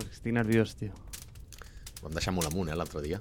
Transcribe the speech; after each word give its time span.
Estic 0.00 0.32
nerviós, 0.32 0.72
tio. 0.78 0.94
Ho 2.00 2.06
vam 2.06 2.14
deixar 2.16 2.32
molt 2.32 2.48
amunt, 2.48 2.70
eh, 2.70 2.76
l'altre 2.78 3.02
dia. 3.04 3.20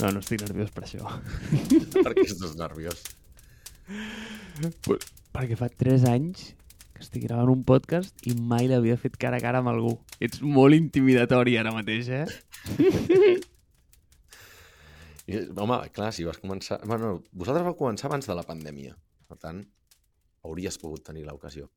No, 0.00 0.08
no 0.08 0.20
estic 0.20 0.40
nerviós 0.44 0.72
per 0.72 0.86
això. 0.86 1.04
per 2.04 2.12
què 2.16 2.24
estàs 2.24 2.56
nerviós? 2.56 3.02
Perquè 5.36 5.58
fa 5.60 5.68
3 5.68 6.06
anys 6.08 6.48
que 6.96 7.04
estic 7.04 7.26
gravant 7.26 7.52
un 7.52 7.62
podcast 7.68 8.24
i 8.24 8.32
mai 8.36 8.70
l'havia 8.70 8.96
fet 8.96 9.18
cara 9.20 9.36
a 9.36 9.44
cara 9.44 9.60
amb 9.60 9.72
algú. 9.74 9.92
Ets 10.24 10.40
molt 10.40 10.76
intimidatori 10.76 11.58
ara 11.60 11.74
mateix, 11.76 12.08
eh? 12.08 12.24
I, 15.26 15.40
home, 15.52 15.80
clar, 15.92 16.12
si 16.14 16.24
vas 16.24 16.38
començar... 16.40 16.80
Bueno, 16.86 17.18
vosaltres 17.32 17.66
vau 17.66 17.76
començar 17.76 18.08
abans 18.08 18.28
de 18.28 18.36
la 18.38 18.46
pandèmia. 18.46 18.94
Per 19.26 19.36
tant, 19.42 19.60
hauries 20.46 20.78
pogut 20.80 21.04
tenir 21.08 21.26
l'ocasió. 21.26 21.68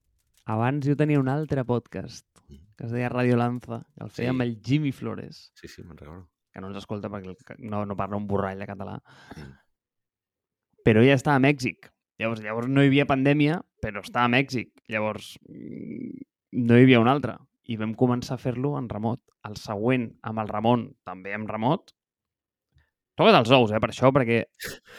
Abans 0.49 0.85
jo 0.87 0.95
tenia 0.97 1.19
un 1.21 1.29
altre 1.29 1.63
podcast 1.65 2.25
Mm. 2.49 2.55
que 2.77 2.85
es 2.87 2.91
deia 2.91 3.09
Radio 3.09 3.35
Lanza, 3.37 3.83
que 3.95 4.03
el 4.03 4.09
feia 4.09 4.29
Sí. 4.29 4.33
amb 4.33 4.41
el 4.41 4.59
Jimmy 4.65 4.91
Flores, 4.91 5.51
Sí, 5.53 5.67
sí, 5.67 5.83
me'n 5.83 5.97
recordo. 5.97 6.27
que 6.51 6.59
no 6.61 6.67
ens 6.67 6.77
escolta 6.77 7.09
perquè 7.09 7.35
no, 7.59 7.85
no 7.85 7.95
parla 7.95 8.17
un 8.17 8.25
borrall 8.27 8.57
de 8.57 8.65
català. 8.65 8.95
Mm. 9.37 9.51
Però 10.83 11.03
ja 11.05 11.13
estava 11.13 11.35
a 11.35 11.39
Mèxic. 11.43 11.91
Llavors, 12.17 12.41
llavors 12.41 12.67
no 12.67 12.81
hi 12.83 12.87
havia 12.87 13.05
pandèmia, 13.05 13.61
però 13.81 14.01
estava 14.01 14.25
a 14.25 14.29
Mèxic. 14.33 14.71
Llavors 14.87 15.37
mm, 15.47 16.21
no 16.53 16.77
hi 16.77 16.83
havia 16.83 17.00
un 17.00 17.07
altre. 17.07 17.37
I 17.69 17.77
vam 17.77 17.93
començar 17.93 18.33
a 18.33 18.41
fer-lo 18.41 18.77
en 18.79 18.89
remot. 18.89 19.21
El 19.45 19.55
següent, 19.55 20.17
amb 20.23 20.39
el 20.39 20.47
Ramon, 20.50 20.95
també 21.05 21.33
en 21.33 21.47
remot. 21.47 21.93
Toca't 23.19 23.36
els 23.36 23.50
ous, 23.51 23.71
eh, 23.75 23.79
per 23.83 23.89
això, 23.91 24.09
perquè... 24.15 24.37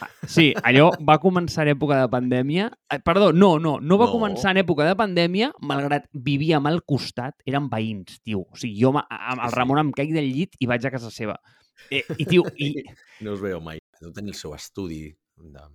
ah, 0.05 0.09
Sí, 0.29 0.51
allò 0.61 0.91
va 1.07 1.15
començar 1.23 1.63
en 1.65 1.71
època 1.73 1.97
de 2.03 2.09
pandèmia. 2.13 2.67
Eh, 2.93 2.99
Perdó, 3.01 3.31
no, 3.33 3.55
no, 3.59 3.79
no 3.81 3.97
va 3.97 4.05
No. 4.05 4.11
començar 4.13 4.51
en 4.53 4.59
època 4.61 4.85
de 4.85 4.93
pandèmia, 4.99 5.47
malgrat 5.65 6.05
vivíem 6.13 6.67
al 6.69 6.83
costat, 6.85 7.33
eren 7.49 7.65
veïns, 7.71 8.19
tio. 8.21 8.43
O 8.45 8.55
sigui, 8.61 8.77
jo 8.83 8.91
amb 8.93 9.01
el. 9.09 9.51
Ramon 9.57 9.81
em 9.81 9.89
caic 9.97 10.13
del 10.13 10.29
llit 10.29 10.53
i 10.61 10.69
vaig 10.69 10.85
a 10.85 10.91
casa 10.93 11.09
seva. 11.09 11.39
Eh, 11.89 12.03
I, 12.19 12.25
tio, 12.29 12.43
i, 12.61 12.75
No 13.25 13.33
us 13.33 13.41
veu 13.41 13.57
mai. 13.59 13.79
Deu 14.01 14.13
tenir 14.13 14.35
el 14.35 14.37
seu 14.37 14.53
estudi 14.53 15.07
de... 15.09 15.65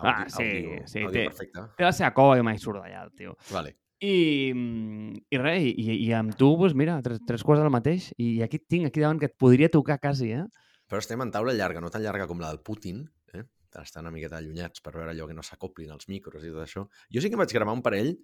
Ah, 0.00 0.22
Audi, 0.24 0.30
sí, 0.32 0.42
àudio, 0.42 0.80
sí, 0.88 0.98
àudio 1.04 1.12
té- 1.12 1.26
perfecte. 1.28 1.62
té 1.76 1.84
la 1.84 1.92
seva 1.92 2.14
cova 2.16 2.38
i 2.40 2.42
mai 2.46 2.56
surt 2.56 2.80
d'allà, 2.80 3.02
el 3.04 3.12
tio. 3.12 3.34
Vale. 3.52 3.74
I, 4.00 4.14
mm, 4.56 5.18
i 5.28 5.40
res, 5.42 5.66
i, 5.68 5.98
i 6.06 6.10
amb 6.16 6.32
tu, 6.40 6.54
doncs 6.56 6.72
mira, 6.72 6.94
tres, 7.04 7.20
tres 7.28 7.44
coses 7.44 7.60
al 7.66 7.68
mateix. 7.74 8.06
I 8.16 8.38
aquí 8.46 8.56
et 8.56 8.64
tinc, 8.72 8.86
aquí 8.88 9.04
davant, 9.04 9.20
que 9.20 9.28
et 9.28 9.36
podria 9.36 9.68
tocar 9.68 9.98
quasi, 10.00 10.30
eh? 10.38 10.46
Però 10.90 10.98
estem 10.98 11.22
en 11.22 11.30
taula 11.30 11.54
llarga, 11.54 11.80
no 11.82 11.90
tan 11.94 12.02
llarga 12.02 12.26
com 12.26 12.40
la 12.42 12.50
del 12.50 12.60
Putin, 12.66 13.04
eh? 13.38 13.44
estan 13.78 14.08
una 14.08 14.14
miqueta 14.14 14.40
allunyats 14.40 14.82
per 14.82 14.92
veure 14.96 15.12
allò 15.12 15.28
que 15.28 15.36
no 15.38 15.44
s'acoplin 15.46 15.92
els 15.94 16.08
micros 16.10 16.42
i 16.42 16.50
tot 16.50 16.64
això. 16.64 16.82
Jo 17.14 17.22
sí 17.22 17.30
que 17.30 17.38
vaig 17.38 17.54
gravar 17.54 17.76
un 17.78 17.84
parell 17.86 18.16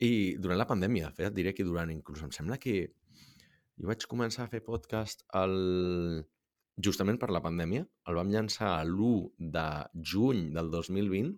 i 0.00 0.12
durant 0.40 0.58
la 0.60 0.68
pandèmia, 0.68 1.10
fet, 1.12 1.28
et 1.28 1.36
diré 1.36 1.52
que 1.56 1.66
durant, 1.68 1.92
inclús 1.92 2.22
em 2.24 2.32
sembla 2.32 2.56
que 2.62 2.78
jo 3.76 3.90
vaig 3.90 4.08
començar 4.08 4.46
a 4.46 4.52
fer 4.52 4.62
podcast 4.64 5.26
el... 5.36 6.24
justament 6.80 7.20
per 7.20 7.28
la 7.32 7.42
pandèmia. 7.44 7.84
El 8.08 8.16
vam 8.16 8.32
llançar 8.32 8.72
l'1 8.86 9.52
de 9.52 9.66
juny 10.12 10.48
del 10.56 10.72
2020 10.72 11.36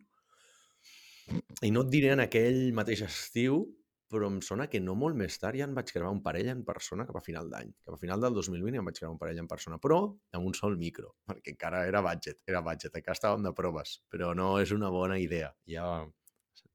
i 1.67 1.71
no 1.75 1.83
et 1.85 1.91
diré 1.93 2.15
en 2.15 2.23
aquell 2.23 2.61
mateix 2.75 3.03
estiu, 3.07 3.65
però 4.09 4.29
em 4.33 4.39
sona 4.45 4.69
que 4.73 4.81
no 4.81 4.95
molt 4.97 5.17
més 5.17 5.37
tard 5.41 5.59
ja 5.59 5.67
en 5.69 5.75
vaig 5.77 5.91
gravar 5.95 6.13
un 6.15 6.23
parell 6.25 6.49
en 6.53 6.63
persona 6.65 7.07
cap 7.09 7.19
a 7.21 7.25
final 7.25 7.51
d'any. 7.53 7.75
Cap 7.85 7.97
a 7.97 8.01
final 8.01 8.25
del 8.25 8.39
2020 8.39 8.79
ja 8.79 8.83
em 8.83 8.89
vaig 8.89 9.01
gravar 9.01 9.15
un 9.15 9.21
parell 9.21 9.43
en 9.43 9.51
persona, 9.51 9.81
però 9.83 10.01
amb 10.09 10.49
un 10.49 10.57
sol 10.57 10.79
micro, 10.81 11.15
perquè 11.29 11.55
encara 11.55 11.85
era 11.89 12.03
budget, 12.05 12.41
era 12.49 12.65
budget, 12.65 12.95
encara 12.95 13.19
estàvem 13.19 13.45
de 13.45 13.53
proves, 13.57 13.99
però 14.09 14.33
no 14.35 14.57
és 14.63 14.73
una 14.73 14.91
bona 14.95 15.21
idea. 15.21 15.53
Ja 15.69 15.91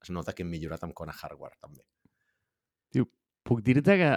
es 0.04 0.12
nota 0.12 0.36
que 0.36 0.44
hem 0.44 0.52
millorat 0.52 0.84
amb 0.84 0.96
Kona 0.96 1.16
Hardware, 1.16 1.58
també. 1.64 1.84
Puc 3.44 3.60
dir-te 3.64 3.96
que 4.00 4.12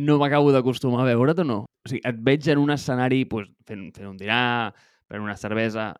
no 0.00 0.16
m'acabo 0.20 0.52
d'acostumar 0.54 1.02
a 1.02 1.08
veure't 1.10 1.42
o 1.42 1.44
no? 1.44 1.58
O 1.84 1.90
sigui, 1.90 2.00
et 2.08 2.20
veig 2.24 2.46
en 2.48 2.60
un 2.62 2.72
escenari 2.72 3.24
pues, 3.28 3.48
fent, 3.68 3.88
fent 3.96 4.08
un 4.08 4.16
dinar, 4.20 4.72
prenent 5.08 5.26
una 5.26 5.36
cervesa, 5.36 5.90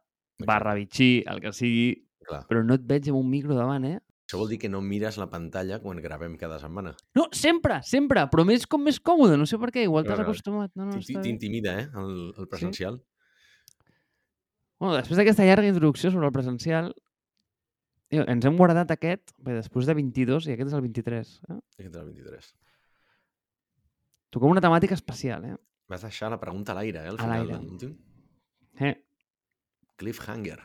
barra 0.46 0.74
bitxí, 0.78 1.24
el 1.28 1.42
que 1.44 1.52
sigui, 1.52 1.88
Clar. 2.28 2.44
però 2.48 2.62
no 2.64 2.78
et 2.78 2.86
veig 2.88 3.10
amb 3.10 3.20
un 3.20 3.28
micro 3.28 3.56
davant, 3.58 3.84
eh? 3.88 3.98
Això 4.28 4.36
vol 4.36 4.50
dir 4.52 4.58
que 4.60 4.68
no 4.68 4.82
mires 4.84 5.16
la 5.16 5.24
pantalla 5.32 5.78
quan 5.80 5.96
gravem 6.04 6.34
cada 6.36 6.58
setmana. 6.60 6.90
No, 7.16 7.30
sempre, 7.32 7.78
sempre, 7.88 8.26
però 8.28 8.44
més 8.44 8.66
com 8.68 8.82
més 8.84 8.98
còmode, 9.00 9.38
no 9.40 9.46
sé 9.48 9.56
per 9.56 9.70
què, 9.72 9.86
igual 9.88 10.04
t'has 10.04 10.20
acostumat. 10.20 10.74
No, 10.76 10.84
no. 10.90 10.98
T'intimida, 11.00 11.78
eh, 11.80 11.86
el, 11.96 12.10
el 12.36 12.48
presencial? 12.52 13.00
Bueno, 14.78 14.94
després 14.98 15.16
d'aquesta 15.18 15.46
llarga 15.48 15.66
introducció 15.72 16.12
sobre 16.12 16.28
el 16.28 16.34
presencial, 16.36 16.92
ens 18.12 18.44
hem 18.46 18.56
guardat 18.60 18.92
aquest, 18.94 19.32
bé, 19.40 19.56
després 19.56 19.88
de 19.88 19.96
22, 19.96 20.46
i 20.46 20.54
aquest 20.54 20.68
és 20.70 20.76
el 20.76 20.84
23. 20.84 21.32
Eh? 21.48 21.58
Aquest 21.80 21.88
és 21.88 21.98
el 22.02 22.12
23. 22.12 22.52
Toquem 24.36 24.52
una 24.52 24.60
temàtica 24.64 24.94
especial, 24.96 25.44
eh? 25.48 25.56
Vas 25.88 26.04
deixar 26.04 26.28
la 26.30 26.38
pregunta 26.40 26.72
a 26.76 26.78
l'aire, 26.82 27.00
eh, 27.06 27.08
al 27.08 27.16
A 27.16 27.24
final, 27.24 27.46
l'aire. 27.48 27.62
l'últim. 27.64 27.96
eh? 28.78 28.94
Cliffhanger. 29.96 30.60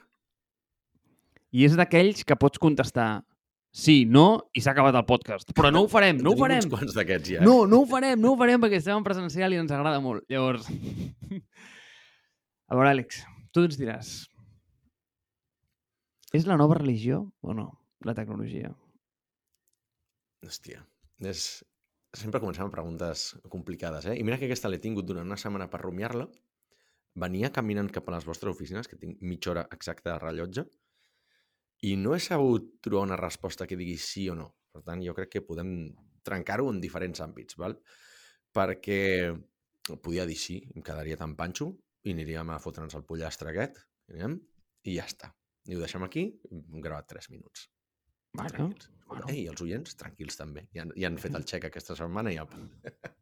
I 1.56 1.63
és 1.66 1.75
d'aquells 1.80 2.25
que 2.28 2.35
pots 2.35 2.59
contestar 2.59 3.24
sí, 3.73 4.03
no, 4.06 4.28
i 4.53 4.61
s'ha 4.61 4.72
acabat 4.75 4.95
el 5.00 5.06
podcast. 5.09 5.50
Però 5.57 5.72
no 5.73 5.84
ho 5.84 5.89
farem, 5.91 6.19
no 6.22 6.31
ho 6.31 6.35
Tenim 6.38 6.44
farem. 6.45 6.61
uns 6.61 6.69
quants 6.72 6.97
d'aquests 6.97 7.34
ja. 7.35 7.41
No, 7.45 7.63
no 7.69 7.81
ho 7.84 7.88
farem, 7.89 8.19
no 8.22 8.34
ho 8.34 8.39
farem 8.39 8.61
perquè 8.61 8.79
estem 8.79 9.00
en 9.00 9.06
presencial 9.07 9.56
i 9.56 9.59
ens 9.61 9.73
agrada 9.73 10.01
molt. 10.03 10.25
Llavors... 10.31 10.69
A 12.72 12.78
veure, 12.78 12.94
Àlex, 12.94 13.19
tu 13.53 13.66
ens 13.67 13.75
diràs. 13.78 14.13
És 16.33 16.47
la 16.50 16.56
nova 16.57 16.78
religió 16.79 17.19
o 17.41 17.53
no, 17.53 17.67
la 18.07 18.16
tecnologia? 18.17 18.72
Hòstia, 20.45 20.81
és... 21.29 21.44
sempre 22.17 22.39
comencem 22.41 22.66
amb 22.66 22.73
preguntes 22.73 23.28
complicades, 23.50 24.07
eh? 24.09 24.16
I 24.17 24.23
mira 24.25 24.39
que 24.39 24.47
aquesta 24.50 24.72
l'he 24.72 24.81
tingut 24.81 25.06
durant 25.09 25.25
una 25.28 25.38
setmana 25.38 25.67
per 25.69 25.83
rumiar-la. 25.83 26.25
Venia 27.22 27.51
caminant 27.53 27.91
cap 27.94 28.07
a 28.09 28.16
les 28.16 28.25
vostres 28.25 28.56
oficines, 28.56 28.89
que 28.89 28.97
tinc 28.97 29.22
mitja 29.22 29.51
hora 29.53 29.67
exacta 29.75 30.12
de 30.12 30.17
rellotge, 30.23 30.63
i 31.83 31.95
no 31.99 32.13
he 32.16 32.19
sabut 32.23 32.69
trobar 32.81 33.05
una 33.09 33.17
resposta 33.19 33.67
que 33.67 33.75
digui 33.79 33.97
sí 33.99 34.27
o 34.31 34.35
no. 34.39 34.49
Per 34.73 34.81
tant, 34.85 35.01
jo 35.05 35.13
crec 35.17 35.29
que 35.35 35.41
podem 35.45 35.73
trencar-ho 36.23 36.69
en 36.71 36.79
diferents 36.81 37.19
àmbits, 37.21 37.57
val? 37.59 37.75
perquè 38.53 39.33
podia 40.01 40.25
dir 40.29 40.38
sí, 40.38 40.59
em 40.75 40.83
quedaria 40.85 41.17
tan 41.19 41.35
panxo, 41.35 41.71
i 42.05 42.11
aniríem 42.13 42.49
a 42.53 42.59
fotre'ns 42.61 42.94
el 42.95 43.03
pollastre 43.07 43.49
aquest, 43.51 43.79
anirem, 44.11 44.35
i 44.88 44.97
ja 44.97 45.05
està. 45.09 45.31
I 45.67 45.75
ho 45.75 45.79
deixem 45.81 46.03
aquí, 46.05 46.25
hem 46.51 46.81
gravat 46.83 47.07
3 47.09 47.29
minuts. 47.31 47.67
Bueno, 48.33 48.50
Tranquils. 48.50 48.89
bueno. 49.07 49.25
Ei, 49.29 49.45
els 49.47 49.61
oients, 49.61 49.95
tranquils 49.95 50.38
també. 50.38 50.67
Ja, 50.73 50.83
han- 50.83 50.94
ja 50.97 51.07
han 51.07 51.17
fet 51.21 51.35
el 51.38 51.45
xec 51.45 51.65
aquesta 51.69 51.95
setmana 51.95 52.31
i 52.33 52.38
ja... 52.39 52.45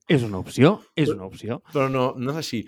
És 0.07 0.23
una 0.23 0.39
opció, 0.39 0.77
és 0.95 1.09
una 1.11 1.25
opció. 1.27 1.61
Però 1.73 1.87
no, 1.91 2.13
no 2.17 2.31
és 2.31 2.37
així. 2.43 2.61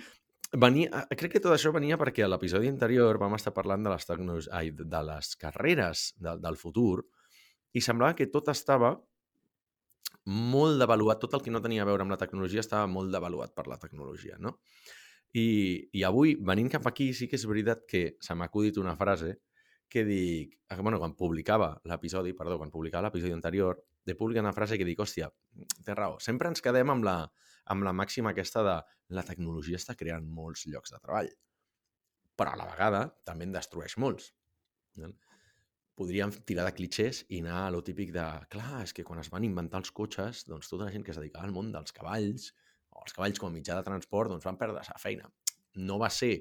Venia, 0.53 1.07
crec 1.17 1.31
que 1.33 1.41
tot 1.41 1.55
això 1.55 1.71
venia 1.73 1.97
perquè 1.97 2.21
a 2.25 2.29
l'episodi 2.29 2.69
anterior 2.69 3.17
vam 3.17 3.33
estar 3.33 3.53
parlant 3.55 3.85
de 3.85 3.89
les, 3.89 4.05
tecno- 4.05 4.37
ai, 4.53 4.69
de 4.69 5.01
les 5.07 5.31
carreres 5.41 6.11
de, 6.21 6.35
del 6.43 6.57
futur 6.61 7.01
i 7.73 7.81
semblava 7.81 8.13
que 8.13 8.27
tot 8.29 8.51
estava 8.53 8.91
molt 10.29 10.77
devaluat, 10.79 11.19
tot 11.23 11.33
el 11.33 11.41
que 11.41 11.51
no 11.51 11.61
tenia 11.63 11.81
a 11.81 11.87
veure 11.89 12.05
amb 12.05 12.13
la 12.13 12.19
tecnologia 12.21 12.61
estava 12.61 12.85
molt 12.87 13.09
devaluat 13.11 13.55
per 13.57 13.65
la 13.67 13.79
tecnologia, 13.81 14.37
no? 14.39 14.59
I, 15.33 15.89
I 15.97 16.03
avui, 16.05 16.35
venint 16.37 16.69
cap 16.69 16.85
aquí, 16.85 17.09
sí 17.17 17.25
que 17.27 17.39
és 17.39 17.47
veritat 17.49 17.87
que 17.89 18.03
se 18.21 18.37
m'ha 18.37 18.45
acudit 18.51 18.77
una 18.77 18.93
frase 18.95 19.39
que 19.89 20.05
dic... 20.05 20.53
eh, 20.69 20.77
Bueno, 20.77 20.99
quan 21.01 21.15
publicava 21.17 21.73
l'episodi, 21.89 22.35
perdó, 22.37 22.59
quan 22.61 22.69
publicava 22.69 23.07
l'episodi 23.07 23.33
anterior, 23.33 23.81
de 24.05 24.15
publicar 24.15 24.45
una 24.45 24.53
frase 24.53 24.77
que 24.77 24.85
dic, 24.85 25.01
hòstia, 25.01 25.31
té 25.83 25.97
raó, 25.97 26.19
sempre 26.21 26.53
ens 26.53 26.61
quedem 26.61 26.93
amb 26.93 27.09
la, 27.09 27.17
amb 27.71 27.85
la 27.87 27.93
màxima 27.95 28.33
aquesta 28.33 28.63
de 28.65 28.77
la 29.15 29.23
tecnologia 29.27 29.79
està 29.79 29.95
creant 29.99 30.25
molts 30.27 30.65
llocs 30.67 30.93
de 30.93 30.99
treball, 31.03 31.29
però 32.39 32.53
a 32.53 32.59
la 32.59 32.69
vegada 32.69 33.03
també 33.27 33.47
en 33.47 33.53
destrueix 33.55 33.97
molts. 34.01 34.31
No? 34.99 35.11
Podríem 35.97 36.31
tirar 36.47 36.65
de 36.65 36.73
clichés 36.73 37.21
i 37.29 37.43
anar 37.43 37.67
a 37.67 37.73
lo 37.73 37.83
típic 37.85 38.13
de, 38.15 38.25
clar, 38.49 38.81
és 38.81 38.95
que 38.97 39.05
quan 39.05 39.21
es 39.21 39.29
van 39.33 39.45
inventar 39.45 39.83
els 39.83 39.93
cotxes, 39.93 40.47
doncs 40.49 40.71
tota 40.71 40.87
la 40.87 40.93
gent 40.93 41.05
que 41.05 41.13
es 41.13 41.19
dedicava 41.21 41.45
al 41.45 41.53
món 41.53 41.69
dels 41.73 41.93
cavalls, 41.93 42.49
o 42.89 43.03
els 43.03 43.13
cavalls 43.13 43.41
com 43.41 43.51
a 43.51 43.53
mitjà 43.53 43.77
de 43.77 43.85
transport, 43.85 44.33
doncs 44.33 44.47
van 44.49 44.57
perdre 44.57 44.81
la 44.81 45.01
feina. 45.01 45.29
No 45.85 45.99
va 46.01 46.09
ser 46.13 46.33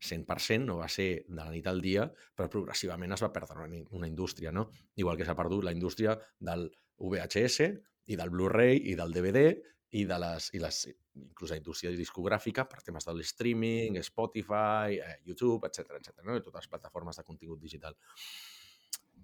100%, 0.00 0.64
no 0.64 0.78
va 0.80 0.88
ser 0.92 1.26
de 1.28 1.36
la 1.38 1.50
nit 1.52 1.68
al 1.68 1.80
dia, 1.84 2.06
però 2.36 2.48
progressivament 2.52 3.12
es 3.16 3.24
va 3.24 3.32
perdre 3.32 3.64
una, 3.64 3.82
una 3.96 4.08
indústria, 4.08 4.52
no? 4.52 4.68
Igual 4.96 5.20
que 5.20 5.28
s'ha 5.28 5.36
perdut 5.36 5.64
la 5.64 5.72
indústria 5.76 6.16
del 6.38 6.68
VHS 6.96 7.70
i 8.12 8.16
del 8.16 8.30
Blu-ray 8.32 8.80
i 8.92 8.96
del 8.98 9.12
DVD 9.12 9.48
i 9.96 10.04
de 10.08 10.18
les, 10.20 10.50
i 10.56 10.60
les 10.60 10.80
inclús 11.16 11.52
la 11.52 11.58
indústria 11.60 11.92
discogràfica 11.96 12.66
per 12.68 12.82
temes 12.84 13.06
del 13.08 13.22
streaming, 13.24 13.96
Spotify, 14.04 14.98
eh, 15.00 15.18
YouTube, 15.24 15.68
etc 15.68 15.96
etc. 16.00 16.20
no? 16.26 16.36
I 16.36 16.44
totes 16.44 16.66
les 16.66 16.72
plataformes 16.72 17.16
de 17.16 17.24
contingut 17.24 17.62
digital. 17.62 17.96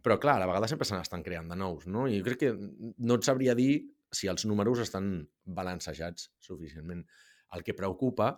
Però, 0.03 0.17
clar, 0.19 0.39
a 0.39 0.43
la 0.43 0.49
vegada 0.51 0.71
sempre 0.71 0.89
se 0.89 0.97
n'estan 0.97 1.23
creant 1.23 1.51
de 1.53 1.59
nous, 1.59 1.85
no? 1.87 2.07
I 2.11 2.19
jo 2.19 2.27
crec 2.27 2.41
que 2.41 2.53
no 2.57 3.19
et 3.19 3.27
sabria 3.29 3.55
dir 3.59 3.75
si 4.13 4.29
els 4.29 4.47
números 4.49 4.83
estan 4.83 5.13
balancejats 5.45 6.33
suficientment. 6.43 7.05
El 7.55 7.63
que 7.67 7.77
preocupa 7.77 8.33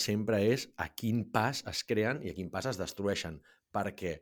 sempre 0.00 0.40
és 0.48 0.68
a 0.82 0.88
quin 0.94 1.26
pas 1.34 1.62
es 1.70 1.82
creen 1.86 2.22
i 2.24 2.32
a 2.32 2.36
quin 2.38 2.48
pas 2.50 2.66
es 2.70 2.80
destrueixen, 2.80 3.38
perquè 3.74 4.16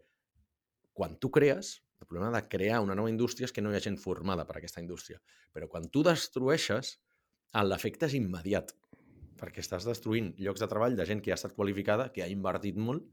quan 0.94 1.16
tu 1.20 1.30
crees, 1.34 1.78
el 2.00 2.06
problema 2.06 2.30
de 2.34 2.48
crear 2.48 2.80
una 2.82 2.96
nova 2.98 3.10
indústria 3.10 3.48
és 3.48 3.52
que 3.54 3.62
no 3.62 3.72
hi 3.72 3.78
ha 3.78 3.84
gent 3.84 3.98
formada 4.00 4.46
per 4.48 4.58
aquesta 4.58 4.82
indústria, 4.82 5.20
però 5.52 5.68
quan 5.70 5.88
tu 5.90 6.02
destrueixes, 6.06 6.98
l'efecte 7.64 8.08
és 8.10 8.16
immediat, 8.18 8.74
perquè 9.38 9.62
estàs 9.62 9.86
destruint 9.86 10.32
llocs 10.42 10.62
de 10.62 10.68
treball 10.70 10.96
de 10.98 11.06
gent 11.06 11.22
que 11.22 11.32
ha 11.32 11.38
estat 11.38 11.54
qualificada, 11.54 12.10
que 12.12 12.24
ha 12.24 12.30
invertit 12.30 12.78
molt 12.78 13.04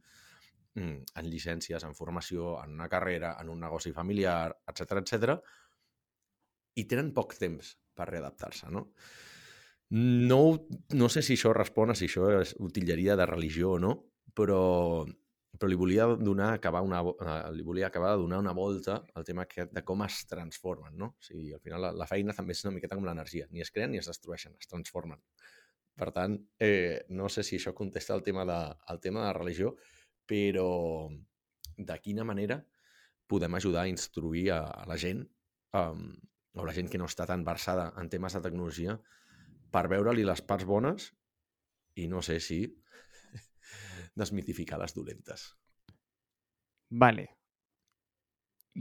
mm, 0.75 0.97
en 1.21 1.29
llicències, 1.29 1.85
en 1.85 1.97
formació, 1.97 2.55
en 2.63 2.77
una 2.77 2.89
carrera, 2.89 3.35
en 3.41 3.51
un 3.53 3.61
negoci 3.61 3.93
familiar, 3.93 4.49
etc 4.73 5.01
etc. 5.03 5.35
i 6.75 6.87
tenen 6.87 7.11
poc 7.13 7.35
temps 7.37 7.75
per 7.93 8.09
readaptar-se, 8.09 8.71
no? 8.71 8.87
No, 9.91 10.43
no 10.95 11.09
sé 11.11 11.21
si 11.21 11.35
això 11.35 11.51
respon 11.51 11.91
a 11.91 11.97
si 11.99 12.07
això 12.07 12.29
és 12.39 12.53
utilleria 12.63 13.17
de 13.19 13.25
religió 13.27 13.73
o 13.75 13.79
no, 13.83 13.91
però 14.33 14.61
però 15.57 15.69
li 15.69 15.77
volia 15.77 16.07
donar, 16.15 16.53
acabar 16.55 16.81
una, 16.85 17.01
uh, 17.03 17.51
li 17.53 17.63
volia 17.63 17.87
acabar 17.87 18.13
de 18.15 18.21
donar 18.23 18.39
una 18.39 18.53
volta 18.55 19.01
al 19.13 19.25
tema 19.27 19.43
aquest 19.45 19.73
de 19.75 19.83
com 19.85 20.03
es 20.05 20.21
transformen, 20.29 20.95
no? 20.97 21.11
O 21.17 21.25
sigui, 21.27 21.51
al 21.53 21.61
final 21.61 21.83
la, 21.85 21.91
la 22.03 22.07
feina 22.09 22.35
també 22.37 22.55
és 22.55 22.63
una 22.65 22.73
miqueta 22.77 22.97
com 22.97 23.05
l'energia. 23.05 23.47
Ni 23.51 23.61
es 23.61 23.71
creen 23.71 23.91
ni 23.91 23.99
es 23.99 24.09
destrueixen, 24.09 24.55
es 24.59 24.71
transformen. 24.71 25.19
Per 25.99 26.09
tant, 26.15 26.37
eh, 26.59 27.03
no 27.09 27.29
sé 27.29 27.43
si 27.43 27.59
això 27.59 27.75
contesta 27.77 28.15
el 28.15 28.23
tema 28.23 28.45
de, 28.47 28.59
el 28.93 29.01
tema 29.03 29.27
de 29.27 29.33
religió, 29.37 29.75
però 30.25 31.09
de 31.77 31.97
quina 32.01 32.23
manera 32.23 32.61
podem 33.27 33.55
ajudar 33.55 33.85
a 33.85 33.91
instruir 33.91 34.49
a, 34.55 34.63
a 34.65 34.87
la 34.87 34.97
gent, 34.99 35.25
um, 35.77 36.07
o 36.55 36.65
la 36.67 36.73
gent 36.75 36.89
que 36.91 36.99
no 36.99 37.07
està 37.07 37.27
tan 37.27 37.43
versada 37.47 37.91
en 37.99 38.09
temes 38.11 38.35
de 38.35 38.41
tecnologia, 38.43 38.97
per 39.71 39.87
veure-li 39.91 40.25
les 40.27 40.41
parts 40.43 40.67
bones 40.67 41.11
i 41.99 42.07
no 42.11 42.23
sé 42.23 42.39
si 42.43 42.63
desmitificar 44.17 44.79
les 44.81 44.95
dolentes. 44.95 45.51
Vale. 46.91 47.27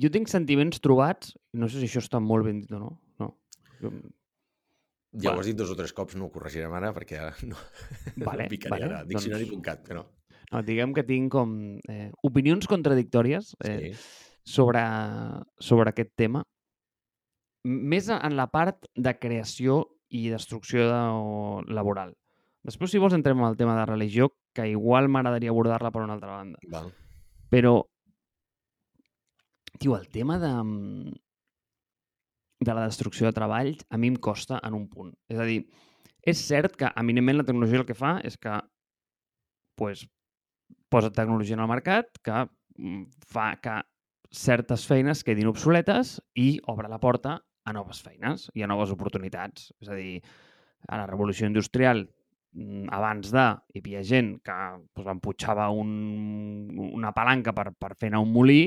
Jo 0.01 0.11
tinc 0.15 0.31
sentiments 0.31 0.83
trobats, 0.83 1.35
no 1.55 1.69
sé 1.69 1.81
si 1.81 1.91
això 1.91 2.03
està 2.03 2.21
molt 2.23 2.47
ben 2.47 2.63
dit 2.63 2.73
o 2.75 2.81
no. 2.83 2.91
no. 3.23 3.35
Jo... 3.81 3.93
Ja 5.11 5.33
vale. 5.33 5.41
ho 5.41 5.43
has 5.43 5.49
dit 5.51 5.59
dos 5.59 5.71
o 5.73 5.75
tres 5.75 5.91
cops, 5.91 6.15
no 6.15 6.29
ho 6.29 6.31
corregirem 6.31 6.71
ara 6.79 6.93
perquè 6.95 7.19
no, 7.43 7.59
vale, 8.29 8.45
no 8.45 8.51
picaré 8.53 8.77
vale. 8.77 8.87
ara. 8.87 9.01
Diccionari.cat, 9.09 9.83
però... 9.89 10.05
No, 10.51 10.63
diguem 10.67 10.95
que 10.95 11.03
tinc 11.07 11.31
com 11.35 11.57
eh, 11.91 12.11
opinions 12.27 12.67
contradictòries 12.71 13.53
eh, 13.67 13.75
sí. 13.79 13.91
sobre, 14.57 14.83
sobre 15.63 15.91
aquest 15.91 16.11
tema. 16.19 16.45
Més 17.67 18.09
en 18.11 18.35
la 18.39 18.49
part 18.51 18.87
de 18.95 19.13
creació 19.19 19.83
i 20.11 20.29
destrucció 20.31 20.87
de, 20.89 21.03
laboral. 21.75 22.15
Després, 22.67 22.91
si 22.93 23.03
vols, 23.03 23.15
entrem 23.15 23.39
en 23.43 23.51
el 23.51 23.59
tema 23.59 23.77
de 23.79 23.87
religió, 23.89 24.31
que 24.55 24.67
igual 24.69 25.09
m'agradaria 25.09 25.51
abordar-la 25.53 25.93
per 25.95 26.03
una 26.03 26.17
altra 26.19 26.37
banda. 26.37 26.59
Val. 26.71 26.91
Però, 27.51 27.75
tio, 29.79 29.97
el 29.97 30.09
tema 30.09 30.39
de, 30.39 30.53
mm, 30.63 31.13
de 32.61 32.75
la 32.75 32.85
destrucció 32.85 33.27
de 33.27 33.37
treball 33.37 33.77
a 33.89 33.99
mi 33.99 34.11
em 34.13 34.17
costa 34.17 34.61
en 34.63 34.75
un 34.75 34.89
punt. 34.89 35.15
És 35.29 35.39
a 35.39 35.47
dir, 35.49 35.63
és 36.23 36.41
cert 36.47 36.77
que 36.77 36.91
eminentment 37.01 37.41
la 37.41 37.47
tecnologia 37.49 37.81
el 37.81 37.87
que 37.89 37.97
fa 37.97 38.19
és 38.25 38.37
que 38.37 38.59
pues, 39.81 40.05
posa 40.93 41.11
tecnologia 41.11 41.57
en 41.57 41.65
el 41.65 41.71
mercat 41.71 42.19
que 42.23 42.45
mm, 42.77 43.07
fa 43.27 43.55
que 43.65 43.81
certes 44.31 44.85
feines 44.87 45.25
quedin 45.27 45.49
obsoletes 45.51 46.19
i 46.39 46.61
obre 46.71 46.91
la 46.91 47.01
porta 47.01 47.39
a 47.65 47.73
noves 47.73 48.03
feines 48.05 48.49
i 48.55 48.63
a 48.63 48.69
noves 48.71 48.93
oportunitats. 48.93 49.71
És 49.81 49.89
a 49.89 49.97
dir, 49.97 50.21
a 50.89 51.01
la 51.01 51.07
revolució 51.09 51.49
industrial 51.49 52.07
abans 52.91 53.31
de 53.31 53.45
hi 53.71 53.81
havia 53.81 54.01
gent 54.03 54.33
que 54.43 54.55
doncs, 54.97 55.11
emputxava 55.13 55.69
un, 55.71 55.91
una 56.91 57.13
palanca 57.15 57.55
per, 57.55 57.71
per 57.79 57.95
fer 57.95 58.11
anar 58.11 58.25
un 58.25 58.33
molí 58.35 58.63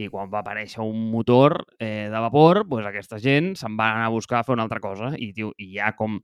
i 0.00 0.08
quan 0.08 0.30
va 0.32 0.40
aparèixer 0.40 0.82
un 0.82 1.10
motor 1.12 1.58
eh, 1.76 2.08
de 2.10 2.22
vapor, 2.24 2.64
doncs 2.68 2.88
aquesta 2.88 3.20
gent 3.22 3.52
se'n 3.60 3.76
va 3.78 3.90
anar 3.92 4.08
a 4.08 4.14
buscar 4.14 4.40
a 4.40 4.46
fer 4.46 4.56
una 4.56 4.64
altra 4.64 4.80
cosa. 4.80 5.12
I, 5.16 5.32
tio, 5.36 5.52
i 5.60 5.74
hi 5.74 5.78
ha 5.78 5.92
com 5.98 6.16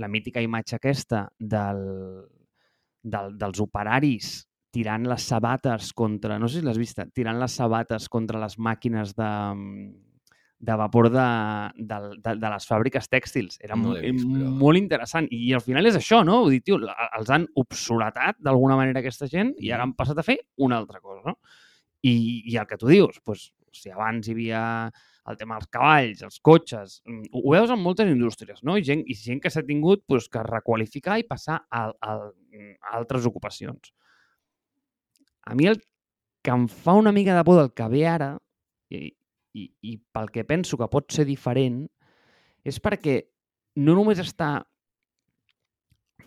la 0.00 0.08
mítica 0.08 0.40
imatge 0.40 0.78
aquesta 0.78 1.26
del, 1.36 1.82
del, 3.02 3.34
dels 3.40 3.60
operaris 3.60 4.30
tirant 4.70 5.08
les 5.10 5.26
sabates 5.26 5.90
contra, 5.98 6.38
no 6.38 6.48
sé 6.48 6.60
si 6.60 6.66
l'has 6.66 6.78
vista, 6.78 7.08
tirant 7.10 7.40
les 7.42 7.56
sabates 7.58 8.06
contra 8.08 8.38
les 8.38 8.54
màquines 8.62 9.16
de, 9.18 9.30
de 10.60 10.74
vapor 10.76 11.08
de, 11.08 11.26
de, 11.76 11.98
de, 12.20 12.34
de 12.36 12.48
les 12.52 12.66
fàbriques 12.68 13.08
tèxtils. 13.08 13.56
Era 13.64 13.78
no 13.80 13.94
vist, 13.96 14.26
però... 14.28 14.48
molt 14.60 14.76
interessant. 14.76 15.28
I 15.32 15.54
al 15.56 15.62
final 15.64 15.88
és 15.88 15.96
això, 15.96 16.20
no? 16.26 16.42
Vull 16.44 16.58
dir, 16.58 16.64
tio, 16.66 16.76
els 16.84 17.30
han 17.32 17.46
obsoletat 17.62 18.36
d'alguna 18.44 18.76
manera 18.76 19.00
aquesta 19.00 19.28
gent 19.30 19.54
i 19.58 19.72
ara 19.72 19.86
han 19.88 19.94
passat 19.96 20.20
a 20.20 20.26
fer 20.26 20.36
una 20.60 20.76
altra 20.76 21.00
cosa, 21.00 21.32
no? 21.32 21.38
I, 22.04 22.12
i 22.52 22.58
el 22.60 22.68
que 22.68 22.76
tu 22.80 22.90
dius, 22.92 23.22
doncs, 23.24 23.46
si 23.72 23.92
abans 23.92 24.28
hi 24.28 24.34
havia 24.34 24.60
el 25.30 25.38
tema 25.40 25.56
dels 25.56 25.70
cavalls, 25.72 26.20
els 26.26 26.40
cotxes, 26.44 26.98
mm, 27.06 27.30
ho 27.40 27.54
veus 27.54 27.72
en 27.72 27.80
moltes 27.80 28.10
indústries, 28.12 28.60
no? 28.66 28.76
I 28.76 28.84
gent, 28.84 29.04
i 29.08 29.16
gent 29.16 29.40
que 29.40 29.52
s'ha 29.52 29.64
tingut 29.64 30.04
doncs, 30.08 30.28
que 30.28 30.44
requalificar 30.44 31.16
i 31.20 31.24
passar 31.28 31.62
a, 31.70 31.86
a, 31.88 32.18
a 32.28 32.98
altres 32.98 33.28
ocupacions. 33.30 33.94
A 35.48 35.56
mi 35.56 35.70
el 35.72 35.80
que 36.44 36.52
em 36.52 36.68
fa 36.68 36.98
una 37.00 37.12
mica 37.16 37.36
de 37.36 37.44
por 37.48 37.56
del 37.62 37.72
que 37.72 37.88
ve 37.92 38.04
ara, 38.08 38.34
i, 38.92 39.08
i, 39.54 39.66
i 39.82 39.96
pel 39.98 40.30
que 40.30 40.44
penso 40.44 40.78
que 40.78 40.88
pot 40.90 41.10
ser 41.12 41.26
diferent 41.28 41.84
és 42.64 42.80
perquè 42.82 43.20
no 43.80 43.94
només 43.96 44.20
està 44.22 44.60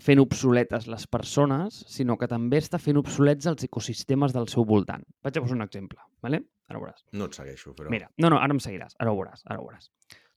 fent 0.03 0.19
obsoletes 0.19 0.87
les 0.91 1.05
persones, 1.07 1.83
sinó 1.87 2.17
que 2.19 2.27
també 2.27 2.59
està 2.59 2.79
fent 2.81 2.97
obsolets 2.99 3.47
els 3.47 3.63
ecosistemes 3.63 4.33
del 4.35 4.49
seu 4.51 4.65
voltant. 4.67 5.05
Vaig 5.23 5.37
a 5.37 5.43
posar 5.45 5.55
un 5.55 5.63
exemple, 5.63 6.01
¿vale? 6.21 6.41
ara 6.73 6.79
ho 6.79 6.83
veuràs. 6.83 7.05
No 7.13 7.27
et 7.29 7.37
segueixo, 7.37 7.73
però... 7.77 7.91
Mira, 7.93 8.09
no, 8.17 8.31
no, 8.33 8.39
ara 8.41 8.55
em 8.55 8.61
seguiràs, 8.63 8.97
ara 9.01 9.13
ho 9.13 9.19
veuràs, 9.19 9.45
ara 9.49 9.59
ho 9.61 9.67
veuràs. 9.67 9.89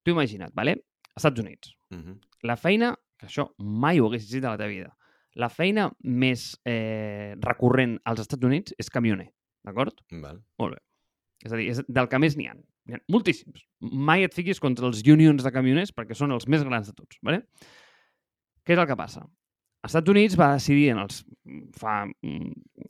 Tu 0.05 0.13
imagina't, 0.13 0.55
¿vale? 0.57 0.77
Estats 1.17 1.41
Units. 1.41 1.75
Uh 1.91 1.99
-huh. 1.99 2.17
La 2.43 2.57
feina, 2.57 2.95
que 3.19 3.27
això 3.27 3.49
mai 3.59 4.01
ho 4.01 4.07
haguessis 4.07 4.31
dit 4.31 4.45
a 4.45 4.51
la 4.51 4.59
teva 4.59 4.69
vida, 4.69 4.97
la 5.35 5.49
feina 5.49 5.91
més 6.03 6.61
eh, 6.65 7.35
recurrent 7.41 7.99
als 8.05 8.21
Estats 8.21 8.45
Units 8.45 8.75
és 8.79 8.91
camioner, 8.91 9.33
d'acord? 9.65 9.95
Val. 10.11 10.43
Molt 10.59 10.75
bé. 10.75 10.83
És 11.45 11.53
a 11.53 11.57
dir, 11.57 11.71
és 11.71 11.83
del 11.87 12.09
que 12.09 12.19
més 12.19 12.37
n'hi 12.37 12.47
ha. 12.49 12.55
N'hi 12.87 12.97
ha 12.97 13.03
moltíssims. 13.11 13.65
Mai 13.81 14.25
et 14.27 14.35
fiquis 14.35 14.61
contra 14.63 14.87
els 14.89 15.03
unions 15.03 15.43
de 15.43 15.53
camioners 15.53 15.93
perquè 15.95 16.15
són 16.15 16.35
els 16.37 16.47
més 16.47 16.63
grans 16.67 16.87
de 16.91 16.95
tots. 16.95 17.19
¿vale? 17.27 17.43
Què 18.67 18.77
és 18.77 18.83
el 18.83 18.89
que 18.89 18.99
passa? 18.99 19.25
Els 19.87 19.93
Estats 19.93 20.11
Units 20.11 20.35
va 20.39 20.49
decidir 20.57 20.89
en 20.95 20.99
els, 20.99 21.21
fa, 21.79 22.01
mm, 22.07 22.49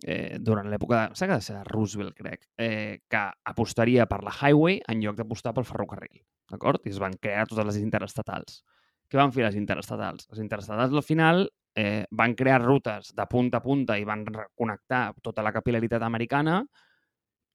eh, 0.09 0.39
durant 0.41 0.71
l'època, 0.73 1.11
s'ha 1.13 1.27
de 1.29 1.41
ser 1.45 1.59
de 1.59 1.65
Roosevelt, 1.69 2.15
crec, 2.17 2.47
eh, 2.57 3.03
que 3.11 3.25
apostaria 3.53 4.07
per 4.09 4.23
la 4.25 4.33
highway 4.33 4.81
en 4.89 5.03
lloc 5.03 5.19
d'apostar 5.19 5.53
pel 5.53 5.69
ferrocarril. 5.69 6.23
D'acord? 6.49 6.81
I 6.87 6.95
es 6.95 7.03
van 7.03 7.19
crear 7.21 7.45
totes 7.51 7.67
les 7.67 7.83
interestatals. 7.83 8.63
Què 9.11 9.19
van 9.21 9.33
fer 9.33 9.45
les 9.45 9.59
interestatals? 9.59 10.27
Les 10.31 10.41
interestatals, 10.41 10.95
al 10.95 11.05
final, 11.05 11.49
eh, 11.77 12.07
van 12.11 12.35
crear 12.35 12.63
rutes 12.63 13.13
de 13.15 13.27
punta 13.27 13.59
a 13.59 13.63
punta 13.63 13.99
i 13.99 14.05
van 14.05 14.25
connectar 14.55 15.13
tota 15.23 15.43
la 15.43 15.53
capilaritat 15.53 16.03
americana 16.03 16.63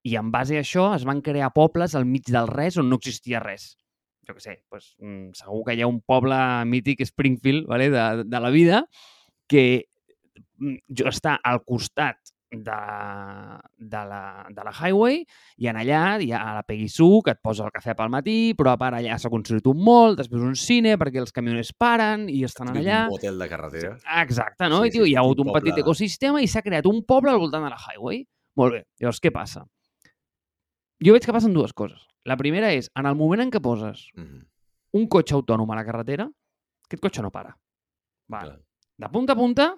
i 0.08 0.18
en 0.18 0.32
base 0.34 0.58
a 0.58 0.64
això 0.66 0.90
es 0.96 1.06
van 1.08 1.22
crear 1.22 1.52
pobles 1.54 1.96
al 1.96 2.08
mig 2.10 2.30
del 2.32 2.50
res 2.50 2.80
on 2.82 2.90
no 2.90 3.00
existia 3.02 3.42
res. 3.44 3.76
Jo 4.28 4.36
què 4.38 4.44
sé, 4.44 4.58
doncs, 4.70 4.92
segur 5.40 5.64
que 5.68 5.76
hi 5.78 5.82
ha 5.82 5.90
un 5.90 6.02
poble 6.06 6.38
mític, 6.70 7.02
Springfield, 7.08 7.66
vale, 7.70 7.90
de, 7.94 8.06
de 8.30 8.42
la 8.42 8.52
vida, 8.54 8.84
que 9.50 9.64
mm, 10.62 10.78
jo 11.02 11.10
està 11.10 11.40
al 11.44 11.64
costat 11.66 12.34
de, 12.52 12.78
de, 13.78 14.02
la, 14.06 14.46
de 14.50 14.64
la 14.68 14.74
highway 14.76 15.22
i 15.64 15.70
en 15.72 15.80
allà 15.80 16.20
hi 16.20 16.32
ha 16.36 16.42
la 16.58 16.64
Peggy 16.68 16.90
Sue 16.92 17.22
que 17.26 17.34
et 17.36 17.42
posa 17.42 17.64
el 17.66 17.74
cafè 17.74 17.96
pel 17.98 18.12
matí, 18.12 18.54
però 18.60 18.74
a 18.74 18.80
part 18.80 19.00
allà 19.00 19.18
s'ha 19.18 19.32
construït 19.32 19.68
un 19.72 19.80
molt, 19.82 20.20
després 20.20 20.44
un 20.44 20.58
cine 20.60 20.98
perquè 21.00 21.22
els 21.24 21.34
camioners 21.36 21.72
paren 21.80 22.28
i 22.30 22.44
estan 22.48 22.74
allà. 22.76 23.06
Un 23.08 23.18
hotel 23.18 23.40
de 23.40 23.50
carretera. 23.52 23.94
Exacte, 24.22 24.68
no? 24.68 24.84
Sí, 24.84 24.92
I, 24.92 24.96
tio, 24.98 25.06
sí, 25.06 25.14
hi 25.14 25.18
ha 25.18 25.24
hagut 25.24 25.46
un, 25.46 25.52
un 25.52 25.60
petit 25.60 25.80
ecosistema 25.84 26.44
i 26.44 26.50
s'ha 26.52 26.64
creat 26.66 26.90
un 26.92 27.06
poble 27.08 27.32
al 27.32 27.40
voltant 27.42 27.64
de 27.66 27.72
la 27.72 27.80
highway. 27.80 28.26
Molt 28.60 28.76
bé. 28.76 28.84
Llavors, 29.00 29.24
què 29.24 29.32
passa? 29.34 29.64
Jo 31.02 31.16
veig 31.16 31.26
que 31.26 31.34
passen 31.34 31.54
dues 31.54 31.74
coses. 31.74 32.02
La 32.26 32.38
primera 32.38 32.72
és, 32.74 32.92
en 32.96 33.08
el 33.10 33.18
moment 33.18 33.42
en 33.42 33.52
què 33.52 33.62
poses 33.62 34.10
mm 34.16 34.24
-hmm. 34.24 34.46
un 34.94 35.08
cotxe 35.08 35.36
autònom 35.36 35.72
a 35.72 35.76
la 35.76 35.86
carretera, 35.86 36.30
aquest 36.86 37.02
cotxe 37.02 37.22
no 37.22 37.32
para. 37.32 37.58
Va. 38.32 38.42
Clar. 38.42 38.60
De 38.98 39.10
punta 39.10 39.34
a 39.34 39.36
punta, 39.36 39.76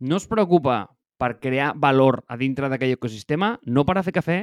no 0.00 0.16
es 0.16 0.26
preocupa 0.26 0.88
per 1.18 1.38
crear 1.38 1.74
valor 1.76 2.24
a 2.26 2.36
dintre 2.36 2.68
d'aquell 2.68 2.92
ecosistema, 2.92 3.58
no 3.62 3.84
para 3.84 4.00
a 4.00 4.02
fer 4.02 4.14
cafè, 4.14 4.38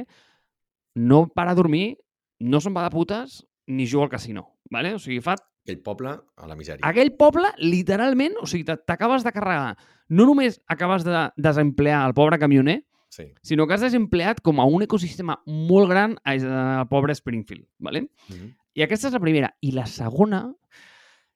no 0.94 1.28
para 1.28 1.50
a 1.52 1.54
dormir, 1.54 1.98
no 2.40 2.60
se'n 2.60 2.74
va 2.74 2.84
de 2.84 2.90
putes, 2.90 3.46
ni 3.66 3.86
juga 3.86 4.04
al 4.04 4.10
casino. 4.10 4.58
Vale? 4.70 4.94
O 4.94 4.98
sigui, 4.98 5.20
fa... 5.20 5.36
Aquell 5.62 5.82
poble 5.82 6.10
a 6.10 6.46
la 6.46 6.56
misèria. 6.58 6.82
Aquell 6.82 7.12
poble, 7.14 7.52
literalment, 7.58 8.34
o 8.42 8.46
sigui, 8.50 8.64
t'acabes 8.64 9.22
de 9.22 9.32
carregar. 9.32 9.76
No 10.08 10.26
només 10.26 10.60
acabes 10.66 11.04
de 11.06 11.28
desemplear 11.36 12.06
el 12.08 12.14
pobre 12.14 12.40
camioner, 12.42 12.80
sí. 13.12 13.28
sinó 13.44 13.66
que 13.68 13.76
has 13.76 13.84
desempleat 13.84 14.40
com 14.40 14.60
a 14.60 14.66
un 14.66 14.82
ecosistema 14.86 15.36
molt 15.46 15.90
gran 15.90 16.16
al 16.24 16.88
pobre 16.88 17.14
Springfield. 17.14 17.68
¿vale? 17.78 18.02
Mm 18.02 18.08
-hmm. 18.34 18.50
I 18.74 18.82
aquesta 18.82 19.08
és 19.08 19.14
la 19.14 19.20
primera. 19.20 19.54
I 19.60 19.72
la 19.72 19.86
segona 19.86 20.46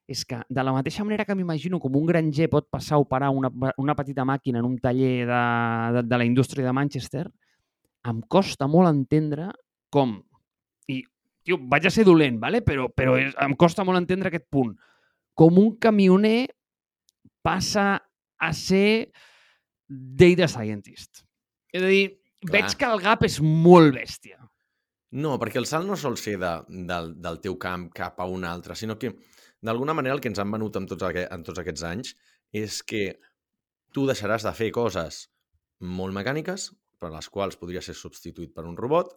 és 0.07 0.25
que, 0.25 0.39
de 0.49 0.63
la 0.63 0.73
mateixa 0.73 1.05
manera 1.05 1.25
que 1.27 1.35
m'imagino 1.35 1.81
com 1.83 1.97
un 1.99 2.07
granger 2.07 2.49
pot 2.49 2.69
passar 2.71 2.95
a 2.97 3.03
operar 3.03 3.31
una, 3.35 3.51
una 3.77 3.95
petita 3.99 4.25
màquina 4.25 4.61
en 4.61 4.65
un 4.65 4.79
taller 4.79 5.27
de, 5.27 5.43
de, 5.97 6.03
de 6.07 6.19
la 6.19 6.25
indústria 6.25 6.65
de 6.65 6.73
Manchester, 6.73 7.27
em 8.07 8.21
costa 8.23 8.69
molt 8.71 8.89
entendre 8.89 9.51
com... 9.91 10.23
I, 10.87 11.03
tio, 11.43 11.59
vaig 11.59 11.87
a 11.87 11.91
ser 11.91 12.05
dolent, 12.07 12.39
¿vale? 12.39 12.63
però, 12.63 12.87
però 12.89 13.17
és, 13.19 13.35
em 13.43 13.57
costa 13.59 13.85
molt 13.85 13.99
entendre 13.99 14.31
aquest 14.31 14.47
punt. 14.49 14.77
com 15.37 15.59
un 15.59 15.75
camioner 15.77 16.49
passa 17.45 18.01
a 18.39 18.53
ser 18.57 19.13
data 19.87 20.49
scientist. 20.49 21.26
És 21.77 21.85
a 21.85 21.93
dir, 21.93 22.05
Clar. 22.41 22.53
veig 22.55 22.77
que 22.81 22.89
el 22.89 23.03
gap 23.05 23.25
és 23.29 23.39
molt 23.45 23.95
bèstia. 23.97 24.41
No, 25.17 25.37
perquè 25.41 25.61
el 25.61 25.69
salt 25.69 25.87
no 25.89 25.97
sol 26.01 26.17
ser 26.21 26.37
de, 26.43 26.53
del, 26.89 27.13
del 27.23 27.39
teu 27.45 27.57
camp 27.63 27.87
cap 27.95 28.19
a 28.21 28.27
un 28.29 28.45
altre, 28.49 28.75
sinó 28.77 28.99
que, 29.01 29.13
d'alguna 29.65 29.95
manera, 29.97 30.17
el 30.17 30.23
que 30.25 30.33
ens 30.33 30.41
han 30.43 30.51
venut 30.53 30.77
en 30.81 30.89
tots, 30.91 31.07
aquest, 31.09 31.31
en 31.33 31.45
tots 31.47 31.63
aquests 31.63 31.85
anys 31.89 32.17
és 32.57 32.81
que 32.87 33.05
tu 33.95 34.05
deixaràs 34.09 34.45
de 34.45 34.53
fer 34.57 34.73
coses 34.75 35.27
molt 35.81 36.17
mecàniques, 36.17 36.71
per 37.01 37.13
les 37.13 37.29
quals 37.33 37.59
podria 37.61 37.83
ser 37.85 37.95
substituït 37.97 38.53
per 38.57 38.65
un 38.69 38.77
robot, 38.77 39.13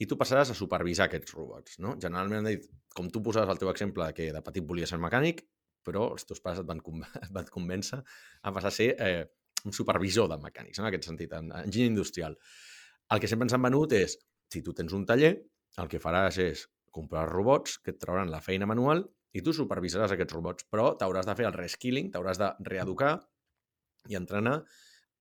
i 0.00 0.08
tu 0.08 0.16
passaràs 0.20 0.52
a 0.52 0.56
supervisar 0.56 1.08
aquests 1.08 1.34
robots. 1.36 1.78
No? 1.84 1.94
Generalment 2.00 2.40
han 2.40 2.50
dit, 2.54 2.68
com 2.96 3.10
tu 3.12 3.22
posaves 3.24 3.52
el 3.52 3.60
teu 3.60 3.70
exemple, 3.72 4.06
que 4.16 4.30
de 4.32 4.44
petit 4.44 4.64
volia 4.66 4.88
ser 4.88 4.98
mecànic, 5.00 5.44
però 5.84 6.10
els 6.14 6.26
teus 6.28 6.40
pares 6.44 6.62
et 6.62 6.68
van, 6.68 6.80
et 7.24 7.32
van 7.36 7.52
convèncer 7.52 8.00
a 8.00 8.54
passar 8.56 8.72
a 8.72 8.76
ser 8.76 8.90
eh, 8.96 9.24
un 9.66 9.76
supervisor 9.76 10.28
de 10.30 10.38
mecànics, 10.40 10.80
en 10.80 10.88
aquest 10.88 11.08
sentit, 11.08 11.32
en 11.36 11.50
enginyer 11.62 11.90
industrial. 11.90 12.36
El 13.10 13.22
que 13.22 13.30
sempre 13.30 13.48
ens 13.48 13.56
han 13.56 13.64
venut 13.64 13.92
és, 13.96 14.16
si 14.50 14.62
tu 14.66 14.74
tens 14.76 14.92
un 14.96 15.06
taller, 15.06 15.34
el 15.80 15.90
que 15.90 16.00
faràs 16.02 16.38
és 16.42 16.66
comprar 16.90 17.28
robots 17.30 17.78
que 17.78 17.94
et 17.94 18.00
trauran 18.02 18.30
la 18.32 18.42
feina 18.42 18.66
manual 18.66 19.04
i 19.32 19.42
tu 19.46 19.54
supervisaràs 19.54 20.14
aquests 20.14 20.34
robots, 20.34 20.66
però 20.70 20.90
t'hauràs 20.98 21.28
de 21.28 21.36
fer 21.38 21.46
el 21.46 21.54
reskilling, 21.54 22.10
t'hauràs 22.10 22.40
de 22.40 22.50
reeducar 22.66 23.14
i 24.10 24.18
entrenar 24.18 24.56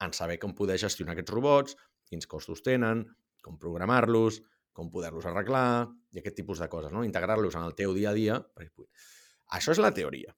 en 0.01 0.15
saber 0.15 0.39
com 0.41 0.55
poder 0.57 0.79
gestionar 0.81 1.13
aquests 1.13 1.35
robots, 1.35 1.75
quins 2.09 2.25
costos 2.29 2.63
tenen, 2.65 3.03
com 3.45 3.59
programar-los, 3.61 4.41
com 4.73 4.89
poder-los 4.93 5.27
arreglar 5.29 5.89
i 6.15 6.21
aquest 6.21 6.39
tipus 6.39 6.61
de 6.63 6.69
coses, 6.71 6.93
no? 6.95 7.03
integrar-los 7.05 7.57
en 7.59 7.67
el 7.67 7.75
teu 7.77 7.93
dia 7.97 8.13
a 8.13 8.17
dia. 8.17 8.39
Això 9.57 9.75
és 9.75 9.81
la 9.81 9.93
teoria. 9.93 10.33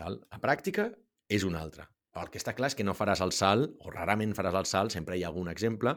Val? 0.00 0.18
La 0.32 0.40
pràctica 0.42 0.90
és 1.28 1.44
una 1.46 1.60
altra. 1.62 1.86
El 2.22 2.30
que 2.32 2.40
està 2.40 2.54
clar 2.56 2.70
és 2.72 2.76
que 2.78 2.84
no 2.86 2.94
faràs 2.96 3.20
el 3.24 3.32
salt, 3.36 3.76
o 3.84 3.92
rarament 3.92 4.32
faràs 4.36 4.56
el 4.56 4.68
salt, 4.68 4.94
sempre 4.94 5.16
hi 5.16 5.24
ha 5.24 5.30
algun 5.32 5.50
exemple, 5.52 5.96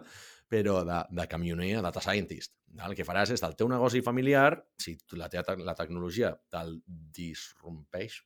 però 0.49 0.81
de, 0.87 0.99
de 1.15 1.27
camioner 1.31 1.75
a 1.77 1.83
data 1.85 2.01
scientist. 2.03 2.53
El 2.85 2.95
que 2.97 3.05
faràs 3.07 3.33
és 3.33 3.43
del 3.43 3.55
teu 3.59 3.69
negoci 3.71 4.01
familiar, 4.05 4.51
si 4.81 4.97
la, 5.17 5.29
teva, 5.31 5.55
la 5.65 5.75
tecnologia 5.77 6.33
te'l 6.51 6.75
disrompeix, 7.15 8.19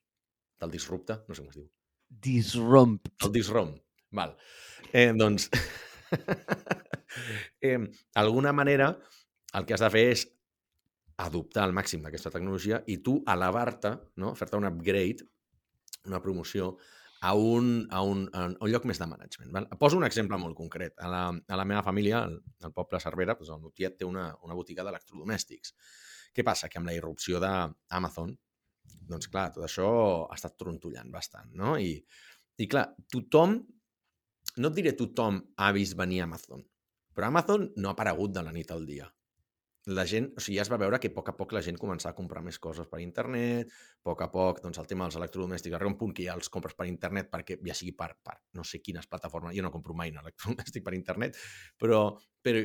te'l 0.59 0.73
disrupta, 0.73 1.21
no 1.27 1.35
sé 1.35 1.43
com 1.43 1.51
es 1.53 1.59
diu. 1.59 1.67
Disromp. 2.27 3.09
El 3.25 3.33
disromp. 3.35 3.77
Val. 4.13 4.35
Eh, 4.91 5.11
doncs, 5.17 5.49
eh, 7.61 7.79
alguna 8.21 8.53
manera, 8.53 8.91
el 9.53 9.65
que 9.65 9.75
has 9.75 9.83
de 9.83 9.89
fer 9.93 10.05
és 10.11 10.25
adoptar 11.23 11.63
al 11.65 11.73
màxim 11.77 12.03
d'aquesta 12.03 12.31
tecnologia 12.33 12.81
i 12.89 12.99
tu 13.05 13.19
elevar-te, 13.29 13.93
no? 14.21 14.33
fer-te 14.37 14.59
un 14.59 14.69
upgrade, 14.69 15.25
una 16.09 16.21
promoció, 16.21 16.73
a 17.23 17.33
un, 17.39 17.87
a 17.89 18.01
un, 18.03 18.25
a 18.35 18.41
un 18.49 18.71
lloc 18.71 18.83
més 18.89 18.99
de 18.99 19.05
management. 19.07 19.51
Val? 19.55 19.67
Poso 19.79 19.95
un 19.95 20.03
exemple 20.03 20.35
molt 20.41 20.57
concret. 20.57 20.97
A 20.99 21.07
la, 21.07 21.21
a 21.31 21.59
la 21.59 21.65
meva 21.69 21.83
família, 21.85 22.19
al, 22.27 22.35
al 22.67 22.73
poble 22.75 22.99
Cervera, 22.99 23.37
doncs 23.39 23.53
el 23.55 23.61
meu 23.63 23.71
tiet 23.71 23.95
té 24.01 24.07
una, 24.07 24.25
una 24.43 24.57
botiga 24.57 24.83
d'electrodomèstics. 24.83 25.71
Què 26.35 26.43
passa? 26.43 26.67
Que 26.67 26.81
amb 26.81 26.91
la 26.91 26.97
irrupció 26.97 27.39
d'Amazon, 27.39 28.35
doncs 29.07 29.31
clar, 29.31 29.47
tot 29.55 29.63
això 29.69 29.87
ha 30.27 30.35
estat 30.35 30.59
trontollant 30.59 31.15
bastant, 31.15 31.55
no? 31.55 31.77
I, 31.79 31.95
i 32.59 32.67
clar, 32.67 32.89
tothom, 33.15 33.55
no 34.59 34.73
et 34.73 34.77
diré 34.81 34.91
tothom 34.99 35.39
ha 35.63 35.71
vist 35.75 35.95
venir 35.95 36.25
Amazon, 36.25 36.67
però 37.15 37.31
Amazon 37.31 37.69
no 37.77 37.87
ha 37.87 37.95
aparegut 37.95 38.35
de 38.35 38.43
la 38.43 38.51
nit 38.51 38.75
al 38.75 38.83
dia 38.89 39.07
la 39.85 40.05
gent, 40.07 40.29
o 40.37 40.39
sigui, 40.39 40.55
ja 40.57 40.63
es 40.63 40.69
va 40.71 40.77
veure 40.79 40.99
que 41.01 41.09
a 41.11 41.13
poc 41.15 41.29
a 41.29 41.33
poc 41.35 41.51
la 41.55 41.61
gent 41.65 41.75
començava 41.79 42.13
a 42.13 42.15
comprar 42.15 42.43
més 42.43 42.59
coses 42.63 42.87
per 42.87 43.01
internet, 43.03 43.71
a 43.99 44.07
poc 44.07 44.21
a 44.23 44.29
poc, 44.31 44.61
doncs 44.63 44.79
el 44.79 44.87
tema 44.87 45.09
dels 45.09 45.17
electrodomèstics, 45.19 45.75
arriba 45.75 45.91
un 45.91 45.97
punt 45.99 46.13
que 46.15 46.23
ja 46.23 46.37
els 46.37 46.47
compres 46.53 46.77
per 46.77 46.87
internet 46.87 47.27
perquè 47.33 47.57
ja 47.67 47.75
sigui 47.75 47.91
per, 47.97 48.13
per 48.23 48.37
no 48.55 48.63
sé 48.63 48.79
quines 48.79 49.09
plataformes, 49.11 49.55
jo 49.57 49.65
no 49.65 49.73
compro 49.73 49.95
mai 49.97 50.13
un 50.13 50.21
electrodomèstic 50.23 50.83
per 50.87 50.95
internet, 50.95 51.35
però, 51.77 52.05
però 52.41 52.63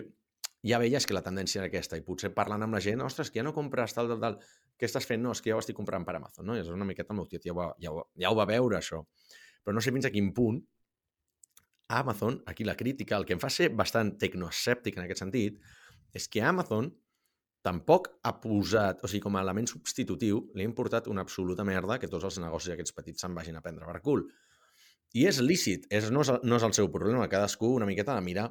ja 0.63 0.79
veies 0.79 1.07
que 1.07 1.15
la 1.15 1.25
tendència 1.27 1.61
era 1.63 1.73
aquesta 1.73 1.99
i 1.99 2.07
potser 2.07 2.31
parlant 2.35 2.63
amb 2.67 2.79
la 2.79 2.83
gent, 2.85 3.03
ostres, 3.03 3.33
que 3.33 3.43
ja 3.43 3.47
no 3.47 3.55
compres 3.57 3.95
tal, 3.95 4.11
tal, 4.13 4.23
tal, 4.23 4.39
què 4.79 4.87
estàs 4.87 5.07
fent? 5.07 5.23
No, 5.23 5.35
és 5.35 5.43
que 5.43 5.51
ja 5.51 5.59
ho 5.59 5.63
estic 5.63 5.77
comprant 5.79 6.07
per 6.07 6.15
Amazon, 6.19 6.47
no? 6.47 6.55
I 6.55 6.63
és 6.63 6.71
una 6.71 6.87
miqueta 6.87 7.15
el 7.15 7.19
meu 7.19 7.27
tiet 7.31 7.47
ja 7.47 7.55
ho, 7.55 7.69
ja, 7.83 7.91
ho, 7.91 8.07
ja 8.19 8.31
ho 8.31 8.39
va 8.39 8.47
veure, 8.47 8.79
això. 8.79 9.03
Però 9.65 9.75
no 9.75 9.83
sé 9.83 9.95
fins 9.95 10.07
a 10.07 10.13
quin 10.15 10.31
punt 10.35 10.63
Amazon, 11.99 12.43
aquí 12.47 12.67
la 12.69 12.77
crítica, 12.77 13.17
el 13.17 13.27
que 13.27 13.35
em 13.35 13.43
fa 13.43 13.51
ser 13.51 13.71
bastant 13.75 14.15
tecnoescèptic 14.21 14.99
en 14.99 15.07
aquest 15.07 15.25
sentit, 15.25 15.59
és 16.15 16.29
que 16.29 16.43
Amazon 16.45 16.93
tampoc 17.67 18.09
ha 18.25 18.35
posat, 18.43 19.03
o 19.03 19.11
sigui, 19.11 19.23
com 19.25 19.37
a 19.37 19.43
element 19.43 19.69
substitutiu, 19.71 20.45
li 20.55 20.65
ha 20.65 20.69
importat 20.69 21.09
una 21.11 21.25
absoluta 21.27 21.67
merda 21.67 21.99
que 21.99 22.11
tots 22.11 22.29
els 22.29 22.39
negocis 22.43 22.75
aquests 22.75 22.95
petits 22.97 23.25
se'n 23.25 23.35
vagin 23.35 23.59
a 23.59 23.65
prendre 23.65 23.89
per 23.89 24.01
cul. 24.05 24.25
I 25.17 25.27
és 25.31 25.41
lícit, 25.41 25.87
és, 25.91 26.11
no, 26.15 26.23
és, 26.25 26.33
no 26.45 26.59
és 26.59 26.65
el 26.67 26.75
seu 26.77 26.91
problema, 26.93 27.29
cadascú 27.33 27.73
una 27.75 27.89
miqueta 27.89 28.15
de 28.15 28.25
mirar 28.25 28.49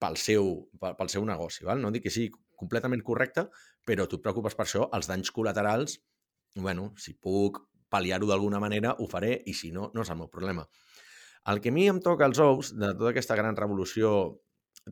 pel 0.00 0.16
seu, 0.18 0.52
pel, 0.80 0.96
pel 0.98 1.12
seu 1.12 1.24
negoci. 1.28 1.64
Val? 1.68 1.80
No 1.82 1.92
dic 1.94 2.08
que 2.08 2.14
sigui 2.14 2.32
completament 2.60 3.02
correcte, 3.06 3.46
però 3.86 4.06
tu 4.06 4.18
et 4.18 4.24
preocupes 4.24 4.56
per 4.56 4.66
això, 4.66 4.86
els 4.96 5.08
danys 5.08 5.32
col·laterals, 5.32 6.00
bueno, 6.56 6.90
si 6.98 7.14
puc 7.14 7.62
pal·liar-ho 7.90 8.28
d'alguna 8.28 8.60
manera, 8.62 8.94
ho 8.98 9.06
faré, 9.10 9.36
i 9.46 9.54
si 9.56 9.72
no, 9.74 9.88
no 9.94 10.04
és 10.04 10.10
el 10.12 10.18
meu 10.20 10.28
problema. 10.32 10.66
El 11.50 11.60
que 11.64 11.72
a 11.72 11.74
mi 11.74 11.86
em 11.88 12.00
toca 12.04 12.26
els 12.28 12.40
ous 12.42 12.74
de 12.76 12.92
tota 12.92 13.12
aquesta 13.14 13.36
gran 13.38 13.56
revolució 13.56 14.10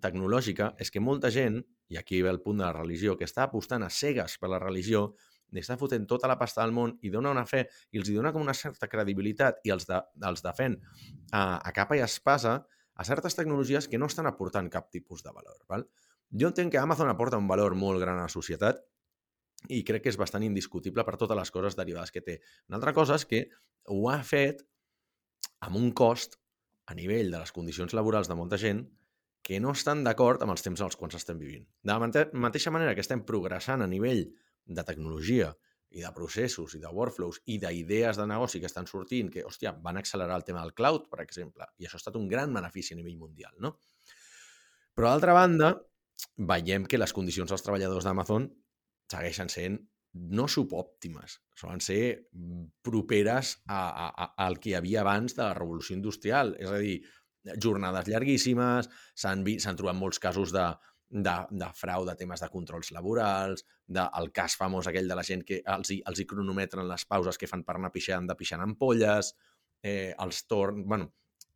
tecnològica 0.01 0.73
és 0.81 0.91
que 0.91 1.03
molta 1.05 1.31
gent, 1.35 1.61
i 1.89 1.97
aquí 1.97 2.21
ve 2.23 2.31
el 2.31 2.41
punt 2.45 2.61
de 2.61 2.67
la 2.67 2.73
religió, 2.77 3.17
que 3.17 3.27
està 3.29 3.47
apostant 3.47 3.85
a 3.85 3.91
cegues 3.91 4.37
per 4.39 4.51
la 4.53 4.61
religió, 4.63 5.13
li 5.53 5.63
està 5.63 5.79
fotent 5.81 6.05
tota 6.09 6.29
la 6.29 6.37
pasta 6.41 6.61
del 6.63 6.75
món 6.77 6.95
i 7.03 7.11
dona 7.13 7.33
una 7.33 7.47
fe 7.49 7.65
i 7.93 8.01
els 8.01 8.11
hi 8.11 8.17
dona 8.19 8.33
com 8.35 8.45
una 8.45 8.57
certa 8.57 8.89
credibilitat 8.91 9.63
i 9.65 9.73
els, 9.73 9.87
de, 9.89 10.01
els 10.29 10.45
defèn 10.45 10.77
a, 11.33 11.57
a 11.57 11.73
capa 11.73 11.97
i 11.97 12.05
espasa 12.05 12.59
a 12.99 13.07
certes 13.07 13.39
tecnologies 13.39 13.89
que 13.89 13.99
no 13.99 14.11
estan 14.11 14.29
aportant 14.29 14.69
cap 14.69 14.91
tipus 14.93 15.23
de 15.25 15.33
valor. 15.33 15.57
Val? 15.71 15.87
Jo 16.29 16.51
entenc 16.51 16.75
que 16.75 16.81
Amazon 16.81 17.09
aporta 17.09 17.41
un 17.41 17.49
valor 17.49 17.77
molt 17.79 18.03
gran 18.03 18.19
a 18.19 18.27
la 18.27 18.33
societat 18.33 18.83
i 19.73 19.81
crec 19.87 20.05
que 20.05 20.13
és 20.13 20.19
bastant 20.21 20.45
indiscutible 20.45 21.05
per 21.07 21.17
totes 21.17 21.39
les 21.39 21.51
coses 21.55 21.79
derivades 21.79 22.13
que 22.13 22.23
té. 22.23 22.39
Una 22.69 22.79
altra 22.79 22.93
cosa 22.95 23.17
és 23.17 23.25
que 23.27 23.47
ho 23.89 24.03
ha 24.11 24.19
fet 24.27 24.61
amb 25.65 25.79
un 25.81 25.91
cost 25.97 26.37
a 26.89 26.95
nivell 26.99 27.33
de 27.33 27.41
les 27.41 27.53
condicions 27.53 27.95
laborals 27.97 28.29
de 28.29 28.37
molta 28.39 28.61
gent 28.61 28.85
que 29.49 29.57
no 29.65 29.73
estan 29.73 30.03
d'acord 30.05 30.43
amb 30.45 30.53
els 30.53 30.61
temps 30.61 30.83
als 30.85 30.99
quals 31.01 31.17
estem 31.17 31.39
vivint. 31.41 31.65
De 31.81 31.95
la 31.95 32.27
mateixa 32.37 32.73
manera 32.75 32.93
que 32.93 33.01
estem 33.01 33.23
progressant 33.25 33.81
a 33.81 33.89
nivell 33.89 34.27
de 34.69 34.85
tecnologia 34.85 35.49
i 35.97 36.03
de 36.05 36.11
processos 36.13 36.75
i 36.77 36.81
de 36.83 36.91
workflows 36.93 37.39
i 37.49 37.57
d'idees 37.63 38.21
de 38.21 38.27
negoci 38.29 38.61
que 38.61 38.69
estan 38.69 38.85
sortint, 38.91 39.31
que, 39.33 39.47
hòstia, 39.49 39.73
van 39.87 39.97
accelerar 39.97 40.37
el 40.37 40.45
tema 40.45 40.61
del 40.61 40.75
cloud, 40.77 41.07
per 41.09 41.23
exemple, 41.25 41.65
i 41.81 41.89
això 41.89 41.97
ha 41.97 42.03
estat 42.03 42.19
un 42.21 42.29
gran 42.29 42.53
benefici 42.53 42.93
a 42.93 42.99
nivell 42.99 43.17
mundial, 43.17 43.55
no? 43.65 43.79
Però, 44.93 45.09
d'altra 45.09 45.33
banda, 45.33 45.71
veiem 46.51 46.85
que 46.85 47.01
les 47.01 47.17
condicions 47.17 47.49
dels 47.49 47.65
treballadors 47.65 48.05
d'Amazon 48.05 48.51
segueixen 49.09 49.49
sent 49.49 49.81
no 50.37 50.45
subòptimes, 50.45 51.39
solen 51.57 51.81
ser 51.81 52.03
properes 52.85 53.55
a, 53.65 53.81
a, 53.81 54.09
a, 54.11 54.29
al 54.45 54.61
que 54.61 54.75
hi 54.75 54.77
havia 54.77 55.01
abans 55.01 55.37
de 55.39 55.45
la 55.47 55.55
revolució 55.57 55.97
industrial. 55.97 56.53
És 56.61 56.69
a 56.69 56.83
dir, 56.85 56.99
jornades 57.57 58.09
llarguíssimes, 58.09 58.89
s'han 59.15 59.45
trobat 59.47 59.97
molts 59.97 60.21
casos 60.23 60.53
de, 60.55 60.67
de, 61.09 61.35
de 61.51 61.69
frau 61.75 62.05
de 62.07 62.15
temes 62.17 62.41
de 62.41 62.49
controls 62.53 62.93
laborals, 62.93 63.65
del 63.87 64.29
de, 64.29 64.33
cas 64.35 64.57
famós 64.61 64.89
aquell 64.89 65.09
de 65.09 65.17
la 65.17 65.25
gent 65.25 65.45
que 65.49 65.63
els 65.65 65.95
els 65.97 66.21
hi 66.21 66.27
cronometren 66.29 66.89
les 66.89 67.07
pauses 67.09 67.41
que 67.41 67.49
fan 67.49 67.65
per 67.65 67.79
anar 67.79 67.93
pixant 67.95 68.29
de 68.29 68.37
pixant 68.37 68.65
ampolles, 68.65 69.35
eh, 69.83 70.15
els 70.19 70.45
torns... 70.47 70.85
bueno, 70.87 71.13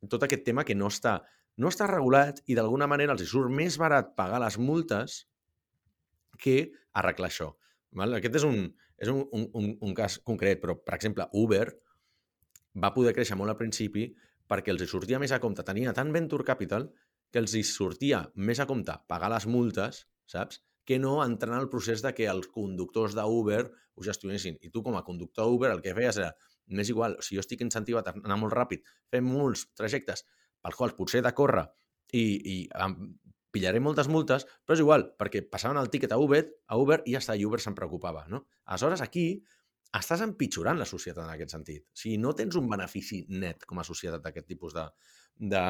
tot 0.08 0.24
aquest 0.24 0.44
tema 0.44 0.64
que 0.64 0.74
no 0.74 0.88
està, 0.88 1.20
no 1.56 1.68
està 1.68 1.86
regulat 1.90 2.40
i 2.46 2.56
d'alguna 2.56 2.88
manera 2.88 3.14
els 3.16 3.28
surt 3.28 3.52
més 3.52 3.76
barat 3.78 4.14
pagar 4.16 4.40
les 4.42 4.58
multes 4.58 5.26
que 6.40 6.72
arreglar 6.98 7.28
això. 7.28 7.52
Val? 7.92 8.16
Aquest 8.16 8.40
és, 8.40 8.44
un, 8.48 8.64
és 8.96 9.10
un, 9.12 9.26
un, 9.30 9.72
un 9.76 9.94
cas 9.94 10.18
concret, 10.24 10.60
però, 10.62 10.78
per 10.80 10.96
exemple, 10.96 11.28
Uber 11.36 11.66
va 12.82 12.92
poder 12.94 13.12
créixer 13.12 13.36
molt 13.36 13.52
al 13.52 13.60
principi 13.60 14.08
perquè 14.52 14.74
els 14.74 14.84
hi 14.84 14.90
sortia 14.90 15.20
més 15.22 15.32
a 15.32 15.40
compte, 15.40 15.64
tenia 15.64 15.94
tant 15.96 16.12
venture 16.12 16.44
capital 16.44 16.90
que 17.32 17.40
els 17.40 17.54
hi 17.56 17.64
sortia 17.64 18.26
més 18.36 18.60
a 18.60 18.68
compte 18.68 18.98
pagar 19.08 19.32
les 19.32 19.48
multes, 19.48 20.04
saps? 20.28 20.60
que 20.84 20.98
no 20.98 21.20
entrar 21.24 21.54
en 21.54 21.62
el 21.62 21.68
procés 21.70 22.02
de 22.02 22.10
que 22.12 22.26
els 22.26 22.48
conductors 22.50 23.14
d'Uber 23.14 23.62
ho 23.94 24.04
gestionessin. 24.04 24.56
I 24.66 24.70
tu, 24.74 24.82
com 24.82 24.96
a 24.98 25.04
conductor 25.06 25.46
d'Uber, 25.46 25.70
el 25.70 25.82
que 25.84 25.94
feies 25.94 26.18
era, 26.18 26.32
m'és 26.74 26.90
igual, 26.90 27.14
si 27.22 27.36
jo 27.36 27.44
estic 27.44 27.62
incentivat 27.62 28.10
a 28.10 28.16
anar 28.18 28.38
molt 28.40 28.56
ràpid, 28.56 28.82
fem 29.12 29.28
molts 29.28 29.68
trajectes 29.78 30.24
pels 30.62 30.78
quals 30.78 30.96
potser 30.98 31.20
he 31.20 31.26
de 31.26 31.32
córrer 31.38 31.64
i, 32.18 32.24
i 32.24 32.56
em 32.82 32.96
pillaré 33.52 33.80
moltes 33.84 34.08
multes, 34.08 34.46
però 34.64 34.76
és 34.76 34.82
igual, 34.82 35.06
perquè 35.20 35.44
passaven 35.52 35.78
el 35.80 35.90
tiquet 35.92 36.12
a 36.14 36.18
Uber, 36.18 36.42
a 36.66 36.78
Uber 36.80 37.02
i 37.06 37.14
ja 37.14 37.20
està, 37.22 37.36
i 37.36 37.44
Uber 37.46 37.60
se'n 37.62 37.76
preocupava. 37.78 38.24
No? 38.32 38.46
Aleshores, 38.64 39.04
aquí 39.04 39.26
estàs 39.98 40.22
empitjorant 40.24 40.78
la 40.80 40.86
societat 40.88 41.24
en 41.26 41.32
aquest 41.34 41.52
sentit. 41.52 41.84
O 41.92 41.98
sigui, 41.98 42.16
no 42.20 42.32
tens 42.38 42.56
un 42.56 42.68
benefici 42.70 43.22
net 43.28 43.66
com 43.68 43.78
a 43.82 43.84
societat 43.84 44.22
d'aquest 44.24 44.46
tipus 44.48 44.72
de, 44.76 44.86
de, 45.36 45.64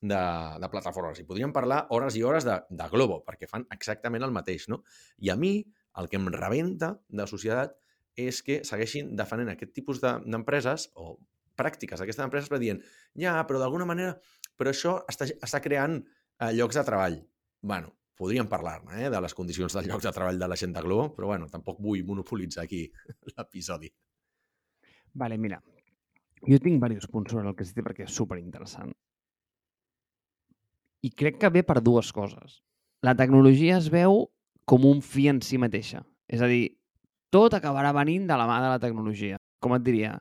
de, 0.00 0.20
de 0.62 0.70
plataformes. 0.72 1.20
I 1.20 1.26
podríem 1.28 1.52
parlar 1.52 1.82
hores 1.90 2.16
i 2.16 2.24
hores 2.24 2.46
de, 2.48 2.56
de 2.70 2.88
Globo, 2.92 3.20
perquè 3.26 3.48
fan 3.50 3.66
exactament 3.76 4.24
el 4.24 4.32
mateix, 4.32 4.68
no? 4.72 4.80
I 5.20 5.32
a 5.34 5.36
mi, 5.36 5.58
el 6.00 6.08
que 6.08 6.16
em 6.20 6.30
rebenta 6.32 6.94
de 7.08 7.20
la 7.24 7.28
societat 7.28 7.76
és 8.16 8.40
que 8.46 8.62
segueixin 8.66 9.14
defenent 9.16 9.52
aquest 9.52 9.74
tipus 9.76 10.00
de- 10.00 10.16
d'empreses 10.24 10.88
o 10.96 11.18
pràctiques 11.60 12.00
d'aquestes 12.00 12.24
empreses 12.24 12.48
per 12.48 12.58
dient, 12.62 12.80
ja, 13.20 13.36
però 13.46 13.60
d'alguna 13.60 13.84
manera, 13.88 14.16
però 14.56 14.72
això 14.72 15.02
està, 15.08 15.28
està 15.28 15.60
creant 15.60 16.00
eh, 16.00 16.52
llocs 16.56 16.80
de 16.80 16.84
treball. 16.88 17.20
bueno, 17.60 17.92
podríem 18.20 18.48
parlar-ne, 18.48 19.06
eh, 19.06 19.10
de 19.12 19.20
les 19.24 19.34
condicions 19.36 19.72
dels 19.72 19.88
llocs 19.88 20.04
de 20.04 20.12
treball 20.12 20.38
de 20.40 20.48
la 20.52 20.58
gent 20.60 20.74
de 20.76 20.84
Globo, 20.84 21.08
però 21.16 21.32
bueno, 21.32 21.48
tampoc 21.48 21.80
vull 21.80 22.04
monopolitzar 22.06 22.66
aquí 22.66 22.84
l'episodi. 23.36 23.90
Vale, 25.20 25.38
mira. 25.40 25.60
Jo 26.40 26.56
tinc 26.60 26.76
diversos 26.76 27.10
punts 27.12 27.32
sobre 27.32 27.48
el 27.48 27.56
que 27.56 27.64
has 27.66 27.72
dit 27.76 27.84
perquè 27.84 28.06
és 28.06 28.16
superinteressant. 28.16 28.92
I 31.04 31.10
crec 31.16 31.40
que 31.40 31.50
ve 31.52 31.64
per 31.64 31.80
dues 31.80 32.12
coses. 32.12 32.60
La 33.04 33.16
tecnologia 33.16 33.78
es 33.80 33.88
veu 33.92 34.26
com 34.68 34.84
un 34.88 35.00
fi 35.04 35.28
en 35.32 35.40
si 35.44 35.58
mateixa. 35.60 36.02
És 36.28 36.44
a 36.44 36.48
dir, 36.48 36.76
tot 37.32 37.56
acabarà 37.56 37.92
venint 37.96 38.26
de 38.28 38.36
la 38.36 38.46
mà 38.48 38.60
de 38.60 38.68
la 38.72 38.80
tecnologia. 38.82 39.40
Com 39.60 39.74
et 39.76 39.84
diria? 39.84 40.14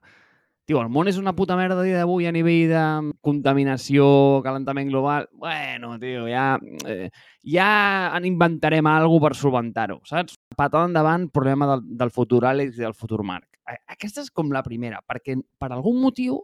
Tio, 0.69 0.77
el 0.85 0.89
món 0.93 1.07
és 1.09 1.17
una 1.17 1.31
puta 1.33 1.55
merda 1.57 1.81
dia 1.81 1.97
d'avui 1.97 2.27
a 2.29 2.31
nivell 2.31 2.69
de 2.69 2.81
contaminació, 3.25 4.03
calentament 4.45 4.91
global. 4.91 5.25
Bueno, 5.33 5.95
tio, 5.97 6.27
ja, 6.29 6.59
eh, 6.85 7.07
ja 7.41 7.69
en 8.13 8.27
inventarem 8.29 8.85
alguna 8.85 9.23
per 9.23 9.39
solventar-ho, 9.39 9.97
saps? 10.05 10.37
Patada 10.53 10.85
endavant, 10.85 11.25
problema 11.33 11.71
del, 11.71 11.81
del 11.97 12.13
futur 12.13 12.43
Àlex 12.51 12.77
i 12.77 12.85
del 12.85 12.93
futur 12.93 13.23
Marc. 13.25 13.47
Aquesta 13.95 14.21
és 14.21 14.29
com 14.29 14.53
la 14.53 14.61
primera, 14.61 15.01
perquè 15.09 15.39
per 15.57 15.71
algun 15.71 15.97
motiu, 16.03 16.37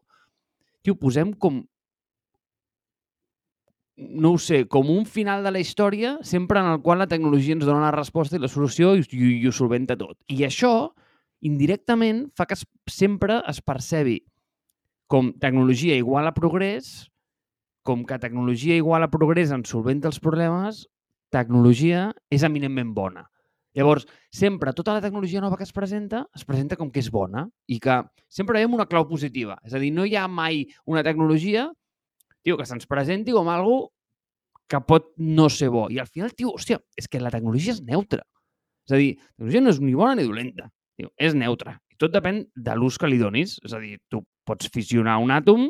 tio, 0.81 0.97
posem 0.97 1.37
com 1.37 1.61
no 4.25 4.33
ho 4.33 4.41
sé, 4.41 4.63
com 4.65 4.89
un 4.89 5.05
final 5.05 5.45
de 5.45 5.53
la 5.53 5.61
història 5.61 6.17
sempre 6.25 6.65
en 6.65 6.73
el 6.73 6.81
qual 6.81 6.97
la 6.97 7.11
tecnologia 7.13 7.53
ens 7.53 7.69
dona 7.69 7.91
la 7.91 7.93
resposta 7.93 8.35
i 8.35 8.41
la 8.41 8.49
solució 8.49 8.95
i, 8.97 9.05
i, 9.05 9.35
i 9.37 9.45
ho 9.45 9.53
solventa 9.53 9.93
tot. 10.01 10.17
I 10.33 10.47
això, 10.49 10.95
indirectament, 11.45 12.25
fa 12.35 12.47
que 12.49 12.57
es, 12.57 12.65
sempre 12.89 13.41
es 13.49 13.61
percebi 13.61 14.19
com 15.11 15.31
tecnologia 15.39 15.95
igual 15.95 16.27
a 16.27 16.33
progrés, 16.33 17.11
com 17.85 18.03
que 18.05 18.17
tecnologia 18.19 18.75
igual 18.75 19.05
a 19.05 19.11
progrés 19.13 19.53
en 19.53 19.63
solventa 19.69 20.09
els 20.09 20.19
problemes, 20.19 20.87
tecnologia 21.29 22.09
és 22.33 22.45
eminentment 22.47 22.95
bona. 22.97 23.27
Llavors, 23.75 24.05
sempre 24.31 24.71
tota 24.73 24.95
la 24.95 25.03
tecnologia 25.03 25.41
nova 25.43 25.57
que 25.59 25.67
es 25.67 25.73
presenta, 25.75 26.23
es 26.33 26.45
presenta 26.47 26.77
com 26.79 26.89
que 26.89 27.01
és 27.03 27.11
bona 27.11 27.43
i 27.67 27.77
que 27.83 27.99
sempre 28.31 28.55
veiem 28.57 28.73
una 28.73 28.87
clau 28.87 29.05
positiva. 29.09 29.59
És 29.67 29.75
a 29.75 29.81
dir, 29.83 29.91
no 29.93 30.07
hi 30.07 30.15
ha 30.15 30.29
mai 30.31 30.63
una 30.87 31.03
tecnologia 31.03 31.67
tio, 32.45 32.55
que 32.57 32.67
se'ns 32.69 32.85
presenti 32.87 33.33
com 33.35 33.49
algo 33.49 33.91
que 34.69 34.79
pot 34.85 35.11
no 35.17 35.49
ser 35.49 35.71
bo. 35.73 35.87
I 35.89 35.99
al 35.99 36.07
final, 36.07 36.31
tio, 36.37 36.53
hòstia, 36.55 36.79
és 36.97 37.09
que 37.09 37.21
la 37.21 37.33
tecnologia 37.33 37.73
és 37.75 37.81
neutra. 37.83 38.23
És 38.85 38.93
a 38.93 39.01
dir, 39.01 39.15
la 39.17 39.33
tecnologia 39.35 39.65
no 39.65 39.73
és 39.73 39.81
ni 39.81 39.97
bona 39.97 40.15
ni 40.19 40.27
dolenta. 40.29 40.69
Tio, 40.95 41.11
és 41.19 41.35
neutra. 41.35 41.77
I 41.91 41.97
tot 41.99 42.13
depèn 42.13 42.43
de 42.55 42.75
l'ús 42.77 42.99
que 42.99 43.09
li 43.09 43.19
donis. 43.19 43.57
És 43.65 43.75
a 43.75 43.81
dir, 43.83 43.97
tu 44.11 44.23
pots 44.47 44.69
fissionar 44.71 45.17
un 45.23 45.33
àtom 45.35 45.67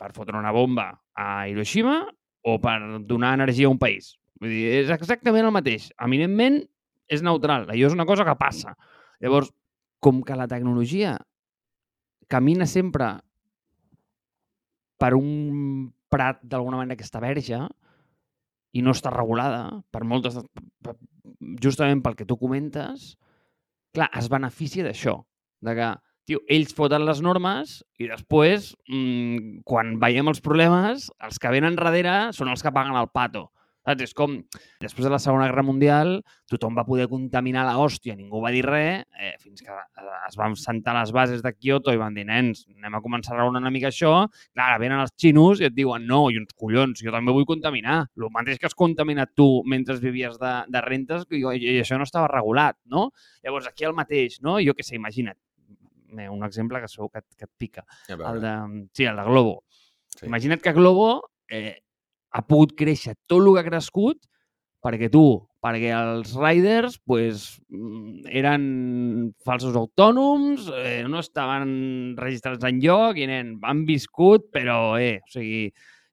per 0.00 0.12
fotre 0.16 0.38
una 0.38 0.52
bomba 0.54 0.90
a 1.14 1.46
Hiroshima 1.48 2.00
o 2.48 2.56
per 2.62 2.78
donar 3.06 3.34
energia 3.36 3.68
a 3.68 3.74
un 3.74 3.78
país. 3.78 4.14
Vull 4.40 4.52
dir, 4.54 4.66
és 4.80 4.92
exactament 4.94 5.46
el 5.46 5.54
mateix. 5.54 5.90
Eminentment, 6.00 6.62
és 7.10 7.24
neutral. 7.26 7.66
Allò 7.68 7.90
és 7.90 7.96
una 7.96 8.06
cosa 8.08 8.24
que 8.24 8.36
passa. 8.40 8.76
Llavors, 9.20 9.50
com 10.00 10.22
que 10.24 10.38
la 10.38 10.48
tecnologia 10.48 11.18
camina 12.30 12.66
sempre 12.70 13.12
per 15.00 15.12
un 15.16 15.90
prat 16.10 16.40
d'alguna 16.42 16.80
manera 16.80 16.96
que 16.98 17.06
està 17.06 17.20
verge 17.22 17.58
i 18.72 18.82
no 18.86 18.94
està 18.94 19.12
regulada 19.12 19.82
per 19.90 20.04
moltes... 20.06 20.38
justament 21.60 22.02
pel 22.04 22.16
que 22.16 22.26
tu 22.28 22.36
comentes, 22.38 23.14
clar, 23.94 24.10
es 24.18 24.28
beneficia 24.32 24.84
d'això, 24.86 25.16
de 25.66 25.74
que, 25.78 25.88
tio, 26.28 26.42
ells 26.48 26.74
foten 26.76 27.06
les 27.08 27.22
normes 27.24 27.80
i 27.98 28.10
després, 28.10 28.72
mmm, 28.88 29.62
quan 29.66 29.96
veiem 30.02 30.30
els 30.30 30.42
problemes, 30.44 31.08
els 31.26 31.40
que 31.42 31.52
venen 31.52 31.78
darrere 31.78 32.18
són 32.36 32.52
els 32.52 32.62
que 32.62 32.72
paguen 32.74 32.98
el 33.00 33.10
pato. 33.12 33.48
Saps? 33.80 34.02
És 34.04 34.12
com, 34.14 34.34
després 34.82 35.06
de 35.06 35.10
la 35.10 35.18
Segona 35.18 35.46
Guerra 35.48 35.62
Mundial, 35.64 36.10
tothom 36.52 36.74
va 36.76 36.84
poder 36.84 37.06
contaminar 37.08 37.62
la 37.64 37.78
hòstia, 37.80 38.12
ningú 38.14 38.42
va 38.44 38.50
dir 38.52 38.60
res, 38.66 39.06
eh, 39.18 39.32
fins 39.40 39.62
que 39.64 39.72
eh, 39.72 40.04
es 40.28 40.36
van 40.36 40.54
sentar 40.60 40.92
les 40.98 41.10
bases 41.16 41.40
de 41.42 41.52
Kyoto 41.56 41.94
i 41.94 41.98
van 42.00 42.14
dir, 42.14 42.26
nens, 42.28 42.66
anem 42.76 42.98
a 42.98 43.00
començar 43.00 43.32
a 43.34 43.38
raonar 43.40 43.62
una 43.64 43.72
mica 43.72 43.88
això. 43.88 44.12
Clar, 44.52 44.78
venen 44.82 45.00
els 45.00 45.14
xinos 45.16 45.62
i 45.62 45.68
et 45.70 45.74
diuen, 45.74 46.04
no, 46.06 46.26
i 46.30 46.36
uns 46.38 46.52
collons, 46.54 47.00
jo 47.02 47.10
també 47.10 47.32
vull 47.32 47.48
contaminar. 47.48 48.02
El 48.20 48.28
mateix 48.36 48.60
que 48.60 48.68
has 48.68 48.76
contaminat 48.76 49.32
tu 49.34 49.48
mentre 49.64 49.96
vivies 49.96 50.36
de, 50.38 50.52
de 50.68 50.84
rentes 50.84 51.24
i, 51.32 51.40
i 51.40 51.78
això 51.80 51.96
no 51.96 52.04
estava 52.04 52.28
regulat, 52.28 52.76
no? 52.84 53.08
Llavors, 53.42 53.66
aquí 53.72 53.88
el 53.88 53.96
mateix, 53.96 54.42
no? 54.44 54.58
Jo 54.60 54.76
què 54.76 54.84
sé, 54.84 54.96
imagina't, 55.00 55.38
un 56.30 56.44
exemple 56.44 56.80
que 56.82 56.88
segur 56.88 57.08
que, 57.14 57.18
et- 57.24 57.36
que 57.38 57.44
et 57.48 57.52
pica, 57.56 57.84
el 58.34 58.40
de, 58.44 58.54
sí, 58.92 59.04
el 59.08 59.16
de 59.16 59.24
Globo. 59.24 59.62
sí. 60.18 60.26
Imagina't 60.26 60.60
que 60.60 60.72
Globo 60.76 61.30
eh, 61.48 61.78
ha 62.30 62.42
pogut 62.46 62.74
créixer 62.78 63.16
tot 63.26 63.42
el 63.42 63.54
que 63.54 63.62
ha 63.62 63.68
crescut 63.68 64.20
perquè 64.80 65.10
tu, 65.12 65.22
perquè 65.60 65.90
els 65.92 66.32
riders 66.40 66.96
pues, 67.04 67.58
mm, 67.68 68.22
eren 68.40 68.62
falsos 69.44 69.76
autònoms, 69.76 70.70
eh, 70.80 71.02
no 71.04 71.20
estaven 71.20 72.14
registrats 72.16 72.64
en 72.64 72.78
lloc 72.80 73.18
i 73.20 73.26
nen, 73.28 73.58
han 73.68 73.84
viscut, 73.88 74.48
però 74.54 74.96
eh, 74.96 75.18
o 75.20 75.32
sigui, 75.34 75.66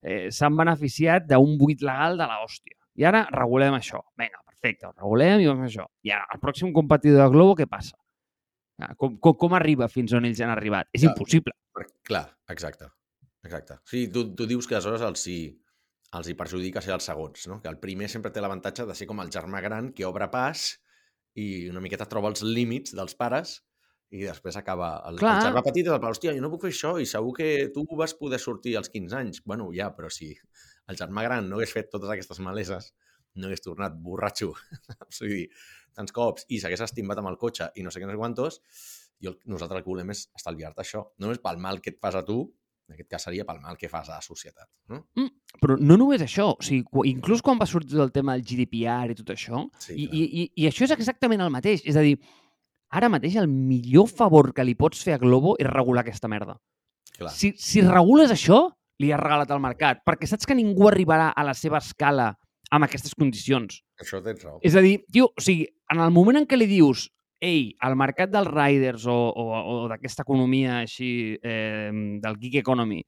eh, 0.03 0.27
s'han 0.35 0.57
beneficiat 0.59 1.29
d'un 1.29 1.55
buit 1.61 1.81
legal 1.85 2.19
de 2.19 2.27
la 2.27 2.41
hòstia. 2.43 2.75
I 2.97 3.05
ara 3.07 3.23
regulem 3.31 3.77
això. 3.77 4.01
Vinga, 4.19 4.41
perfecte, 4.43 4.89
ho 4.89 4.93
regulem 4.97 5.45
i 5.45 5.47
vam 5.47 5.63
fer 5.63 5.71
això. 5.71 5.87
I 6.03 6.11
ara, 6.17 6.27
el 6.33 6.41
pròxim 6.43 6.73
competidor 6.75 7.23
de 7.23 7.29
Globo, 7.37 7.55
què 7.55 7.69
passa? 7.69 7.95
Ah, 8.81 8.91
Com, 8.99 9.15
com, 9.17 9.33
com 9.33 9.55
arriba 9.57 9.87
fins 9.89 10.11
on 10.13 10.27
ells 10.27 10.41
han 10.43 10.51
arribat? 10.53 10.89
És 10.93 11.01
Clar. 11.05 11.13
impossible. 11.13 11.55
Clar, 12.05 12.25
exacte. 12.51 12.91
Exacte. 13.47 13.79
Sigui, 13.87 14.11
tu, 14.11 14.25
tu 14.35 14.45
dius 14.49 14.67
que 14.67 14.75
aleshores 14.75 15.01
els 15.07 15.23
hi, 15.31 15.39
els 16.15 16.29
hi 16.29 16.35
perjudica 16.39 16.81
ser 16.83 16.93
els 16.95 17.07
segons, 17.09 17.47
no? 17.51 17.59
Que 17.63 17.71
el 17.71 17.79
primer 17.83 18.07
sempre 18.11 18.31
té 18.31 18.43
l'avantatge 18.43 18.85
de 18.87 18.95
ser 18.95 19.07
com 19.09 19.19
el 19.23 19.31
germà 19.33 19.61
gran 19.63 19.91
que 19.95 20.05
obre 20.07 20.29
pas 20.31 20.69
i 21.37 21.67
una 21.69 21.83
miqueta 21.83 22.07
troba 22.09 22.31
els 22.31 22.43
límits 22.45 22.95
dels 22.95 23.17
pares 23.19 23.57
i 24.15 24.23
després 24.23 24.55
acaba... 24.55 24.93
El, 25.09 25.19
Clar. 25.19 25.33
el 25.35 25.49
germà 25.49 25.63
petit 25.65 25.87
és 25.87 25.91
el 25.91 25.99
pare, 25.99 26.15
hòstia, 26.15 26.33
jo 26.37 26.43
no 26.43 26.51
puc 26.53 26.63
fer 26.63 26.71
això 26.71 26.93
i 27.03 27.07
segur 27.09 27.33
que 27.35 27.49
tu 27.75 27.83
vas 27.99 28.15
poder 28.15 28.39
sortir 28.39 28.77
als 28.79 28.89
15 28.93 29.17
anys. 29.19 29.41
Bueno, 29.43 29.67
ja, 29.75 29.89
però 29.95 30.11
si 30.13 30.31
el 30.87 30.99
germà 30.99 31.25
gran 31.27 31.49
no 31.49 31.59
hagués 31.59 31.75
fet 31.75 31.91
totes 31.91 32.13
aquestes 32.13 32.39
maleses, 32.43 32.93
no 33.35 33.49
hagués 33.49 33.65
tornat 33.65 33.97
borratxo, 34.01 34.53
o 35.09 35.09
sigui, 35.13 35.43
tants 35.97 36.15
cops, 36.15 36.47
i 36.47 36.61
s'hagués 36.61 36.85
estimat 36.87 37.19
amb 37.19 37.33
el 37.33 37.39
cotxe 37.41 37.67
i 37.75 37.83
no 37.83 37.91
sé 37.91 37.99
què, 37.99 38.07
no 38.07 38.15
sé 38.15 38.21
quantos, 38.21 38.61
i 39.19 39.29
el, 39.29 39.35
nosaltres 39.49 39.81
el 39.81 39.83
que 39.83 39.91
volem 39.91 40.15
és 40.15 40.23
estalviar-te 40.39 40.85
això. 40.85 41.03
Només 41.19 41.43
pel 41.43 41.59
mal 41.61 41.83
que 41.83 41.91
et 41.93 41.99
fas 42.01 42.15
a 42.15 42.23
tu, 42.25 42.45
en 42.87 42.95
aquest 42.95 43.09
cas 43.11 43.23
seria 43.27 43.43
pel 43.45 43.59
mal 43.59 43.75
que 43.77 43.89
fas 43.91 44.07
a 44.09 44.15
la 44.17 44.21
societat. 44.23 44.67
No? 44.89 45.01
Però 45.61 45.75
no 45.79 45.97
només 45.99 46.21
això, 46.23 46.53
o 46.55 46.63
sigui, 46.63 46.85
inclús 47.11 47.41
quan 47.43 47.59
va 47.59 47.65
sortir 47.67 47.99
el 47.99 48.11
tema 48.15 48.33
del 48.37 48.45
GDPR 48.47 49.11
i 49.11 49.17
tot 49.17 49.33
això, 49.35 49.65
Sí, 49.79 49.93
i, 49.93 50.07
clar. 50.07 50.15
i, 50.15 50.23
i, 50.23 50.47
i 50.63 50.67
això 50.69 50.85
és 50.87 50.93
exactament 50.95 51.41
el 51.43 51.51
mateix. 51.51 51.83
És 51.85 51.97
a 51.99 52.03
dir, 52.05 52.15
ara 52.95 53.09
mateix 53.11 53.35
el 53.41 53.47
millor 53.51 54.07
favor 54.07 54.53
que 54.55 54.63
li 54.63 54.75
pots 54.79 55.03
fer 55.03 55.17
a 55.17 55.21
Globo 55.21 55.57
és 55.59 55.67
regular 55.67 56.05
aquesta 56.05 56.27
merda. 56.31 56.55
clar. 57.17 57.31
Si, 57.33 57.53
si 57.57 57.81
regules 57.81 58.31
això, 58.31 58.69
li 58.99 59.11
has 59.11 59.19
regalat 59.19 59.51
al 59.51 59.59
mercat, 59.61 59.99
perquè 60.07 60.25
saps 60.29 60.45
que 60.47 60.55
ningú 60.55 60.87
arribarà 60.87 61.31
a 61.35 61.43
la 61.43 61.53
seva 61.53 61.77
escala 61.83 62.31
amb 62.71 62.83
aquestes 62.87 63.13
condicions. 63.15 63.81
Això 64.01 64.21
tens 64.23 64.41
raó. 64.43 64.57
És 64.63 64.75
a 64.75 64.81
dir, 64.81 65.03
tio, 65.11 65.27
o 65.35 65.41
sigui, 65.41 65.67
en 65.93 65.99
el 66.03 66.11
moment 66.11 66.37
en 66.41 66.47
què 66.47 66.57
li 66.57 66.65
dius 66.67 67.09
ei, 67.43 67.71
el 67.85 67.95
mercat 67.99 68.31
dels 68.33 68.49
riders 68.49 69.05
o, 69.09 69.17
o, 69.29 69.47
o 69.57 69.75
d'aquesta 69.91 70.25
economia 70.25 70.79
així, 70.81 71.37
eh, 71.43 71.91
del 72.21 72.37
gig 72.41 72.57
economy, 72.63 73.01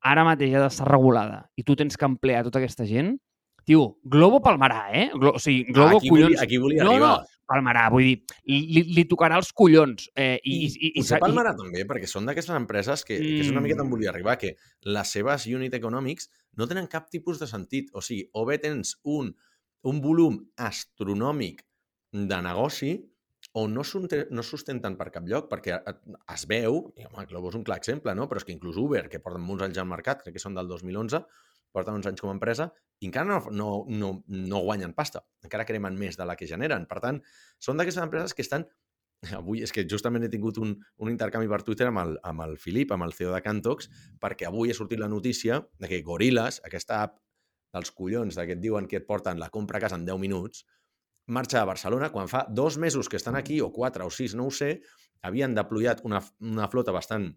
ara 0.00 0.24
mateix 0.24 0.54
ha 0.56 0.62
d'estar 0.64 0.88
regulada 0.88 1.42
i 1.60 1.64
tu 1.66 1.76
tens 1.76 1.98
que 2.00 2.08
emplear 2.08 2.44
tota 2.46 2.62
aquesta 2.62 2.86
gent, 2.88 3.18
tio, 3.68 3.98
Globo 4.02 4.40
palmarà, 4.42 4.88
eh? 4.96 5.10
Glo 5.14 5.34
o 5.36 5.42
sigui, 5.42 5.68
Globo, 5.72 5.98
aquí, 5.98 6.08
collons... 6.08 6.32
volia, 6.32 6.42
aquí 6.42 6.58
volia 6.58 6.84
no, 6.84 6.94
arribar. 6.96 7.10
no, 7.20 7.44
palmarà, 7.50 7.84
vull 7.92 8.06
dir, 8.06 8.16
li, 8.48 8.82
li 8.96 9.04
tocarà 9.10 9.36
els 9.40 9.52
collons. 9.52 10.08
Eh, 10.14 10.38
i, 10.42 10.54
I, 10.54 10.66
i, 10.70 10.88
i, 10.88 10.92
potser 11.00 11.18
i, 11.18 11.22
Palmarà 11.24 11.52
també, 11.58 11.84
perquè 11.88 12.08
són 12.10 12.28
d'aquestes 12.28 12.56
empreses 12.56 13.04
que, 13.06 13.18
que 13.20 13.40
és 13.44 13.52
una 13.52 13.62
miqueta 13.64 13.84
on 13.84 13.90
Mm. 13.90 13.96
volia 13.96 14.12
arribar, 14.14 14.38
que 14.40 14.54
les 14.86 15.12
seves 15.16 15.46
unit 15.50 15.74
economics 15.76 16.30
no 16.56 16.68
tenen 16.70 16.88
cap 16.90 17.10
tipus 17.10 17.38
de 17.42 17.48
sentit. 17.50 17.90
O 17.92 18.02
sigui, 18.04 18.24
o 18.32 18.46
bé 18.48 18.58
tens 18.62 18.96
un, 19.04 19.34
un 19.84 20.00
volum 20.00 20.40
astronòmic 20.56 21.64
de 22.12 22.42
negoci 22.42 22.94
o 23.52 23.66
no, 23.68 23.82
no 23.82 24.42
sustenten 24.46 24.96
per 24.96 25.10
cap 25.10 25.26
lloc, 25.26 25.48
perquè 25.50 25.80
et- 25.80 26.02
es 26.34 26.46
veu, 26.46 26.92
i 26.96 27.04
home, 27.08 27.26
Globo 27.26 27.50
és 27.50 27.56
un 27.58 27.64
clar 27.66 27.78
exemple, 27.78 28.14
no? 28.14 28.28
però 28.28 28.38
és 28.38 28.44
que 28.44 28.52
inclús 28.54 28.76
Uber, 28.78 29.08
que 29.08 29.18
porten 29.20 29.42
molts 29.42 29.64
anys 29.66 29.78
al 29.78 29.88
mercat, 29.90 30.22
crec 30.22 30.36
que 30.36 30.42
són 30.42 30.54
del 30.54 30.68
2011, 30.68 31.24
porten 31.72 31.94
uns 31.94 32.06
anys 32.06 32.20
com 32.20 32.30
a 32.30 32.34
empresa, 32.34 32.68
i 33.00 33.06
encara 33.08 33.26
no, 33.26 33.40
no, 33.50 33.70
no, 33.88 34.12
no 34.28 34.60
guanyen 34.66 34.92
pasta, 34.94 35.24
encara 35.42 35.64
cremen 35.66 35.98
més 35.98 36.16
de 36.18 36.26
la 36.26 36.36
que 36.36 36.46
generen. 36.46 36.86
Per 36.86 37.00
tant, 37.02 37.20
són 37.58 37.78
d'aquestes 37.78 38.02
empreses 38.04 38.34
que 38.34 38.42
estan 38.42 38.66
avui 39.36 39.60
és 39.62 39.72
que 39.72 39.84
justament 39.84 40.24
he 40.24 40.30
tingut 40.32 40.58
un, 40.62 40.72
un 40.98 41.10
intercanvi 41.12 41.48
per 41.50 41.60
Twitter 41.62 41.90
amb 41.90 42.00
el, 42.02 42.14
amb 42.24 42.40
el 42.46 42.56
Filip, 42.58 42.92
amb 42.94 43.04
el 43.04 43.12
CEO 43.12 43.34
de 43.34 43.42
Cantox, 43.44 43.90
perquè 44.20 44.46
avui 44.48 44.70
ha 44.72 44.76
sortit 44.78 44.98
la 45.02 45.10
notícia 45.12 45.60
de 45.78 45.90
que 45.90 46.00
Gorillas, 46.06 46.62
aquesta 46.64 47.02
app 47.04 47.18
dels 47.74 47.92
collons 47.94 48.34
de 48.34 48.46
que 48.48 48.56
et 48.56 48.62
diuen 48.62 48.88
que 48.90 48.98
et 48.98 49.06
porten 49.06 49.38
la 49.38 49.50
compra 49.50 49.78
a 49.78 49.84
casa 49.84 49.98
en 50.00 50.06
10 50.08 50.18
minuts, 50.18 50.64
marxa 51.30 51.62
a 51.62 51.68
Barcelona, 51.68 52.10
quan 52.12 52.28
fa 52.28 52.44
dos 52.48 52.78
mesos 52.78 53.08
que 53.08 53.18
estan 53.20 53.38
aquí, 53.38 53.60
o 53.60 53.70
quatre 53.72 54.04
o 54.04 54.10
sis, 54.10 54.34
no 54.34 54.48
ho 54.48 54.54
sé, 54.54 54.80
havien 55.22 55.54
deployat 55.54 56.02
una, 56.04 56.20
una 56.40 56.68
flota 56.68 56.92
bastant 56.92 57.30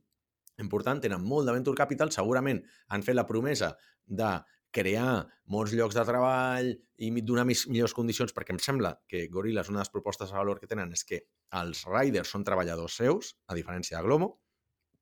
important, 0.61 1.01
tenen 1.01 1.23
molt 1.25 1.49
de 1.49 1.55
venture 1.55 1.77
capital, 1.77 2.11
segurament 2.13 2.61
han 2.93 3.05
fet 3.05 3.17
la 3.17 3.27
promesa 3.29 3.73
de 4.05 4.35
crear 4.73 5.23
molts 5.53 5.73
llocs 5.77 5.95
de 5.95 6.03
treball 6.07 6.69
i 7.05 7.09
donar 7.21 7.45
millors 7.45 7.93
condicions, 7.93 8.33
perquè 8.33 8.55
em 8.55 8.61
sembla 8.61 8.95
que 9.09 9.27
Gorilla, 9.31 9.65
una 9.69 9.81
de 9.81 9.85
les 9.85 9.93
propostes 9.93 10.31
de 10.31 10.37
valor 10.37 10.59
que 10.59 10.69
tenen 10.69 10.93
és 10.95 11.05
que 11.05 11.21
els 11.61 11.83
riders 11.89 12.31
són 12.33 12.45
treballadors 12.47 12.97
seus, 13.03 13.35
a 13.47 13.57
diferència 13.57 13.99
de 13.99 14.03
Glomo. 14.07 14.33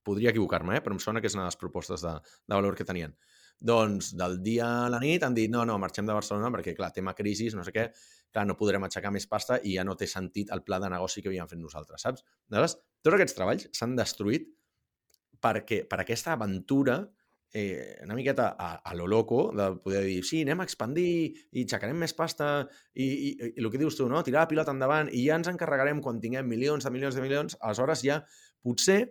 Podria 0.02 0.32
equivocar-me, 0.32 0.76
eh? 0.76 0.82
però 0.82 0.96
em 0.96 1.00
sona 1.00 1.22
que 1.22 1.30
és 1.30 1.36
una 1.36 1.46
de 1.46 1.52
les 1.52 1.60
propostes 1.60 2.02
de, 2.02 2.16
de 2.18 2.56
valor 2.56 2.76
que 2.76 2.84
tenien. 2.84 3.14
Doncs 3.62 4.10
del 4.18 4.40
dia 4.42 4.66
a 4.82 4.88
la 4.90 4.98
nit 4.98 5.22
han 5.22 5.36
dit 5.36 5.50
no, 5.50 5.62
no, 5.64 5.78
marxem 5.78 6.08
de 6.08 6.16
Barcelona 6.16 6.50
perquè, 6.50 6.74
clar, 6.74 6.90
tema 6.92 7.14
crisi, 7.14 7.46
no 7.54 7.62
sé 7.64 7.72
què, 7.72 7.86
clar, 8.32 8.46
no 8.48 8.56
podrem 8.58 8.84
aixecar 8.88 9.12
més 9.14 9.28
pasta 9.30 9.58
i 9.62 9.76
ja 9.76 9.84
no 9.86 9.96
té 9.98 10.08
sentit 10.10 10.52
el 10.54 10.64
pla 10.66 10.80
de 10.82 10.90
negoci 10.92 11.22
que 11.22 11.30
havíem 11.30 11.50
fet 11.50 11.60
nosaltres, 11.60 12.02
saps? 12.04 12.24
Aleshores, 12.50 12.78
tots 13.04 13.18
aquests 13.18 13.38
treballs 13.38 13.68
s'han 13.76 13.96
destruït 13.98 14.48
perquè, 15.42 15.82
per 15.90 16.00
aquesta 16.02 16.36
aventura 16.36 17.00
eh, 17.52 17.98
una 18.04 18.14
miqueta 18.14 18.56
a, 18.58 18.74
a 18.80 18.94
lo 18.94 19.06
loco 19.06 19.52
de 19.54 19.68
poder 19.84 20.04
dir, 20.06 20.22
sí, 20.24 20.40
anem 20.46 20.62
a 20.62 20.66
expandir 20.68 21.08
i 21.52 21.64
aixecarem 21.66 21.98
més 22.00 22.14
pasta 22.16 22.48
i, 22.94 23.04
i, 23.04 23.32
i 23.52 23.60
el 23.60 23.70
que 23.70 23.80
dius 23.80 23.98
tu, 23.98 24.08
no? 24.08 24.22
tirar 24.24 24.46
la 24.46 24.50
pilota 24.50 24.72
endavant 24.72 25.12
i 25.12 25.26
ja 25.26 25.36
ens 25.36 25.50
encarregarem 25.52 26.00
quan 26.02 26.20
tinguem 26.22 26.48
milions 26.48 26.88
de 26.88 26.94
milions 26.94 27.18
de 27.18 27.24
milions, 27.24 27.58
aleshores 27.60 28.04
ja 28.06 28.22
potser 28.64 29.02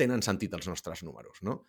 tenen 0.00 0.24
sentit 0.24 0.52
els 0.56 0.68
nostres 0.68 1.04
números, 1.06 1.40
no? 1.46 1.62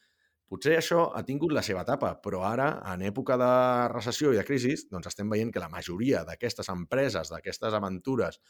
Potser 0.52 0.74
això 0.76 1.06
ha 1.16 1.22
tingut 1.24 1.54
la 1.56 1.62
seva 1.64 1.86
etapa, 1.86 2.10
però 2.20 2.42
ara, 2.44 2.74
en 2.92 3.06
època 3.08 3.38
de 3.40 3.52
recessió 3.94 4.34
i 4.34 4.40
de 4.40 4.44
crisi, 4.44 4.74
doncs 4.92 5.08
estem 5.08 5.32
veient 5.32 5.54
que 5.54 5.64
la 5.64 5.70
majoria 5.72 6.26
d'aquestes 6.28 6.68
empreses, 6.74 7.32
d'aquestes 7.32 7.78
aventures, 7.78 8.42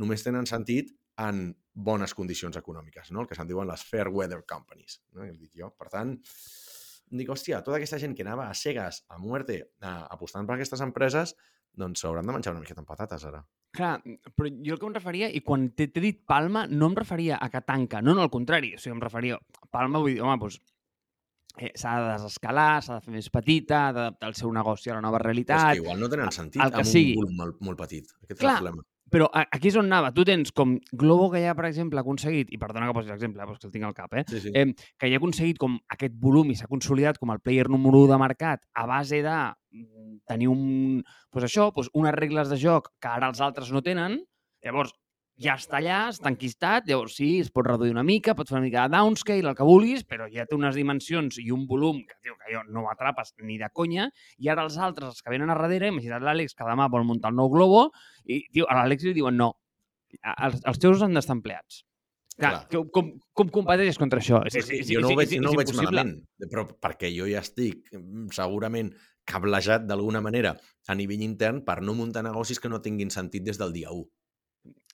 només 0.00 0.24
tenen 0.24 0.48
sentit 0.48 0.94
en 1.20 1.50
bones 1.74 2.16
condicions 2.16 2.56
econòmiques, 2.56 3.12
no? 3.12 3.20
el 3.20 3.28
que 3.28 3.36
se'n 3.36 3.50
diuen 3.50 3.68
les 3.68 3.84
fair 3.84 4.08
weather 4.08 4.40
companies. 4.48 5.02
No? 5.12 5.28
Dic 5.28 5.52
jo. 5.60 5.68
Per 5.76 5.92
tant, 5.92 6.16
dic, 7.12 7.28
hòstia, 7.28 7.60
tota 7.60 7.76
aquesta 7.76 8.00
gent 8.00 8.16
que 8.16 8.24
anava 8.24 8.48
a 8.48 8.56
cegues, 8.56 9.04
a 9.12 9.20
muerte, 9.20 9.60
a, 9.84 9.98
apostant 10.16 10.48
per 10.48 10.56
aquestes 10.56 10.80
empreses, 10.80 11.36
doncs 11.76 12.00
s'hauran 12.00 12.28
de 12.28 12.32
menjar 12.36 12.56
una 12.56 12.64
miqueta 12.64 12.80
amb 12.80 12.88
patates 12.88 13.28
ara. 13.28 13.44
Clar, 13.76 13.98
però 14.36 14.48
jo 14.48 14.74
el 14.74 14.80
que 14.80 14.88
em 14.88 14.96
referia, 14.96 15.28
i 15.28 15.44
quan 15.44 15.70
t'he 15.76 15.88
dit 16.00 16.24
Palma, 16.28 16.64
no 16.68 16.88
em 16.88 16.96
referia 16.96 17.38
a 17.40 17.52
que 17.52 17.60
tanca, 17.64 18.00
no, 18.00 18.16
no, 18.16 18.24
al 18.24 18.32
contrari, 18.32 18.74
o 18.76 18.80
sigui, 18.80 18.96
em 18.96 19.04
referia 19.04 19.38
Palma, 19.72 20.00
vull 20.00 20.16
dir, 20.16 20.20
home, 20.24 20.36
doncs, 20.40 20.58
s'ha 21.74 21.96
de 22.00 22.12
desescalar, 22.14 22.82
s'ha 22.82 22.98
de 22.98 23.06
fer 23.06 23.16
més 23.16 23.28
petita, 23.32 23.88
ha 23.88 23.92
d'adaptar 23.96 24.30
el 24.30 24.38
seu 24.38 24.52
negoci 24.54 24.90
a 24.90 24.96
la 24.96 25.04
nova 25.04 25.20
realitat... 25.22 25.58
Però 25.58 25.74
és 25.74 25.80
que 25.80 25.84
igual 25.84 26.00
no 26.00 26.08
tenen 26.12 26.32
sentit 26.34 26.62
el 26.64 26.72
que 26.72 26.82
amb 26.82 26.88
sigui. 26.88 27.12
un 27.16 27.22
volum 27.22 27.44
molt, 27.44 27.60
molt 27.68 27.84
petit. 27.84 28.08
Aquest 28.24 28.40
Clar, 28.40 28.56
és 28.56 28.58
el 28.58 28.64
problema. 28.64 28.86
Però 29.12 29.26
aquí 29.28 29.68
és 29.68 29.76
on 29.76 29.90
anava. 29.90 30.08
Tu 30.16 30.24
tens 30.24 30.54
com 30.56 30.78
Globo, 30.96 31.28
que 31.34 31.42
ja, 31.42 31.52
per 31.56 31.66
exemple, 31.68 32.00
ha 32.00 32.04
aconseguit, 32.06 32.48
i 32.48 32.58
perdona 32.60 32.88
que 32.88 32.96
posi 32.96 33.12
l'exemple, 33.12 33.44
però 33.44 33.58
és 33.58 33.60
que 33.60 33.68
el 33.68 33.74
tinc 33.74 33.84
al 33.84 33.96
cap, 33.96 34.14
eh? 34.16 34.24
Sí, 34.30 34.40
sí. 34.46 34.52
eh, 34.56 34.70
que 34.72 35.10
ja 35.10 35.18
ha 35.18 35.20
aconseguit 35.20 35.60
com 35.60 35.76
aquest 35.92 36.16
volum 36.22 36.52
i 36.52 36.56
s'ha 36.56 36.70
consolidat 36.70 37.20
com 37.20 37.34
el 37.34 37.42
player 37.44 37.68
número 37.68 38.00
1 38.06 38.14
de 38.14 38.20
mercat 38.22 38.64
a 38.72 38.86
base 38.88 39.20
de 39.26 39.36
mm, 39.36 40.22
tenir 40.32 40.48
un, 40.48 41.02
pues 41.30 41.44
això, 41.44 41.68
pues 41.76 41.92
unes 41.92 42.16
regles 42.16 42.48
de 42.48 42.56
joc 42.62 42.88
que 42.96 43.12
ara 43.12 43.28
els 43.28 43.44
altres 43.44 43.68
no 43.76 43.84
tenen, 43.84 44.16
llavors 44.64 44.96
ja 45.42 45.56
està 45.58 45.78
allà, 45.80 45.98
està 46.12 46.30
enquistat, 46.30 46.86
llavors 46.88 47.16
sí, 47.18 47.28
es 47.42 47.50
pot 47.54 47.66
reduir 47.66 47.92
una 47.94 48.04
mica, 48.06 48.34
pot 48.38 48.48
fer 48.50 48.56
una 48.58 48.64
mica 48.64 48.86
de 48.86 48.96
downscale, 48.96 49.50
el 49.50 49.58
que 49.58 49.66
vulguis, 49.66 50.04
però 50.08 50.28
ja 50.32 50.46
té 50.48 50.56
unes 50.56 50.78
dimensions 50.78 51.38
i 51.42 51.50
un 51.54 51.66
volum 51.70 52.02
que, 52.06 52.18
tio, 52.22 52.36
que 52.40 52.54
jo 52.54 52.62
no 52.72 52.86
atrapes 52.90 53.34
ni 53.42 53.58
de 53.60 53.70
conya, 53.74 54.08
i 54.38 54.50
ara 54.52 54.66
els 54.66 54.78
altres, 54.78 55.14
els 55.14 55.24
que 55.24 55.32
venen 55.34 55.50
a 55.50 55.58
darrere, 55.58 55.90
imagina't 55.92 56.24
l'Àlex 56.24 56.56
que 56.58 56.68
demà 56.68 56.88
vol 56.92 57.06
muntar 57.08 57.32
el 57.32 57.40
nou 57.40 57.50
Globo, 57.52 57.88
i 58.24 58.44
tio, 58.52 58.68
a 58.68 58.78
l'Àlex 58.80 59.08
li 59.08 59.16
diuen 59.18 59.38
no, 59.40 59.52
els, 60.36 60.60
els 60.62 60.82
teus 60.82 61.02
han 61.02 61.18
d'estar 61.18 61.38
empleats. 61.38 61.82
Clar, 62.32 62.52
Clar. 62.64 62.68
com, 62.72 62.88
com, 62.88 63.08
com 63.36 63.50
competeixes 63.52 63.98
contra 64.00 64.22
això? 64.22 64.40
És, 64.48 64.56
és 64.56 64.70
és, 64.78 64.90
jo 64.94 65.02
no 65.04 65.10
ho 65.12 65.18
veig, 65.18 65.34
no 65.42 65.50
ho 65.52 65.58
veig 65.58 65.72
malament, 65.76 66.14
però 66.48 66.64
perquè 66.80 67.10
jo 67.12 67.26
ja 67.28 67.42
estic 67.44 67.90
mm, 67.92 68.30
segurament 68.32 68.88
cablejat 69.28 69.84
d'alguna 69.86 70.22
manera 70.24 70.54
a 70.88 70.96
nivell 70.98 71.22
intern 71.22 71.60
per 71.66 71.82
no 71.84 71.94
muntar 71.94 72.24
negocis 72.24 72.58
que 72.58 72.70
no 72.72 72.80
tinguin 72.82 73.12
sentit 73.12 73.44
des 73.44 73.60
del 73.60 73.76
dia 73.76 73.92
1. 73.92 74.08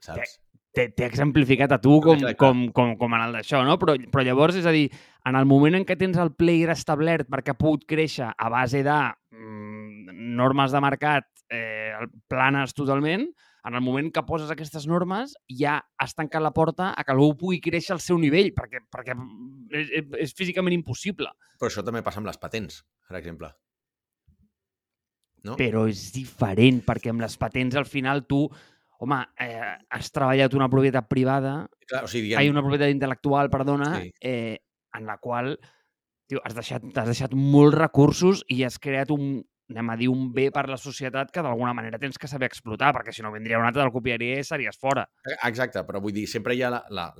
Saps? 0.04 0.38
T'he 0.78 1.06
exemplificat 1.08 1.72
a 1.74 1.80
tu 1.82 1.96
com, 2.04 2.20
com, 2.38 2.60
com, 2.76 2.92
com 3.00 3.14
en 3.16 3.24
el 3.24 3.32
d'això, 3.34 3.64
no? 3.66 3.74
Però, 3.80 3.96
però 4.12 4.22
llavors, 4.22 4.58
és 4.60 4.68
a 4.68 4.74
dir, 4.74 4.84
en 5.26 5.34
el 5.34 5.48
moment 5.48 5.74
en 5.74 5.86
què 5.88 5.96
tens 5.98 6.20
el 6.22 6.30
player 6.38 6.70
establert 6.70 7.26
perquè 7.32 7.54
ha 7.54 7.58
pogut 7.58 7.82
créixer 7.88 8.28
a 8.30 8.50
base 8.52 8.84
de 8.86 8.98
mm, 9.34 10.14
normes 10.38 10.74
de 10.74 10.82
mercat 10.84 11.26
eh, 11.50 12.06
planes 12.30 12.76
totalment, 12.78 13.26
en 13.68 13.74
el 13.74 13.82
moment 13.82 14.12
que 14.14 14.22
poses 14.24 14.50
aquestes 14.52 14.86
normes 14.88 15.34
ja 15.60 15.78
has 16.00 16.14
tancat 16.16 16.44
la 16.44 16.54
porta 16.56 16.92
a 16.94 17.04
que 17.04 17.12
algú 17.12 17.32
pugui 17.40 17.58
créixer 17.64 17.96
al 17.96 18.04
seu 18.04 18.20
nivell, 18.20 18.52
perquè, 18.56 18.84
perquè 18.92 19.16
és, 19.74 19.90
és 20.28 20.36
físicament 20.36 20.76
impossible. 20.76 21.32
Però 21.58 21.72
això 21.72 21.84
també 21.84 22.04
passa 22.06 22.22
amb 22.22 22.30
les 22.30 22.38
patents, 22.40 22.84
per 23.08 23.18
exemple. 23.18 23.50
No? 25.44 25.58
Però 25.58 25.84
és 25.90 26.08
diferent, 26.14 26.80
perquè 26.86 27.12
amb 27.12 27.22
les 27.22 27.36
patents 27.38 27.76
al 27.78 27.86
final 27.86 28.24
tu, 28.30 28.46
home, 28.98 29.20
eh, 29.38 29.74
has 29.94 30.10
treballat 30.14 30.54
una 30.58 30.68
propietat 30.70 31.08
privada 31.08 31.68
Clar, 31.88 32.04
o 32.04 32.08
sigui, 32.10 32.32
Hi 32.32 32.34
ha 32.36 32.42
diguem, 32.42 32.56
una 32.56 32.64
propietat 32.66 32.90
intel·lectual, 32.92 33.50
perdona, 33.50 33.92
Sí. 34.00 34.12
eh, 34.20 34.58
en 34.94 35.06
la 35.06 35.18
qual 35.18 35.54
tio, 36.28 36.40
has, 36.44 36.54
deixat, 36.54 36.82
has 36.96 37.06
deixat 37.06 37.32
molts 37.32 37.78
recursos 37.78 38.42
i 38.48 38.62
has 38.66 38.78
creat 38.78 39.10
un, 39.14 39.38
anem 39.70 39.90
a 39.90 39.96
dir, 40.00 40.08
un 40.08 40.32
bé 40.32 40.50
per 40.52 40.66
la 40.68 40.76
societat 40.80 41.30
que 41.32 41.42
d'alguna 41.44 41.74
manera 41.76 41.98
tens 42.00 42.18
que 42.18 42.28
saber 42.28 42.48
explotar, 42.48 42.92
perquè 42.96 43.12
si 43.12 43.22
no 43.22 43.32
vindria 43.32 43.58
un 43.60 43.66
altre, 43.68 43.84
el 43.84 43.92
copiaria 43.92 44.40
i 44.40 44.44
series 44.44 44.78
fora. 44.80 45.06
Exacte, 45.44 45.84
però 45.88 46.00
vull 46.00 46.12
dir, 46.16 46.26
sempre 46.28 46.56
hi 46.56 46.62
ha 46.62 46.70
la, 46.72 46.82
la, 46.90 47.12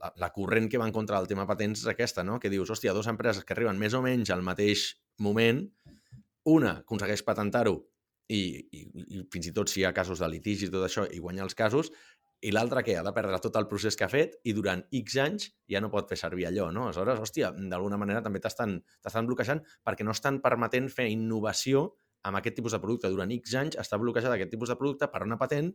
la, 0.00 0.12
la 0.16 0.30
corrent 0.32 0.68
que 0.70 0.78
va 0.80 0.86
en 0.86 0.92
contra 0.92 1.18
del 1.18 1.28
tema 1.28 1.46
patents 1.46 1.84
és 1.84 1.90
aquesta, 1.92 2.24
no? 2.24 2.38
que 2.40 2.52
dius, 2.52 2.70
hòstia, 2.70 2.92
dues 2.96 3.08
empreses 3.08 3.44
que 3.44 3.56
arriben 3.56 3.80
més 3.80 3.96
o 3.96 4.02
menys 4.04 4.30
al 4.30 4.44
mateix 4.44 4.94
moment, 5.18 5.64
una 6.44 6.78
aconsegueix 6.82 7.24
patentar-ho 7.24 7.78
i, 8.28 8.42
i, 8.72 8.82
i 9.18 9.24
fins 9.32 9.50
i 9.50 9.54
tot 9.56 9.70
si 9.70 9.82
hi 9.82 9.88
ha 9.88 9.94
casos 9.96 10.22
de 10.22 10.28
litigi 10.32 10.68
i 10.68 10.72
tot 10.72 10.86
això, 10.86 11.04
i 11.12 11.20
guanyar 11.20 11.48
els 11.48 11.56
casos, 11.58 11.90
i 12.44 12.52
l'altre 12.52 12.82
que 12.84 12.96
ha 12.98 13.02
de 13.04 13.12
perdre 13.16 13.38
tot 13.40 13.56
el 13.56 13.66
procés 13.70 13.96
que 13.96 14.04
ha 14.04 14.10
fet 14.12 14.36
i 14.44 14.52
durant 14.56 14.82
X 14.92 15.16
anys 15.22 15.46
ja 15.70 15.80
no 15.80 15.88
pot 15.92 16.10
fer 16.10 16.18
servir 16.20 16.44
allò, 16.50 16.68
no? 16.76 16.88
Aleshores, 16.90 17.20
hòstia, 17.24 17.50
d'alguna 17.72 17.96
manera 18.00 18.20
també 18.24 18.42
t'estan 18.44 18.82
bloquejant 19.28 19.62
perquè 19.86 20.04
no 20.04 20.12
estan 20.12 20.42
permetent 20.44 20.90
fer 20.92 21.08
innovació 21.12 21.86
amb 22.28 22.40
aquest 22.40 22.58
tipus 22.60 22.76
de 22.76 22.80
producte. 22.82 23.08
Durant 23.12 23.32
X 23.38 23.54
anys 23.60 23.78
està 23.80 24.00
bloquejat 24.00 24.34
aquest 24.34 24.52
tipus 24.52 24.72
de 24.72 24.76
producte 24.80 25.08
per 25.12 25.22
una 25.24 25.38
patent 25.40 25.70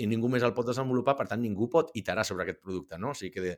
i 0.00 0.08
ningú 0.08 0.28
més 0.32 0.44
el 0.44 0.52
pot 0.56 0.68
desenvolupar, 0.68 1.16
per 1.16 1.26
tant, 1.28 1.40
ningú 1.40 1.68
pot 1.72 1.90
iterar 1.96 2.24
sobre 2.28 2.44
aquest 2.44 2.60
producte, 2.60 3.00
no? 3.00 3.14
O 3.14 3.16
sigui 3.16 3.32
que 3.34 3.46
de... 3.46 3.56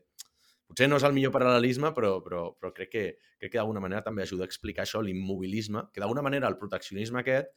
potser 0.70 0.88
no 0.88 0.98
és 0.98 1.06
el 1.06 1.14
millor 1.14 1.34
paral·lelisme, 1.34 1.92
però, 1.94 2.14
però, 2.22 2.44
però 2.58 2.72
crec 2.74 2.90
que, 2.94 3.04
crec 3.42 3.52
que 3.52 3.58
d'alguna 3.58 3.82
manera 3.82 4.02
també 4.06 4.22
ajuda 4.22 4.46
a 4.46 4.50
explicar 4.50 4.86
això, 4.86 5.02
l'immobilisme, 5.02 5.88
que 5.92 6.02
d'alguna 6.02 6.24
manera 6.26 6.50
el 6.50 6.58
proteccionisme 6.62 7.22
aquest 7.22 7.50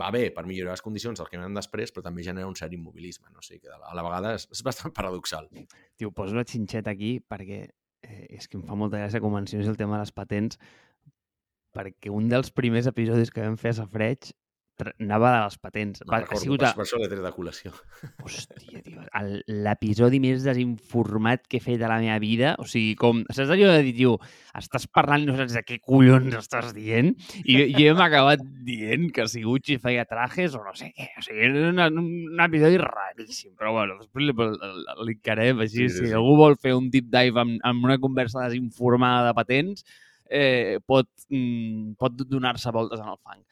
va 0.00 0.10
bé 0.14 0.28
per 0.34 0.46
millorar 0.46 0.76
les 0.76 0.84
condicions 0.84 1.18
del 1.18 1.28
que 1.30 1.38
venen 1.38 1.56
després, 1.56 1.92
però 1.92 2.04
també 2.06 2.24
genera 2.26 2.48
un 2.48 2.56
cert 2.58 2.72
immobilisme, 2.76 3.30
no? 3.32 3.42
O 3.42 3.46
sigui 3.46 3.64
que 3.64 3.72
a 3.72 3.94
la, 3.94 4.04
vegada 4.04 4.34
és, 4.38 4.46
és 4.52 4.62
bastant 4.66 4.94
paradoxal. 4.96 5.48
Tio, 5.96 6.12
poso 6.14 6.36
la 6.36 6.46
xinxeta 6.48 6.92
aquí 6.94 7.16
perquè 7.20 7.62
eh, 7.66 8.26
és 8.38 8.48
que 8.48 8.60
em 8.60 8.64
fa 8.66 8.78
molta 8.78 9.00
gràcia 9.02 9.22
mencionis 9.22 9.68
el 9.68 9.78
tema 9.80 9.98
de 9.98 10.04
les 10.04 10.14
patents 10.14 10.60
perquè 11.76 12.12
un 12.12 12.30
dels 12.32 12.52
primers 12.56 12.88
episodis 12.88 13.32
que 13.32 13.44
vam 13.44 13.58
fer 13.60 13.74
a 13.74 13.80
Safreig 13.82 14.32
anava 15.00 15.30
de 15.32 15.42
les 15.46 15.56
patents. 15.58 16.02
No 16.04 16.10
Va, 16.12 16.18
ha 16.18 16.20
recordo, 16.24 16.42
sigut 16.42 16.60
per, 16.60 16.68
a, 16.68 16.74
per 16.76 16.84
això 16.84 16.98
l'he 17.00 17.08
tret 17.08 17.22
de 17.24 17.30
col·lecció. 17.32 17.72
Hòstia, 18.22 18.82
tio, 18.84 19.04
l'episodi 19.48 20.20
més 20.22 20.44
desinformat 20.44 21.46
que 21.48 21.58
he 21.58 21.64
fet 21.64 21.82
a 21.82 21.88
la 21.90 21.98
meva 22.02 22.18
vida, 22.22 22.54
o 22.62 22.66
sigui, 22.68 22.94
com, 22.98 23.22
saps 23.32 23.52
allò 23.54 23.70
de 23.72 23.82
dir, 23.86 23.94
tio, 23.98 24.16
estàs 24.58 24.86
parlant 24.92 25.24
no 25.28 25.36
saps 25.38 25.54
de 25.56 25.62
què 25.66 25.78
collons 25.84 26.34
estàs 26.38 26.72
dient, 26.76 27.12
i, 27.44 27.58
i 27.64 27.86
hem 27.88 28.00
acabat 28.04 28.42
dient 28.66 29.08
que 29.14 29.26
si 29.30 29.42
Gucci 29.46 29.78
feia 29.82 30.04
trajes 30.08 30.54
o 30.58 30.62
no 30.64 30.74
sé 30.76 30.92
què, 30.96 31.08
o 31.18 31.24
sigui, 31.24 31.44
era 31.48 31.70
una, 31.72 31.88
un 31.88 32.40
episodi 32.46 32.80
raríssim, 32.82 33.54
però 33.58 33.72
bueno, 33.78 33.98
després 34.02 34.28
li- 34.28 34.36
el 34.36 35.06
linkarem, 35.12 35.60
així, 35.64 35.86
Sí, 35.86 35.88
sí, 35.92 36.02
si 36.04 36.10
sí. 36.10 36.16
algú 36.16 36.36
vol 36.40 36.56
fer 36.60 36.72
un 36.76 36.90
deep 36.90 37.08
dive 37.12 37.40
amb, 37.42 37.58
amb 37.64 37.84
una 37.88 37.98
conversa 38.02 38.46
desinformada 38.46 39.28
de 39.30 39.34
patents, 39.38 39.84
eh, 40.28 40.78
pot, 40.86 41.08
mm, 41.30 41.94
pot 42.00 42.16
donar-se 42.26 42.72
voltes 42.74 42.98
en 43.00 43.08
el 43.12 43.18
fang. 43.22 43.42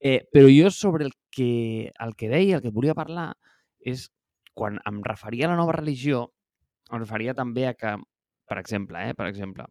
Eh, 0.00 0.24
però 0.32 0.48
jo 0.48 0.70
sobre 0.72 1.04
el 1.04 1.12
que, 1.30 1.92
el 1.92 2.14
que 2.16 2.30
deia, 2.32 2.56
el 2.56 2.64
que 2.64 2.72
volia 2.72 2.96
parlar, 2.96 3.34
és 3.80 4.08
quan 4.56 4.80
em 4.88 5.02
referia 5.04 5.46
a 5.46 5.52
la 5.52 5.58
nova 5.60 5.76
religió, 5.76 6.24
em 6.90 6.98
referia 7.02 7.36
també 7.36 7.66
a 7.68 7.74
que, 7.76 7.92
per 8.48 8.58
exemple, 8.58 9.02
eh, 9.04 9.14
per 9.14 9.28
exemple, 9.28 9.68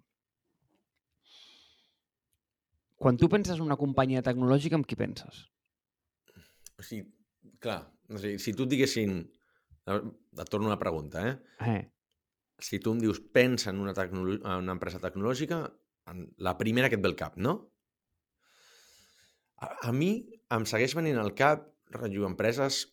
quan 2.99 3.17
tu 3.17 3.29
penses 3.31 3.57
en 3.57 3.65
una 3.65 3.79
companyia 3.79 4.21
tecnològica, 4.25 4.75
amb 4.77 4.87
qui 4.87 4.97
penses? 4.99 5.45
O 6.77 6.83
sigui, 6.83 7.07
clar, 7.63 7.81
o 8.11 8.19
sigui, 8.19 8.39
si 8.43 8.53
tu 8.53 8.67
et 8.67 8.75
diguessin... 8.75 9.21
Et 9.89 10.49
torno 10.51 10.67
a 10.67 10.75
la 10.75 10.81
pregunta, 10.81 11.23
eh? 11.25 11.37
Eh, 11.65 11.79
Si 12.61 12.77
tu 12.83 12.91
em 12.91 12.99
dius 12.99 13.21
pensa 13.33 13.71
en 13.71 13.79
una, 13.79 13.93
tecnolo... 13.95 14.35
en 14.35 14.65
una 14.65 14.75
empresa 14.75 14.99
tecnològica, 15.01 15.63
en 16.11 16.25
la 16.37 16.57
primera 16.59 16.89
que 16.91 16.99
et 16.99 17.01
ve 17.01 17.07
al 17.09 17.15
cap, 17.17 17.37
no? 17.39 17.71
A, 19.59 19.89
a 19.89 19.91
mi 19.95 20.13
em 20.55 20.65
segueix 20.69 20.95
venint 20.97 21.19
al 21.19 21.33
cap 21.37 21.67
rotllo, 21.93 22.27
empreses 22.29 22.85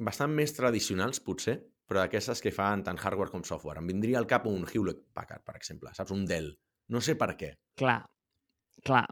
bastant 0.00 0.32
més 0.34 0.54
tradicionals, 0.56 1.20
potser, 1.22 1.58
però 1.90 2.04
d'aquestes 2.04 2.40
que 2.42 2.52
fan 2.54 2.84
tant 2.86 2.98
hardware 3.00 3.32
com 3.32 3.42
software. 3.46 3.80
Em 3.82 3.88
vindria 3.90 4.20
al 4.20 4.28
cap 4.30 4.46
un 4.48 4.64
Hewlett 4.66 5.02
Packard, 5.14 5.44
per 5.46 5.56
exemple, 5.58 5.92
saps? 5.96 6.14
Un 6.14 6.24
Dell. 6.28 6.52
No 6.90 7.02
sé 7.04 7.16
per 7.18 7.34
què. 7.38 7.52
Clar, 7.78 8.00
clar. 8.86 9.04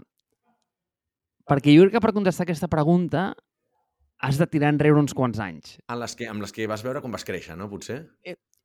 Perquè 1.48 1.74
jo 1.74 1.86
crec 1.86 1.96
que 1.96 2.04
per 2.04 2.14
contestar 2.16 2.46
aquesta 2.46 2.68
pregunta 2.70 3.30
has 4.24 4.38
de 4.40 4.46
tirar 4.50 4.72
enrere 4.74 4.98
uns 4.98 5.14
quants 5.14 5.38
anys. 5.42 5.76
En 5.88 6.00
les 6.00 6.14
que, 6.18 6.26
amb 6.28 6.42
les 6.42 6.54
que 6.54 6.66
vas 6.70 6.82
veure 6.84 7.02
com 7.02 7.14
vas 7.14 7.26
créixer, 7.26 7.56
no? 7.58 7.68
Potser? 7.70 8.02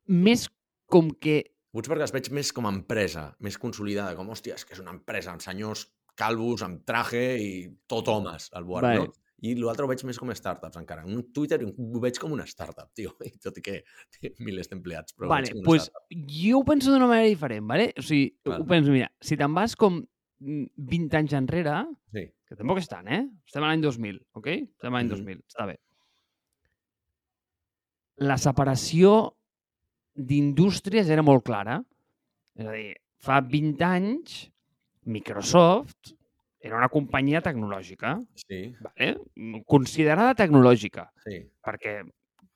Més 0.10 0.48
com 0.92 1.12
que... 1.14 1.44
Potser 1.74 1.94
perquè 1.94 2.06
les 2.06 2.14
veig 2.14 2.30
més 2.38 2.52
com 2.54 2.68
a 2.70 2.74
empresa, 2.74 3.28
més 3.42 3.58
consolidada, 3.62 4.18
com, 4.18 4.30
hòstia, 4.34 4.58
és 4.58 4.66
que 4.66 4.76
és 4.76 4.82
una 4.82 4.94
empresa 4.94 5.32
amb 5.34 5.42
senyors 5.46 5.88
calvos, 6.16 6.62
amb 6.66 6.84
traje 6.86 7.24
i 7.42 7.52
tot 7.90 8.08
homes 8.08 8.50
al 8.54 8.64
board, 8.66 8.86
Vale. 8.88 9.06
no? 9.08 9.14
I 9.44 9.56
l'altre 9.60 9.84
ho 9.84 9.90
veig 9.90 10.00
més 10.08 10.16
com 10.22 10.30
a 10.32 10.36
startups, 10.38 10.78
encara. 10.80 11.04
Un 11.04 11.26
Twitter 11.36 11.58
ho 11.68 12.00
veig 12.00 12.16
com 12.22 12.32
una 12.32 12.46
startup, 12.48 12.88
tio. 12.96 13.12
I 13.28 13.34
tot 13.44 13.58
i 13.60 13.62
que 13.66 13.82
té 14.22 14.32
milers 14.40 14.70
d'empleats, 14.72 15.14
però 15.18 15.28
ho 15.28 15.34
Vale, 15.34 15.50
una 15.58 15.66
pues, 15.68 15.90
startup. 15.90 16.16
jo 16.32 16.62
ho 16.62 16.64
penso 16.64 16.94
d'una 16.94 17.10
manera 17.10 17.28
diferent, 17.28 17.68
vale? 17.68 17.90
O 18.00 18.02
sigui, 18.06 18.30
Val. 18.48 18.62
ho 18.62 18.66
penso, 18.70 18.94
mira, 18.96 19.10
si 19.20 19.36
te'n 19.36 19.54
vas 19.58 19.76
com 19.76 19.98
mm, 20.00 20.64
20 20.78 21.18
anys 21.20 21.34
enrere, 21.42 21.76
Sí, 22.14 22.24
que 22.48 22.56
tampoc 22.56 22.80
és 22.80 22.88
tant, 22.88 23.08
eh? 23.12 23.24
Estem 23.50 23.66
a 23.66 23.74
l'any 23.74 23.84
2000, 23.84 24.22
ok? 24.40 24.48
Estem 24.78 24.94
a 24.94 25.02
l'any 25.02 25.10
Mhm. 25.10 25.18
2000, 25.18 25.44
està 25.50 25.68
bé. 25.68 25.76
La 28.24 28.38
separació 28.38 29.34
d'indústries 30.16 31.10
era 31.10 31.24
molt 31.26 31.44
clara. 31.44 31.80
És 32.56 32.68
a 32.70 32.72
dir, 32.78 32.92
fa 33.18 33.40
20 33.42 33.82
anys, 33.88 34.44
Microsoft 35.06 36.14
era 36.64 36.78
una 36.80 36.90
companyia 36.90 37.42
tecnològica, 37.44 38.16
sí, 38.40 38.70
vale? 38.80 39.14
considerada 39.68 40.36
tecnològica, 40.40 41.10
sí. 41.26 41.42
perquè, 41.64 41.98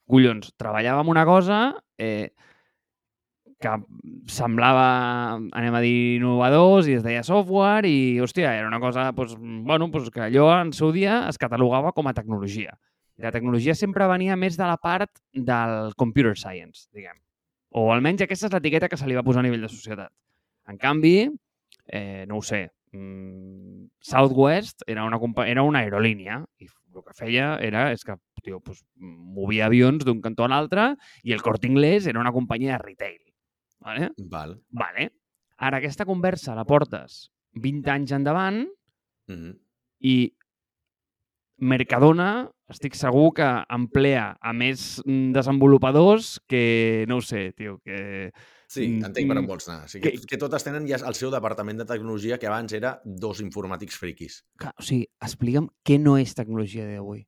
collons, 0.08 0.54
treballava 0.56 1.04
en 1.04 1.12
una 1.12 1.26
cosa 1.28 1.58
eh, 2.00 2.32
que 3.60 3.74
semblava, 4.32 4.86
anem 5.36 5.76
a 5.76 5.82
dir, 5.84 5.98
innovadors 6.22 6.88
i 6.88 6.96
es 7.00 7.04
deia 7.04 7.24
software 7.26 7.90
i, 7.90 8.20
hòstia, 8.24 8.54
era 8.56 8.70
una 8.70 8.80
cosa, 8.80 9.10
doncs, 9.18 9.36
bueno, 9.40 9.90
doncs 9.92 10.12
que 10.14 10.24
allò 10.28 10.52
en 10.62 10.72
seu 10.78 10.94
dia 10.96 11.24
es 11.28 11.40
catalogava 11.42 11.92
com 11.98 12.08
a 12.08 12.16
tecnologia. 12.16 12.78
I 13.18 13.26
la 13.26 13.34
tecnologia 13.34 13.74
sempre 13.76 14.08
venia 14.08 14.38
més 14.38 14.56
de 14.60 14.68
la 14.70 14.78
part 14.78 15.10
del 15.34 15.92
computer 15.98 16.36
science, 16.38 16.86
diguem. 16.94 17.18
O 17.74 17.90
almenys 17.92 18.24
aquesta 18.24 18.48
és 18.48 18.54
l'etiqueta 18.54 18.88
que 18.88 19.00
se 19.00 19.10
li 19.10 19.18
va 19.18 19.26
posar 19.26 19.42
a 19.42 19.48
nivell 19.48 19.66
de 19.66 19.72
societat. 19.74 20.14
En 20.70 20.78
canvi, 20.78 21.28
eh, 21.88 22.26
no 22.28 22.38
ho 22.38 22.42
sé, 22.42 22.72
mm, 22.92 23.88
Southwest 24.00 24.84
era 24.88 25.06
una, 25.06 25.20
era 25.46 25.64
una 25.64 25.80
aerolínia 25.80 26.44
i 26.60 26.68
el 26.98 27.04
que 27.06 27.14
feia 27.14 27.58
era 27.62 27.92
és 27.94 28.04
que 28.04 28.16
tio, 28.42 28.60
pues, 28.60 28.82
movia 28.98 29.68
avions 29.68 30.06
d'un 30.06 30.22
cantó 30.22 30.46
a 30.46 30.50
l'altre 30.50 30.96
i 31.24 31.34
el 31.36 31.44
Corte 31.46 31.68
Inglés 31.68 32.08
era 32.08 32.20
una 32.20 32.34
companyia 32.34 32.78
de 32.78 32.84
retail. 32.84 33.22
Vale? 33.80 34.10
Val. 34.18 34.58
Vale. 34.70 35.12
Ara, 35.58 35.78
aquesta 35.78 36.06
conversa 36.06 36.56
la 36.58 36.66
portes 36.66 37.28
20 37.54 37.94
anys 37.94 38.16
endavant 38.18 38.66
Mm 39.28 39.36
-hmm. 39.36 39.56
i 40.00 40.34
Mercadona 41.58 42.50
estic 42.70 42.94
segur 42.96 43.34
que 43.34 43.48
emplea 43.70 44.38
a 44.42 44.54
més 44.54 45.02
mm, 45.06 45.32
desenvolupadors 45.34 46.40
que, 46.48 47.06
no 47.08 47.18
ho 47.18 47.22
sé, 47.22 47.52
tio, 47.54 47.80
que... 47.84 48.32
Sí, 48.68 48.84
Mm, 48.90 49.06
entenc 49.08 49.30
per 49.30 49.38
on 49.38 49.44
mm, 49.46 49.48
vols 49.48 49.70
anar. 49.70 49.86
O 49.86 49.88
sigui, 49.88 50.12
que, 50.20 50.26
que- 50.28 50.38
totes 50.42 50.64
tenen 50.66 50.86
ja 50.90 50.98
el 51.08 51.16
seu 51.16 51.32
departament 51.32 51.78
de 51.80 51.86
tecnologia, 51.88 52.38
que 52.38 52.48
abans 52.50 52.74
era 52.76 52.98
dos 53.06 53.40
informàtics 53.40 53.96
friquis. 53.98 54.42
que 54.60 54.68
o 54.76 54.84
sigui, 54.84 55.08
explica'm 55.24 55.70
què 55.88 55.98
no 56.00 56.18
és 56.20 56.36
tecnologia 56.36 56.86
d'avui. 56.86 57.26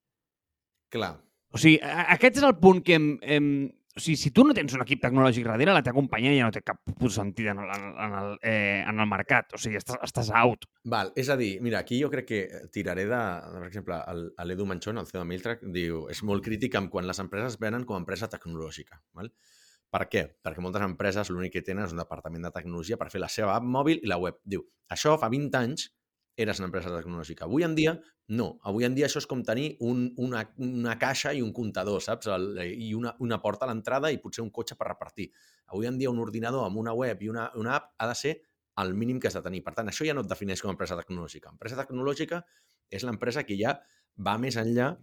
Clar, 0.90 1.16
O 1.52 1.58
sigui, 1.58 1.80
aquest 1.82 2.38
és 2.38 2.44
el 2.46 2.58
punt 2.62 2.84
que... 2.86 2.94
Em, 3.00 3.06
em, 3.24 3.46
o 3.96 4.02
sigui, 4.04 4.18
si 4.22 4.30
tu 4.32 4.44
no 4.46 4.54
tens 4.54 4.72
un 4.78 4.84
equip 4.84 5.00
tecnològic 5.02 5.48
darrere, 5.48 5.74
la 5.74 5.82
teva 5.84 5.96
companyia 5.98 6.36
ja 6.38 6.46
no 6.46 6.54
té 6.54 6.62
cap 6.62 6.78
sentit 7.10 7.48
en 7.52 7.58
el, 7.64 7.72
en 8.06 8.14
el, 8.20 8.30
eh, 8.46 8.84
en 8.88 9.00
el 9.02 9.08
mercat. 9.10 9.56
O 9.58 9.58
sigui, 9.58 9.80
estàs, 9.80 9.98
estàs 10.06 10.30
out. 10.36 10.68
Val, 10.86 11.10
és 11.18 11.28
a 11.34 11.36
dir, 11.40 11.56
mira, 11.66 11.80
aquí 11.82 11.98
jo 12.04 12.10
crec 12.12 12.28
que 12.30 12.42
tiraré 12.72 13.08
de, 13.10 13.22
per 13.56 13.66
exemple, 13.68 13.98
l'Edu 14.46 14.68
Manchón, 14.70 15.00
el 15.02 15.08
CEO 15.10 15.24
de 15.24 15.28
Miltrack, 15.32 15.64
diu, 15.74 16.04
és 16.14 16.22
molt 16.24 16.44
crític 16.46 16.76
amb 16.80 16.92
quan 16.94 17.08
les 17.10 17.20
empreses 17.20 17.58
venen 17.60 17.84
com 17.84 17.98
a 17.98 18.04
empresa 18.04 18.30
tecnològica. 18.30 19.02
Val? 19.18 19.32
Per 19.90 20.04
què? 20.10 20.26
Perquè 20.46 20.62
moltes 20.62 20.84
empreses 20.86 21.32
l'únic 21.34 21.56
que 21.58 21.64
tenen 21.66 21.88
és 21.88 21.94
un 21.96 22.02
departament 22.02 22.44
de 22.46 22.52
tecnologia 22.54 22.98
per 22.98 23.10
fer 23.10 23.22
la 23.24 23.30
seva 23.32 23.56
app 23.56 23.66
mòbil 23.66 24.04
i 24.04 24.10
la 24.12 24.20
web. 24.22 24.38
Diu, 24.46 24.62
això 24.94 25.16
fa 25.22 25.32
20 25.34 25.58
anys 25.58 25.88
eres 26.40 26.60
una 26.62 26.70
empresa 26.70 26.92
tecnològica. 26.94 27.48
Avui 27.50 27.66
en 27.66 27.74
dia, 27.76 27.96
no. 28.32 28.48
Avui 28.70 28.86
en 28.88 28.94
dia 28.96 29.10
això 29.10 29.20
és 29.20 29.28
com 29.28 29.42
tenir 29.44 29.74
un, 29.84 30.06
una, 30.24 30.46
una 30.64 30.96
caixa 31.02 31.34
i 31.36 31.42
un 31.44 31.52
comptador, 31.56 32.00
saps? 32.06 32.30
El, 32.32 32.54
I 32.64 32.94
una, 32.96 33.16
una 33.26 33.42
porta 33.44 33.66
a 33.66 33.72
l'entrada 33.72 34.12
i 34.14 34.22
potser 34.24 34.46
un 34.46 34.54
cotxe 34.56 34.78
per 34.80 34.88
repartir. 34.88 35.28
Avui 35.74 35.90
en 35.90 35.98
dia 36.00 36.14
un 36.14 36.22
ordinador 36.24 36.64
amb 36.68 36.80
una 36.80 36.94
web 36.96 37.26
i 37.26 37.32
una, 37.34 37.50
una 37.60 37.76
app 37.76 37.92
ha 37.98 38.08
de 38.08 38.16
ser 38.16 38.36
el 38.80 38.94
mínim 38.96 39.20
que 39.20 39.28
has 39.28 39.36
de 39.36 39.44
tenir. 39.44 39.64
Per 39.66 39.74
tant, 39.76 39.90
això 39.92 40.08
ja 40.08 40.16
no 40.16 40.24
et 40.24 40.32
defineix 40.32 40.64
com 40.64 40.72
a 40.72 40.78
empresa 40.78 40.96
tecnològica. 41.02 41.52
Empresa 41.52 41.82
tecnològica 41.82 42.44
és 42.90 43.04
l'empresa 43.04 43.44
que 43.44 43.58
ja 43.60 43.76
va 44.16 44.38
més 44.40 44.56
enllà 44.62 44.94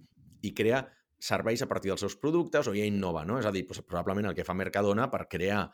i 0.46 0.55
crea 0.57 0.87
serveis 1.19 1.63
a 1.63 1.69
partir 1.69 1.91
dels 1.91 2.03
seus 2.05 2.17
productes 2.21 2.69
o 2.69 2.75
ja 2.77 2.87
innova, 2.87 3.25
no? 3.25 3.39
És 3.41 3.47
a 3.47 3.53
dir, 3.55 3.65
doncs, 3.67 3.83
probablement 3.87 4.31
el 4.31 4.37
que 4.37 4.45
fa 4.45 4.57
Mercadona 4.57 5.11
per 5.11 5.27
crear 5.33 5.65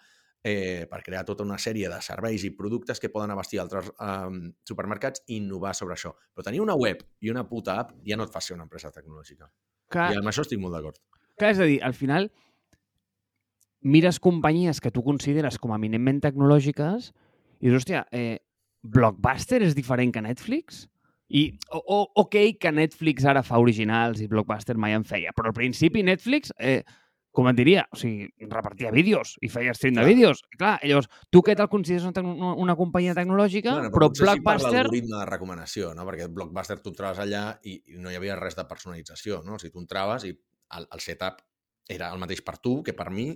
eh, 0.43 0.87
per 0.91 1.03
crear 1.07 1.23
tota 1.25 1.45
una 1.47 1.59
sèrie 1.63 1.89
de 1.91 1.99
serveis 2.03 2.45
i 2.45 2.51
productes 2.59 3.01
que 3.01 3.11
poden 3.15 3.31
abastir 3.31 3.61
altres 3.63 3.91
eh, 3.93 4.53
supermercats 4.69 5.25
i 5.29 5.39
innovar 5.39 5.75
sobre 5.79 5.95
això. 5.95 6.15
Però 6.35 6.47
tenir 6.47 6.63
una 6.63 6.77
web 6.79 7.03
i 7.21 7.31
una 7.31 7.47
puta 7.49 7.79
app 7.81 7.95
ja 8.07 8.19
no 8.19 8.27
et 8.27 8.35
fa 8.35 8.43
ser 8.43 8.57
una 8.57 8.67
empresa 8.67 8.91
tecnològica. 8.95 9.51
Que, 9.93 10.09
I 10.15 10.19
amb 10.19 10.31
això 10.31 10.47
estic 10.47 10.61
molt 10.61 10.75
d'acord. 10.75 10.99
que 11.39 11.51
és 11.51 11.59
a 11.59 11.67
dir, 11.67 11.81
al 11.83 11.95
final, 11.95 12.31
mires 13.83 14.21
companyies 14.21 14.81
que 14.81 14.91
tu 14.91 15.03
consideres 15.03 15.59
com 15.59 15.73
a 15.73 15.79
eminentment 15.81 16.21
tecnològiques 16.23 17.13
i 17.61 17.69
dius, 17.69 17.83
hòstia, 17.83 18.07
eh, 18.11 18.39
Blockbuster 18.83 19.63
és 19.63 19.77
diferent 19.79 20.13
que 20.13 20.23
Netflix? 20.23 20.89
I, 21.33 21.47
o, 21.71 21.81
o, 21.81 22.01
ok, 22.25 22.37
que 22.61 22.73
Netflix 22.77 23.25
ara 23.25 23.41
fa 23.47 23.61
originals 23.63 24.21
i 24.21 24.29
Blockbuster 24.29 24.77
mai 24.77 24.93
en 24.93 25.07
feia, 25.09 25.33
però 25.33 25.49
al 25.49 25.57
principi 25.57 26.03
Netflix, 26.05 26.53
eh, 26.61 26.83
com 27.33 27.47
et 27.49 27.57
diria, 27.57 27.87
o 27.89 27.97
sigui, 27.97 28.27
repartia 28.51 28.91
vídeos 28.93 29.39
i 29.41 29.49
feia 29.49 29.73
stream 29.73 29.97
de 29.97 30.05
vídeos. 30.05 30.43
Clar, 30.61 30.75
llavors, 30.85 31.09
tu 31.33 31.41
què 31.41 31.55
te'l 31.57 31.71
consideres 31.73 32.05
una, 32.11 32.53
una, 32.61 32.75
companyia 32.77 33.15
tecnològica, 33.17 33.79
Bueno, 33.79 33.93
però 33.95 34.11
potser 34.11 34.27
sí 34.27 34.35
per 34.35 34.43
Blockbuster... 34.43 34.75
l'algoritme 34.83 35.17
de 35.17 35.29
recomanació, 35.31 35.95
no? 35.97 36.05
perquè 36.11 36.29
Blockbuster 36.29 36.77
tu 36.85 36.93
entraves 36.93 37.23
allà 37.25 37.47
i, 37.65 37.79
i 37.95 38.03
no 38.03 38.13
hi 38.13 38.19
havia 38.21 38.37
res 38.37 38.59
de 38.59 38.67
personalització. 38.69 39.41
No? 39.47 39.57
O 39.57 39.63
sigui, 39.63 39.73
tu 39.73 39.81
entraves 39.81 40.29
i 40.29 40.35
el, 40.37 40.85
el 40.85 41.05
setup 41.05 41.41
era 41.89 42.13
el 42.13 42.21
mateix 42.21 42.45
per 42.45 42.59
tu 42.61 42.83
que 42.85 42.93
per 42.93 43.09
mi 43.11 43.31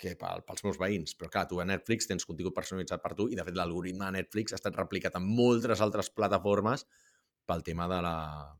que 0.00 0.14
pel, 0.16 0.40
pels 0.48 0.64
meus 0.64 0.80
veïns. 0.80 1.12
Però 1.20 1.28
clar, 1.32 1.44
tu 1.50 1.60
a 1.60 1.68
Netflix 1.68 2.08
tens 2.08 2.24
contingut 2.28 2.56
personalitzat 2.56 3.04
per 3.04 3.12
tu 3.18 3.28
i 3.28 3.36
de 3.36 3.44
fet 3.44 3.56
l'algoritme 3.56 4.08
de 4.08 4.22
Netflix 4.22 4.56
ha 4.56 4.60
estat 4.60 4.76
replicat 4.80 5.20
en 5.20 5.28
moltes 5.28 5.84
altres 5.84 6.08
plataformes 6.12 6.84
pel 7.46 7.62
tema 7.62 7.86
de, 7.88 8.00
la, 8.02 8.14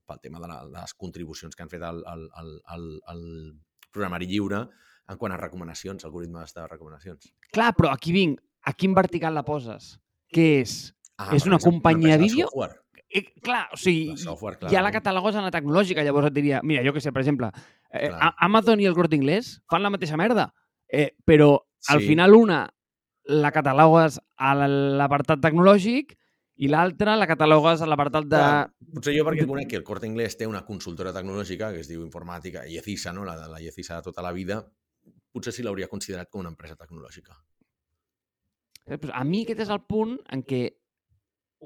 pel 0.06 0.20
tema 0.22 0.40
de, 0.40 0.48
la, 0.48 0.60
de 0.64 0.78
les 0.80 0.94
contribucions 0.94 1.54
que 1.56 1.62
han 1.64 1.70
fet 1.72 1.82
al, 1.82 2.02
al, 2.06 2.28
al, 2.38 2.50
al, 2.74 2.84
al 3.12 3.22
programari 3.92 4.26
lliure 4.30 4.62
en 5.08 5.18
quant 5.18 5.32
a 5.34 5.38
recomanacions, 5.38 6.04
algoritmes 6.06 6.54
de 6.54 6.66
recomanacions. 6.66 7.32
Clar, 7.52 7.72
però 7.78 7.92
aquí 7.92 8.12
vinc. 8.14 8.40
A 8.66 8.72
quin 8.74 8.94
vertical 8.96 9.34
la 9.34 9.44
poses? 9.46 9.92
Què 10.34 10.46
és? 10.62 10.72
Ah, 11.18 11.30
És 11.36 11.44
una 11.46 11.58
companyia 11.62 12.16
de 12.18 12.24
vídeo? 12.24 12.48
software. 12.50 12.80
Eh, 13.08 13.22
clar, 13.40 13.68
o 13.72 13.76
sigui, 13.78 14.16
software, 14.18 14.58
ja 14.68 14.82
la 14.82 14.90
catalogues 14.90 15.36
en 15.38 15.44
la 15.46 15.52
tecnològica, 15.54 16.02
llavors 16.02 16.26
et 16.26 16.34
diria, 16.34 16.58
mira, 16.66 16.82
jo 16.84 16.92
que 16.92 17.00
sé, 17.00 17.12
per 17.14 17.22
exemple, 17.22 17.52
eh, 17.92 18.08
Clar. 18.10 18.32
Amazon 18.42 18.82
i 18.82 18.88
el 18.90 18.96
Corte 18.98 19.14
Inglés 19.14 19.60
fan 19.70 19.84
la 19.86 19.92
mateixa 19.94 20.18
merda, 20.18 20.48
eh, 20.90 21.12
però 21.24 21.52
al 21.88 22.00
Sí. 22.02 22.08
final 22.08 22.34
una 22.34 22.64
la 23.30 23.52
catalogues 23.54 24.18
a 24.36 24.54
l'apartat 24.66 25.40
tecnològic 25.40 26.16
i 26.56 26.70
l'altra 26.72 27.16
la 27.16 27.26
catalogues 27.28 27.82
a 27.82 27.88
l'apartat 27.88 28.24
de... 28.24 28.38
Clar, 28.40 28.92
Potser 28.96 29.12
jo 29.16 29.26
perquè 29.26 29.44
conec 29.48 29.68
que 29.68 29.76
el 29.80 29.84
Corte 29.84 30.08
Inglés 30.08 30.38
té 30.40 30.46
una 30.48 30.62
consultora 30.64 31.12
tecnològica 31.12 31.68
que 31.74 31.82
es 31.84 31.90
diu 31.90 32.04
Informàtica, 32.04 32.64
IECISA, 32.64 33.12
no? 33.12 33.26
la 33.28 33.36
la 33.50 33.60
IECISA 33.60 34.00
de 34.00 34.08
tota 34.08 34.24
la 34.24 34.32
vida, 34.32 34.62
potser 35.36 35.52
sí 35.52 35.64
l'hauria 35.66 35.90
considerat 35.92 36.30
com 36.32 36.40
una 36.40 36.52
empresa 36.54 36.78
tecnològica. 36.80 37.36
Eh, 38.86 38.98
A 39.12 39.24
mi 39.24 39.42
aquest 39.44 39.66
és 39.66 39.72
el 39.74 39.82
punt 39.84 40.16
en 40.32 40.44
què 40.46 40.62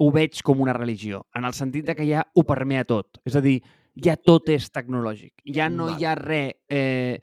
ho 0.01 0.09
veig 0.11 0.41
com 0.43 0.59
una 0.63 0.73
religió, 0.73 1.25
en 1.35 1.45
el 1.45 1.53
sentit 1.53 1.85
de 1.87 1.95
que 1.95 2.07
ja 2.07 2.25
ho 2.33 2.43
permea 2.47 2.83
tot. 2.87 3.19
És 3.27 3.35
a 3.35 3.41
dir, 3.43 3.59
ja 3.95 4.15
tot 4.17 4.49
és 4.49 4.69
tecnològic. 4.71 5.43
Ja 5.55 5.69
no 5.69 5.87
Val. 5.87 5.99
hi 5.99 6.07
ha 6.07 6.15
res 6.19 6.53
eh, 6.67 7.21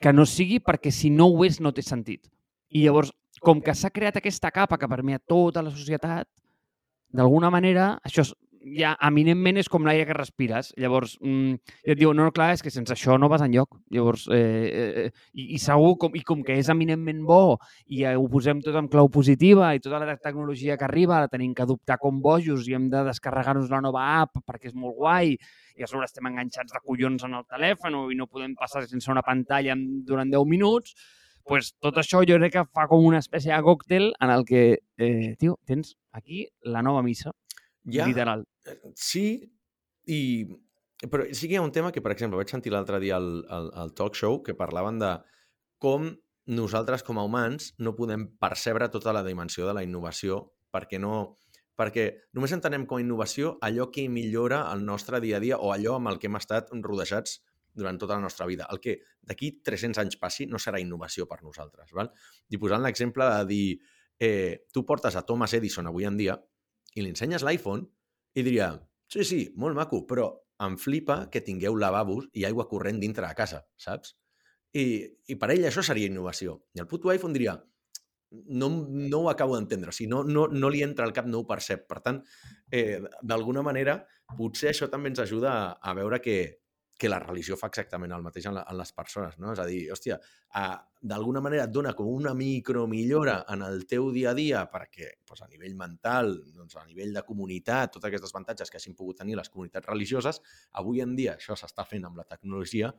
que 0.00 0.12
no 0.12 0.26
sigui 0.26 0.60
perquè 0.64 0.92
si 0.94 1.10
no 1.10 1.28
ho 1.28 1.44
és 1.44 1.60
no 1.60 1.72
té 1.72 1.82
sentit. 1.84 2.28
I 2.68 2.84
llavors, 2.84 3.12
com 3.40 3.62
que 3.62 3.74
s'ha 3.74 3.90
creat 3.94 4.18
aquesta 4.18 4.50
capa 4.50 4.78
que 4.78 4.88
permea 4.90 5.20
tota 5.20 5.62
la 5.62 5.70
societat, 5.70 6.28
d'alguna 7.12 7.50
manera, 7.50 7.98
això 8.04 8.22
es- 8.26 8.34
ja 8.76 8.96
eminentment 9.06 9.56
és 9.56 9.68
com 9.70 9.84
l'aire 9.86 10.04
que 10.04 10.12
respires. 10.12 10.72
Llavors, 10.76 11.16
mm, 11.22 11.54
i 11.86 11.92
et 11.92 11.98
diu, 11.98 12.12
no, 12.12 12.24
no, 12.24 12.32
clar, 12.32 12.52
és 12.52 12.62
que 12.62 12.70
sense 12.70 12.92
això 12.92 13.18
no 13.18 13.28
vas 13.30 13.40
enlloc. 13.40 13.78
Llavors, 13.94 14.26
eh, 14.28 15.04
eh, 15.06 15.10
i, 15.32 15.54
i 15.54 15.58
segur, 15.58 15.96
com, 15.96 16.16
i 16.18 16.22
com 16.22 16.42
que 16.44 16.58
és 16.58 16.68
eminentment 16.68 17.22
bo 17.24 17.58
i 17.86 18.02
eh, 18.04 18.16
ho 18.16 18.28
posem 18.28 18.60
tot 18.60 18.74
en 18.76 18.88
clau 18.88 19.08
positiva 19.08 19.74
i 19.74 19.80
tota 19.80 20.00
la 20.04 20.16
tecnologia 20.16 20.76
que 20.76 20.84
arriba 20.84 21.20
la 21.20 21.28
tenim 21.28 21.54
que 21.54 21.62
adoptar 21.62 21.98
com 21.98 22.20
bojos 22.20 22.66
i 22.68 22.74
hem 22.74 22.90
de 22.90 23.04
descarregar-nos 23.04 23.70
la 23.70 23.80
nova 23.80 24.04
app 24.20 24.42
perquè 24.44 24.66
és 24.68 24.74
molt 24.74 24.96
guai 24.96 25.36
i 25.78 25.82
a 25.82 25.86
sobre 25.86 26.04
estem 26.04 26.26
enganxats 26.26 26.72
de 26.74 26.80
collons 26.84 27.24
en 27.24 27.34
el 27.38 27.46
telèfon 27.46 27.94
i 28.12 28.18
no 28.18 28.26
podem 28.26 28.54
passar 28.58 28.84
sense 28.86 29.08
una 29.10 29.22
pantalla 29.22 29.76
durant 29.78 30.28
10 30.28 30.44
minuts, 30.44 30.94
pues 31.48 31.72
tot 31.82 31.98
això 32.00 32.20
jo 32.28 32.36
crec 32.38 32.54
que 32.54 32.64
fa 32.76 32.86
com 32.90 33.04
una 33.08 33.22
espècie 33.22 33.54
de 33.54 33.60
còctel 33.64 34.12
en 34.20 34.32
el 34.34 34.44
que, 34.48 34.62
eh, 35.00 35.34
tio, 35.40 35.58
tens 35.66 35.96
aquí 36.12 36.46
la 36.62 36.82
nova 36.82 37.02
missa, 37.02 37.32
ja, 37.84 38.06
literal. 38.06 38.46
Eh, 38.66 38.78
sí, 38.94 39.26
i... 40.06 40.20
però 41.08 41.26
sí 41.32 41.46
que 41.48 41.54
hi 41.54 41.58
ha 41.58 41.64
un 41.64 41.74
tema 41.74 41.92
que, 41.94 42.02
per 42.02 42.12
exemple, 42.12 42.38
vaig 42.40 42.50
sentir 42.50 42.72
l'altre 42.74 43.00
dia 43.00 43.16
al, 43.16 43.44
al, 43.48 43.68
al 43.74 43.92
talk 43.94 44.18
show 44.18 44.42
que 44.42 44.56
parlaven 44.58 44.98
de 45.02 45.16
com 45.78 46.10
nosaltres 46.48 47.04
com 47.04 47.20
a 47.20 47.24
humans 47.26 47.74
no 47.78 47.94
podem 47.94 48.26
percebre 48.40 48.88
tota 48.88 49.12
la 49.12 49.22
dimensió 49.22 49.66
de 49.68 49.76
la 49.76 49.84
innovació 49.84 50.40
perquè 50.72 50.98
no 51.00 51.38
perquè 51.78 52.08
només 52.34 52.52
entenem 52.56 52.86
com 52.88 52.98
a 52.98 53.04
innovació 53.04 53.56
allò 53.62 53.90
que 53.94 54.08
millora 54.10 54.64
el 54.72 54.82
nostre 54.84 55.20
dia 55.22 55.36
a 55.38 55.44
dia 55.44 55.58
o 55.60 55.70
allò 55.70 55.98
amb 55.98 56.10
el 56.10 56.18
que 56.18 56.26
hem 56.26 56.38
estat 56.40 56.72
rodejats 56.82 57.38
durant 57.78 57.98
tota 58.00 58.18
la 58.18 58.24
nostra 58.26 58.46
vida. 58.50 58.66
El 58.72 58.80
que 58.82 58.98
d'aquí 59.22 59.52
300 59.64 60.02
anys 60.02 60.18
passi 60.20 60.48
no 60.50 60.60
serà 60.62 60.80
innovació 60.82 61.28
per 61.30 61.40
nosaltres. 61.46 61.94
Val? 61.96 62.10
I 62.50 62.60
posant 62.60 62.82
l'exemple 62.84 63.28
de 63.36 63.46
dir, 63.48 63.78
eh, 64.18 64.66
tu 64.74 64.84
portes 64.84 65.16
a 65.16 65.24
Thomas 65.26 65.54
Edison 65.54 65.86
avui 65.86 66.08
en 66.08 66.18
dia 66.18 66.36
i 66.94 67.04
li 67.04 67.12
ensenyes 67.14 67.46
l'iPhone 67.46 67.86
i 68.34 68.44
diria, 68.44 68.72
sí, 69.08 69.24
sí, 69.24 69.40
molt 69.56 69.78
maco, 69.78 70.02
però 70.06 70.28
em 70.66 70.76
flipa 70.78 71.28
que 71.30 71.44
tingueu 71.46 71.76
lavabos 71.78 72.26
i 72.34 72.44
aigua 72.44 72.66
corrent 72.68 72.98
dintre 73.00 73.26
de 73.26 73.38
casa, 73.38 73.62
saps? 73.78 74.16
I, 74.74 74.84
i 75.30 75.36
per 75.38 75.52
ell 75.54 75.64
això 75.68 75.84
seria 75.86 76.10
innovació. 76.10 76.58
I 76.74 76.82
el 76.82 76.88
puto 76.90 77.12
iPhone 77.14 77.36
diria, 77.36 77.54
no, 78.30 78.68
no 78.68 79.20
ho 79.22 79.30
acabo 79.30 79.56
d'entendre, 79.56 79.92
o 79.92 79.96
sigui, 79.96 80.10
no, 80.10 80.22
no, 80.26 80.46
no 80.52 80.70
li 80.72 80.82
entra 80.84 81.06
al 81.06 81.14
cap, 81.16 81.28
no 81.30 81.40
ho 81.40 81.46
percep. 81.48 81.86
Per 81.88 82.00
tant, 82.04 82.20
eh, 82.70 82.98
d'alguna 83.22 83.62
manera, 83.64 84.00
potser 84.36 84.72
això 84.72 84.90
també 84.92 85.12
ens 85.12 85.22
ajuda 85.24 85.54
a, 85.54 85.68
a 85.80 85.94
veure 85.96 86.20
que, 86.24 86.38
que 86.98 87.08
la 87.08 87.20
religió 87.22 87.56
fa 87.56 87.68
exactament 87.70 88.12
el 88.12 88.24
mateix 88.26 88.48
en, 88.50 88.56
la, 88.56 88.64
en 88.66 88.76
les 88.80 88.90
persones, 88.92 89.36
no? 89.38 89.52
És 89.54 89.60
a 89.62 89.66
dir, 89.68 89.84
hòstia, 89.94 90.16
d'alguna 91.12 91.40
manera 91.44 91.68
et 91.68 91.72
dona 91.72 91.92
com 91.94 92.10
una 92.10 92.32
micromillora 92.34 93.36
en 93.54 93.62
el 93.62 93.84
teu 93.86 94.10
dia 94.14 94.32
a 94.32 94.36
dia 94.38 94.64
perquè 94.72 95.12
doncs, 95.22 95.44
a 95.46 95.48
nivell 95.52 95.76
mental, 95.78 96.34
doncs, 96.56 96.74
a 96.76 96.84
nivell 96.88 97.14
de 97.14 97.22
comunitat, 97.28 97.94
tots 97.94 98.10
aquests 98.10 98.34
avantatges 98.34 98.74
que 98.74 98.82
hagin 98.82 98.98
pogut 98.98 99.22
tenir 99.22 99.38
les 99.38 99.52
comunitats 99.54 99.86
religioses, 99.86 100.42
avui 100.82 101.04
en 101.04 101.14
dia 101.14 101.38
això 101.38 101.54
s'està 101.56 101.86
fent 101.86 102.10
amb 102.10 102.18
la 102.18 102.26
tecnologia, 102.26 102.90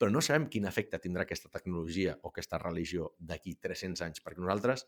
però 0.00 0.12
no 0.12 0.20
sabem 0.24 0.50
quin 0.52 0.68
efecte 0.68 1.00
tindrà 1.00 1.24
aquesta 1.24 1.48
tecnologia 1.52 2.18
o 2.20 2.28
aquesta 2.28 2.60
religió 2.60 3.14
d'aquí 3.18 3.56
300 3.56 4.04
anys, 4.04 4.22
perquè 4.24 4.44
nosaltres, 4.44 4.84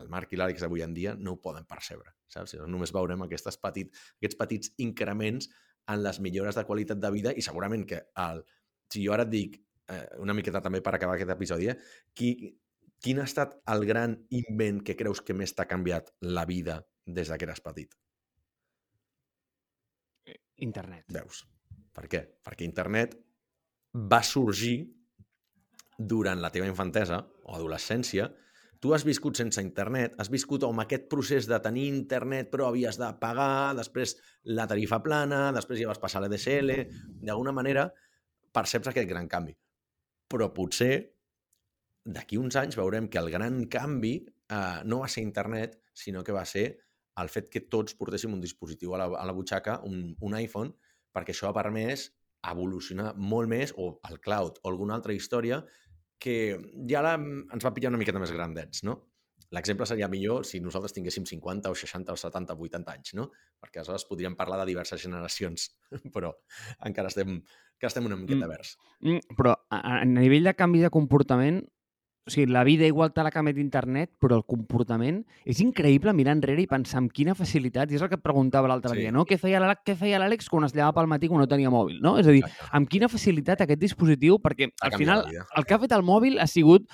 el 0.00 0.08
Marc 0.08 0.32
i 0.32 0.38
l'Àlex 0.38 0.64
d'avui 0.64 0.84
en 0.84 0.94
dia, 0.96 1.14
no 1.16 1.34
ho 1.34 1.40
poden 1.44 1.66
percebre, 1.68 2.14
saps? 2.30 2.56
Només 2.68 2.92
veurem 2.96 3.24
aquestes 3.26 3.60
petit, 3.60 3.92
aquests 4.20 4.38
petits 4.38 4.72
increments 4.84 5.50
en 5.88 6.02
les 6.04 6.20
millores 6.20 6.58
de 6.58 6.64
qualitat 6.68 7.00
de 7.02 7.10
vida 7.14 7.32
i 7.36 7.42
segurament 7.42 7.86
que 7.88 8.02
el, 8.22 8.42
si 8.92 9.04
jo 9.06 9.14
ara 9.14 9.26
et 9.26 9.32
dic, 9.32 9.56
eh, 9.90 10.04
una 10.22 10.36
miqueta 10.36 10.62
també 10.62 10.82
per 10.84 10.94
acabar 10.96 11.16
aquest 11.16 11.32
episodi, 11.34 11.70
eh, 11.72 11.76
qui, 12.14 12.34
quin 13.00 13.20
ha 13.20 13.26
estat 13.28 13.56
el 13.74 13.86
gran 13.88 14.16
invent 14.36 14.82
que 14.84 14.96
creus 14.98 15.22
que 15.24 15.36
més 15.36 15.54
t'ha 15.56 15.68
canviat 15.70 16.12
la 16.20 16.44
vida 16.46 16.80
des 17.06 17.32
que 17.32 17.48
eres 17.48 17.62
petit? 17.64 17.96
Internet. 20.60 21.06
Veus? 21.08 21.44
Per 21.96 22.06
què? 22.12 22.20
Perquè 22.44 22.66
internet 22.68 23.16
va 24.12 24.20
sorgir 24.22 24.76
durant 25.98 26.40
la 26.40 26.50
teva 26.52 26.68
infantesa 26.68 27.22
o 27.44 27.56
adolescència, 27.56 28.28
tu 28.80 28.94
has 28.96 29.04
viscut 29.04 29.36
sense 29.36 29.60
internet, 29.60 30.16
has 30.18 30.30
viscut 30.32 30.64
amb 30.64 30.80
aquest 30.82 31.06
procés 31.12 31.46
de 31.48 31.58
tenir 31.60 31.86
internet 31.92 32.48
però 32.52 32.70
havies 32.70 32.96
de 33.00 33.10
pagar, 33.20 33.76
després 33.76 34.16
la 34.56 34.66
tarifa 34.66 35.02
plana, 35.04 35.50
després 35.52 35.82
ja 35.82 35.90
vas 35.90 36.00
passar 36.00 36.22
a 36.22 36.24
l'EDSL, 36.24 36.72
d'alguna 37.20 37.52
manera 37.52 37.90
perceps 38.52 38.90
aquest 38.90 39.08
gran 39.08 39.28
canvi. 39.28 39.54
Però 40.30 40.48
potser 40.56 40.94
d'aquí 42.04 42.38
uns 42.40 42.56
anys 42.56 42.78
veurem 42.80 43.10
que 43.12 43.20
el 43.20 43.28
gran 43.30 43.66
canvi 43.68 44.14
eh, 44.24 44.80
no 44.84 45.02
va 45.04 45.10
ser 45.12 45.26
internet, 45.26 45.76
sinó 45.92 46.24
que 46.24 46.32
va 46.32 46.46
ser 46.48 46.70
el 47.20 47.28
fet 47.28 47.50
que 47.52 47.66
tots 47.68 47.96
portéssim 47.98 48.32
un 48.32 48.40
dispositiu 48.40 48.94
a 48.94 49.02
la, 49.02 49.10
a 49.20 49.26
la 49.28 49.36
butxaca, 49.36 49.80
un, 49.84 50.14
un 50.24 50.36
iPhone, 50.38 50.72
perquè 51.12 51.34
això 51.34 51.50
ha 51.50 51.56
permès 51.56 52.08
evolucionar 52.48 53.12
molt 53.18 53.50
més, 53.52 53.74
o 53.76 53.98
el 54.08 54.20
cloud, 54.24 54.62
o 54.62 54.70
alguna 54.70 54.96
altra 54.96 55.12
història, 55.12 55.60
que 56.20 56.34
ja 56.90 57.02
la, 57.04 57.14
ens 57.16 57.64
va 57.64 57.72
pillar 57.74 57.90
una 57.92 58.00
miqueta 58.00 58.20
més 58.22 58.32
grandets, 58.34 58.84
no? 58.86 58.98
L'exemple 59.56 59.86
seria 59.88 60.06
millor 60.06 60.44
si 60.46 60.60
nosaltres 60.62 60.94
tinguéssim 60.94 61.24
50 61.26 61.72
o 61.72 61.74
60 61.74 62.14
o 62.14 62.18
70 62.20 62.54
o 62.54 62.66
80 62.68 62.92
anys, 62.92 63.14
no? 63.18 63.26
Perquè 63.58 63.80
aleshores 63.80 64.06
podríem 64.06 64.36
parlar 64.38 64.60
de 64.60 64.68
diverses 64.68 65.02
generacions, 65.02 65.72
però 66.14 66.30
encara 66.86 67.10
estem, 67.10 67.40
encara 67.40 67.90
estem 67.90 68.06
una 68.06 68.18
miqueta 68.20 68.44
mm, 68.44 68.52
verds. 68.52 68.76
Mm, 69.02 69.34
però 69.40 69.56
a, 69.58 69.80
a 69.96 70.04
nivell 70.06 70.46
de 70.46 70.54
canvi 70.54 70.84
de 70.84 70.92
comportament, 70.94 71.64
o 72.26 72.30
sigui, 72.30 72.52
la 72.52 72.62
vida 72.64 72.86
igual 72.86 73.12
te 73.12 73.22
la 73.24 73.32
canviat 73.32 73.56
d'internet, 73.56 74.10
però 74.20 74.36
el 74.36 74.44
comportament 74.44 75.22
és 75.48 75.62
increïble 75.64 76.12
mirar 76.14 76.34
enrere 76.36 76.62
i 76.62 76.68
pensar 76.70 77.00
amb 77.00 77.12
quina 77.16 77.34
facilitat, 77.34 77.90
i 77.90 77.96
és 77.96 78.04
el 78.04 78.10
que 78.12 78.18
et 78.20 78.24
preguntava 78.24 78.68
l'altre 78.68 78.92
sí. 78.92 79.00
dia, 79.00 79.12
no? 79.14 79.24
Què 79.26 79.38
feia 79.40 79.60
l'Àlex 79.62 80.50
quan 80.52 80.68
es 80.68 80.74
llevava 80.76 81.00
pel 81.00 81.08
matí 81.10 81.30
quan 81.30 81.40
no 81.40 81.48
tenia 81.50 81.72
mòbil, 81.72 81.98
no? 82.04 82.18
És 82.20 82.28
a 82.28 82.34
dir, 82.36 82.44
amb 82.76 82.90
quina 82.92 83.08
facilitat 83.08 83.64
aquest 83.64 83.80
dispositiu, 83.80 84.38
perquè 84.42 84.68
al 84.84 84.98
final 85.00 85.24
el 85.32 85.66
que 85.66 85.74
ha 85.74 85.80
fet 85.82 85.96
el 85.96 86.04
mòbil 86.06 86.38
ha 86.38 86.48
sigut 86.50 86.86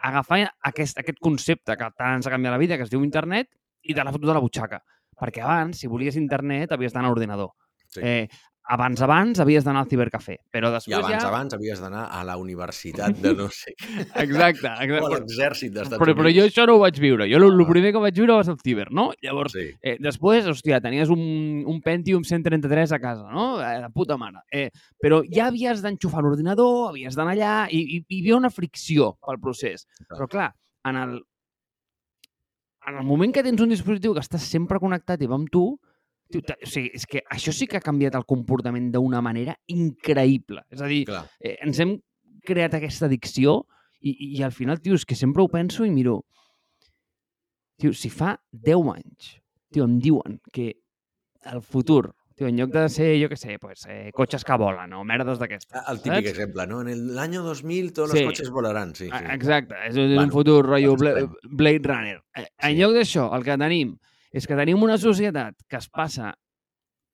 agafar 0.00 0.46
aquest, 0.70 1.02
aquest 1.02 1.18
concepte 1.20 1.76
que 1.76 1.90
tant 1.98 2.20
ens 2.20 2.28
ha 2.28 2.32
canviat 2.32 2.54
la 2.54 2.62
vida, 2.62 2.78
que 2.78 2.86
es 2.86 2.92
diu 2.92 3.02
internet, 3.04 3.50
i 3.82 3.96
te 3.96 4.04
l'ha 4.04 4.14
fotut 4.14 4.30
a 4.30 4.38
la 4.38 4.44
butxaca. 4.44 4.80
Perquè 5.20 5.42
abans, 5.44 5.82
si 5.82 5.90
volies 5.90 6.16
internet, 6.16 6.72
havies 6.72 6.94
d'anar 6.94 7.10
a 7.10 7.12
l'ordinador. 7.12 7.52
Sí. 7.90 8.00
Eh, 8.02 8.28
abans, 8.70 9.00
abans 9.02 9.40
havies 9.42 9.64
d'anar 9.66 9.82
al 9.84 9.88
cibercafè, 9.90 10.36
però 10.54 10.70
després 10.70 10.94
I 10.94 10.98
abans, 11.00 11.16
ja... 11.16 11.28
abans 11.28 11.56
havies 11.56 11.80
d'anar 11.82 12.04
a 12.14 12.20
la 12.26 12.36
universitat 12.38 13.16
de 13.18 13.32
no 13.34 13.48
sé 13.50 13.72
Exacte. 13.74 14.70
exacte. 14.86 15.00
o 15.00 15.08
a 15.08 15.12
l'exèrcit 15.16 15.74
d'Estats 15.74 15.98
però, 15.98 16.12
Units. 16.12 16.20
Però 16.20 16.32
jo 16.36 16.46
això 16.46 16.66
no 16.68 16.76
ho 16.78 16.82
vaig 16.84 17.00
viure. 17.02 17.26
Jo 17.30 17.40
el 17.40 17.48
ah. 17.50 17.66
primer 17.68 17.92
que 17.96 18.02
vaig 18.04 18.20
viure 18.20 18.36
va 18.38 18.46
ser 18.46 18.54
el 18.54 18.60
ciber, 18.62 18.86
no? 18.94 19.08
Llavors, 19.26 19.56
sí. 19.58 19.66
eh, 19.82 19.96
després, 20.02 20.46
hòstia, 20.52 20.78
tenies 20.84 21.10
un, 21.10 21.24
un 21.66 21.82
Pentium 21.82 22.22
133 22.26 22.94
a 22.94 23.00
casa, 23.02 23.26
no? 23.34 23.48
Eh, 23.58 23.74
de 23.82 23.90
puta 23.94 24.18
mare. 24.20 24.44
Eh, 24.54 24.68
però 25.02 25.20
ja 25.26 25.48
havies 25.50 25.82
d'enxufar 25.82 26.22
l'ordinador, 26.24 26.92
havies 26.92 27.18
d'anar 27.18 27.34
allà, 27.34 27.54
i, 27.74 27.82
i, 27.82 28.02
hi 28.06 28.22
havia 28.22 28.38
una 28.38 28.54
fricció 28.54 29.16
pel 29.26 29.42
procés. 29.42 29.88
Però 30.06 30.30
clar, 30.30 30.52
en 30.86 31.02
el, 31.02 31.20
en 32.86 33.02
el 33.02 33.06
moment 33.06 33.34
que 33.34 33.44
tens 33.46 33.60
un 33.62 33.74
dispositiu 33.74 34.14
que 34.14 34.22
estàs 34.22 34.46
sempre 34.46 34.78
connectat 34.82 35.22
i 35.22 35.30
va 35.30 35.40
amb 35.40 35.50
tu, 35.50 35.72
o 36.38 36.68
sigui, 36.68 36.90
és 36.94 37.06
que 37.10 37.22
això 37.32 37.52
sí 37.54 37.66
que 37.66 37.80
ha 37.80 37.84
canviat 37.84 38.14
el 38.18 38.26
comportament 38.28 38.90
d'una 38.94 39.22
manera 39.24 39.56
increïble. 39.72 40.62
És 40.70 40.82
a 40.82 40.88
dir, 40.90 41.04
eh, 41.10 41.56
ens 41.64 41.80
hem 41.82 41.96
creat 42.46 42.76
aquesta 42.78 43.08
addicció 43.08 43.64
i, 44.00 44.14
i 44.38 44.42
al 44.42 44.52
final, 44.52 44.80
tio, 44.80 44.96
és 44.96 45.04
que 45.04 45.18
sempre 45.18 45.42
ho 45.44 45.50
penso 45.52 45.84
i 45.84 45.92
miro... 45.94 46.22
Tio, 47.80 47.94
si 47.96 48.10
fa 48.12 48.34
10 48.52 48.88
anys, 48.92 49.36
tio, 49.72 49.86
em 49.88 49.98
diuen 50.04 50.36
que 50.52 50.66
el 51.48 51.62
futur, 51.64 52.10
tio, 52.36 52.48
en 52.48 52.58
lloc 52.58 52.74
de 52.74 52.82
ser, 52.92 53.14
jo 53.22 53.30
què 53.32 53.38
sé, 53.40 53.56
pues, 53.60 53.86
eh, 53.88 54.10
cotxes 54.16 54.44
que 54.44 54.58
volen 54.60 54.92
o 54.96 55.00
merdes 55.08 55.40
d'aquestes. 55.40 55.80
El 55.88 56.02
típic 56.04 56.26
saps? 56.26 56.30
exemple, 56.34 56.66
no? 56.68 56.82
En 56.84 57.06
l'any 57.16 57.38
2000 57.40 57.88
tots 57.96 58.12
sí. 58.12 58.20
els 58.20 58.30
cotxes 58.32 58.52
volaran, 58.52 58.92
sí. 58.98 59.08
sí. 59.08 59.24
Exacte, 59.32 59.80
és 59.88 59.96
un 59.96 60.12
bueno, 60.12 60.34
futur 60.34 60.60
rotllo 60.66 60.96
Blade 61.00 61.88
Runner. 61.88 62.20
Eh, 62.36 62.44
sí. 62.44 62.52
En 62.68 62.78
lloc 62.82 62.96
d'això, 62.98 63.30
el 63.36 63.48
que 63.48 63.56
tenim 63.64 63.96
és 64.30 64.46
que 64.46 64.58
tenim 64.58 64.82
una 64.82 64.98
societat 64.98 65.56
que 65.68 65.78
es 65.80 65.88
passa, 65.90 66.34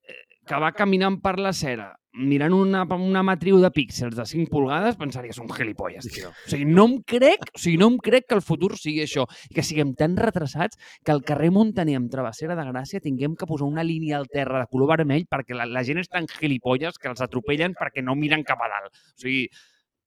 eh, 0.07 0.23
que 0.47 0.61
va 0.61 0.75
caminant 0.77 1.21
per 1.23 1.39
la 1.41 1.53
cera, 1.57 1.95
mirant 2.17 2.55
una, 2.57 2.83
una 2.97 3.23
matriu 3.27 3.59
de 3.61 3.71
píxels 3.71 4.17
de 4.17 4.25
5 4.27 4.49
polgades, 4.53 4.97
pensaria, 4.97 5.35
són 5.37 5.51
gilipolles, 5.53 6.09
tio. 6.13 6.31
O 6.33 6.51
sigui, 6.51 6.67
no 6.69 6.87
em 6.89 6.97
crec, 7.05 7.51
o 7.53 7.61
sigui, 7.61 7.77
no 7.81 7.91
em 7.93 7.99
crec 8.03 8.29
que 8.31 8.37
el 8.39 8.43
futur 8.45 8.73
sigui 8.81 9.05
això, 9.05 9.27
i 9.51 9.57
que 9.57 9.65
siguem 9.67 9.93
tan 9.99 10.17
retrasats 10.21 10.81
que 11.05 11.13
al 11.13 11.23
carrer 11.29 11.53
Montaner 11.53 11.99
amb 12.01 12.11
Travessera 12.13 12.57
de 12.57 12.67
Gràcia 12.71 13.05
tinguem 13.05 13.37
que 13.37 13.49
posar 13.49 13.69
una 13.69 13.85
línia 13.85 14.19
al 14.21 14.31
terra 14.33 14.63
de 14.63 14.71
color 14.73 14.95
vermell 14.97 15.27
perquè 15.31 15.57
la, 15.57 15.69
la 15.69 15.85
gent 15.85 16.01
és 16.03 16.13
tan 16.13 16.29
gilipolles 16.31 16.99
que 16.99 17.13
els 17.13 17.25
atropellen 17.25 17.77
perquè 17.77 18.05
no 18.05 18.17
miren 18.17 18.45
cap 18.47 18.65
a 18.65 18.71
dalt. 18.73 18.97
O 19.17 19.27
sigui, 19.27 19.47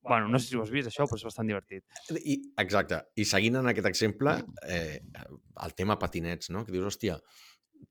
Bueno, 0.02 0.28
no 0.28 0.38
sé 0.38 0.48
si 0.48 0.56
ho 0.56 0.62
has 0.64 0.72
vist, 0.72 0.88
això, 0.88 1.04
però 1.04 1.18
és 1.20 1.26
bastant 1.26 1.50
divertit. 1.50 1.84
I, 2.16 2.38
exacte. 2.62 3.02
I 3.20 3.26
seguint 3.28 3.58
en 3.60 3.68
aquest 3.68 3.88
exemple, 3.90 4.38
eh, 4.64 5.00
el 5.66 5.74
tema 5.76 5.98
patinets, 6.00 6.48
no? 6.54 6.64
Que 6.64 6.72
dius, 6.72 6.86
hòstia, 6.88 7.18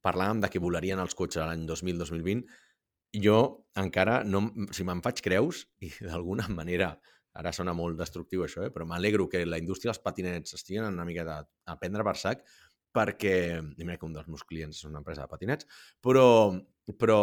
parlàvem 0.06 0.42
de 0.42 0.50
que 0.50 0.62
volarien 0.64 1.02
els 1.02 1.16
cotxes 1.18 1.46
l'any 1.46 1.68
2000-2020, 1.70 2.44
jo 3.24 3.38
encara, 3.82 4.24
no, 4.26 4.44
si 4.76 4.86
me'n 4.86 5.04
faig 5.06 5.22
creus, 5.26 5.64
i 5.86 5.92
d'alguna 6.02 6.48
manera, 6.60 6.96
ara 7.40 7.54
sona 7.56 7.76
molt 7.78 8.00
destructiu 8.00 8.44
això, 8.46 8.66
eh, 8.66 8.74
però 8.74 8.90
m'alegro 8.90 9.30
que 9.30 9.46
la 9.46 9.62
indústria 9.62 9.94
dels 9.94 10.02
patinets 10.04 10.58
estiguen 10.58 10.90
una 10.90 11.06
mica 11.06 11.26
de, 11.28 11.38
a 11.70 11.78
prendre 11.82 12.06
per 12.06 12.18
sac, 12.18 12.44
perquè... 12.96 13.38
I 13.62 13.86
mira 13.86 13.98
que 14.02 14.08
un 14.10 14.18
dels 14.18 14.28
meus 14.28 14.44
clients 14.50 14.82
és 14.82 14.90
una 14.90 15.02
empresa 15.04 15.26
de 15.26 15.32
patinets, 15.32 15.70
però, 16.02 16.26
però 16.98 17.22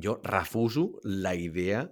jo 0.00 0.18
refuso 0.24 0.88
la 1.04 1.34
idea 1.36 1.84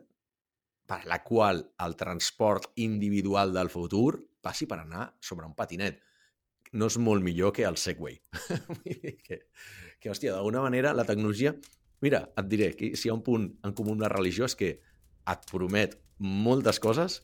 per 0.86 1.04
la 1.08 1.22
qual 1.24 1.62
el 1.84 1.96
transport 1.96 2.72
individual 2.76 3.54
del 3.54 3.70
futur 3.72 4.18
passi 4.44 4.68
per 4.68 4.80
anar 4.82 5.08
sobre 5.20 5.46
un 5.48 5.54
patinet. 5.56 6.02
No 6.74 6.90
és 6.90 6.98
molt 6.98 7.24
millor 7.24 7.54
que 7.56 7.64
el 7.64 7.78
Segway. 7.80 8.18
que, 9.26 9.38
que, 9.98 10.10
hòstia, 10.10 10.34
d'alguna 10.34 10.64
manera 10.66 10.94
la 10.96 11.06
tecnologia... 11.08 11.54
Mira, 12.04 12.20
et 12.36 12.48
diré 12.50 12.66
que 12.76 12.90
si 12.98 13.08
hi 13.08 13.10
ha 13.10 13.14
un 13.16 13.22
punt 13.24 13.46
en 13.64 13.72
comú 13.72 13.94
amb 13.94 14.02
la 14.04 14.10
religió 14.12 14.44
és 14.44 14.56
que 14.58 14.74
et 15.32 15.46
promet 15.48 15.94
moltes 16.20 16.76
coses 16.82 17.22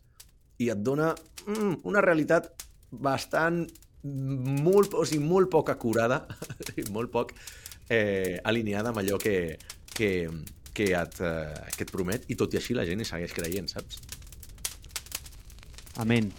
i 0.63 0.71
et 0.73 0.81
dona 0.81 1.11
mm, 1.45 1.83
una 1.91 2.01
realitat 2.01 2.49
bastant 2.91 3.67
molt, 4.03 4.95
o 4.97 5.05
sigui, 5.05 5.21
molt 5.21 5.51
poc 5.53 5.69
acurada 5.75 6.23
molt 6.97 7.13
poc 7.13 7.35
eh, 7.93 8.39
alineada 8.49 8.95
amb 8.95 9.03
allò 9.03 9.19
que, 9.21 9.59
que, 9.93 10.31
que, 10.81 10.89
et, 10.97 11.21
eh, 11.21 11.69
que 11.77 11.85
et 11.85 11.93
promet 11.93 12.25
i 12.33 12.37
tot 12.41 12.55
i 12.57 12.61
així 12.61 12.77
la 12.77 12.87
gent 12.89 13.03
hi 13.03 13.09
segueix 13.09 13.37
creient, 13.37 13.69
saps? 13.69 14.01
Amén. 16.01 16.31